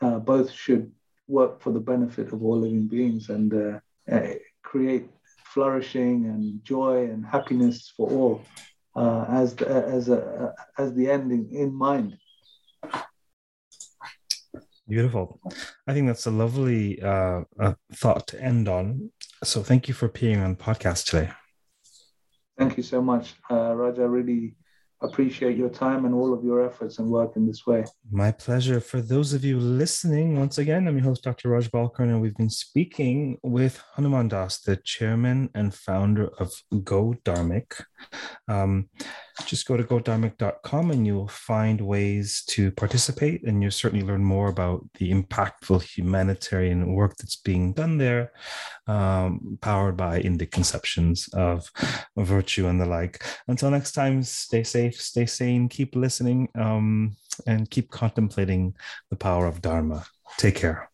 uh, 0.00 0.18
both 0.18 0.50
should 0.50 0.90
work 1.28 1.60
for 1.60 1.72
the 1.72 1.80
benefit 1.80 2.32
of 2.32 2.42
all 2.42 2.58
living 2.58 2.88
beings 2.88 3.28
and 3.28 3.54
uh, 3.54 4.20
create 4.62 5.06
flourishing 5.54 6.26
and 6.26 6.64
joy 6.64 7.04
and 7.04 7.24
happiness 7.24 7.92
for 7.96 8.10
all 8.10 8.42
uh, 8.96 9.24
as 9.28 9.54
the, 9.54 9.68
as 9.68 10.08
a 10.08 10.52
as 10.78 10.94
the 10.94 11.10
ending 11.10 11.48
in 11.52 11.72
mind. 11.72 12.16
Beautiful. 14.86 15.40
I 15.86 15.94
think 15.94 16.06
that's 16.06 16.26
a 16.26 16.30
lovely 16.30 17.00
uh, 17.00 17.42
uh, 17.58 17.74
thought 17.94 18.26
to 18.28 18.40
end 18.40 18.68
on. 18.68 19.10
So 19.42 19.62
thank 19.62 19.88
you 19.88 19.94
for 19.94 20.06
appearing 20.06 20.40
on 20.40 20.50
the 20.50 20.62
podcast 20.62 21.06
today. 21.06 21.30
Thank 22.58 22.76
you 22.76 22.82
so 22.82 23.02
much, 23.02 23.34
uh, 23.50 23.74
Raja. 23.74 24.08
Really 24.08 24.56
appreciate 25.04 25.56
your 25.56 25.68
time 25.68 26.04
and 26.04 26.14
all 26.14 26.32
of 26.32 26.44
your 26.44 26.64
efforts 26.64 26.98
and 26.98 27.08
work 27.08 27.36
in 27.36 27.46
this 27.46 27.66
way. 27.66 27.84
My 28.10 28.30
pleasure. 28.30 28.80
For 28.80 29.00
those 29.00 29.32
of 29.32 29.44
you 29.44 29.58
listening, 29.58 30.38
once 30.38 30.58
again, 30.58 30.86
I'm 30.86 30.96
your 30.96 31.04
host, 31.04 31.24
Dr. 31.24 31.50
Raj 31.50 31.70
Balkaran, 31.70 32.08
and 32.08 32.20
we've 32.20 32.36
been 32.36 32.50
speaking 32.50 33.38
with 33.42 33.82
Hanuman 33.94 34.28
Dass, 34.28 34.60
the 34.60 34.76
chairman 34.76 35.50
and 35.54 35.74
founder 35.74 36.28
of 36.38 36.52
Go 36.84 37.14
Dharmic. 37.24 37.82
Um, 38.48 38.88
just 39.46 39.66
go 39.66 39.76
to 39.76 39.82
godharmic.com 39.82 40.90
and 40.90 41.06
you'll 41.06 41.28
find 41.28 41.80
ways 41.80 42.44
to 42.48 42.70
participate 42.72 43.42
and 43.44 43.60
you'll 43.60 43.70
certainly 43.70 44.04
learn 44.04 44.24
more 44.24 44.48
about 44.48 44.84
the 44.94 45.12
impactful 45.12 45.82
humanitarian 45.82 46.94
work 46.94 47.16
that's 47.16 47.36
being 47.36 47.72
done 47.72 47.98
there 47.98 48.32
um, 48.86 49.58
powered 49.60 49.96
by 49.96 50.20
indic 50.20 50.50
conceptions 50.50 51.28
of 51.32 51.70
virtue 52.16 52.68
and 52.68 52.80
the 52.80 52.86
like. 52.86 53.24
Until 53.48 53.70
next 53.70 53.92
time 53.92 54.22
stay 54.22 54.62
safe 54.62 55.00
stay 55.00 55.26
sane 55.26 55.68
keep 55.68 55.96
listening 55.96 56.48
um, 56.54 57.16
and 57.46 57.68
keep 57.70 57.90
contemplating 57.90 58.74
the 59.10 59.16
power 59.16 59.46
of 59.46 59.60
dharma. 59.60 60.04
Take 60.38 60.56
care 60.56 60.88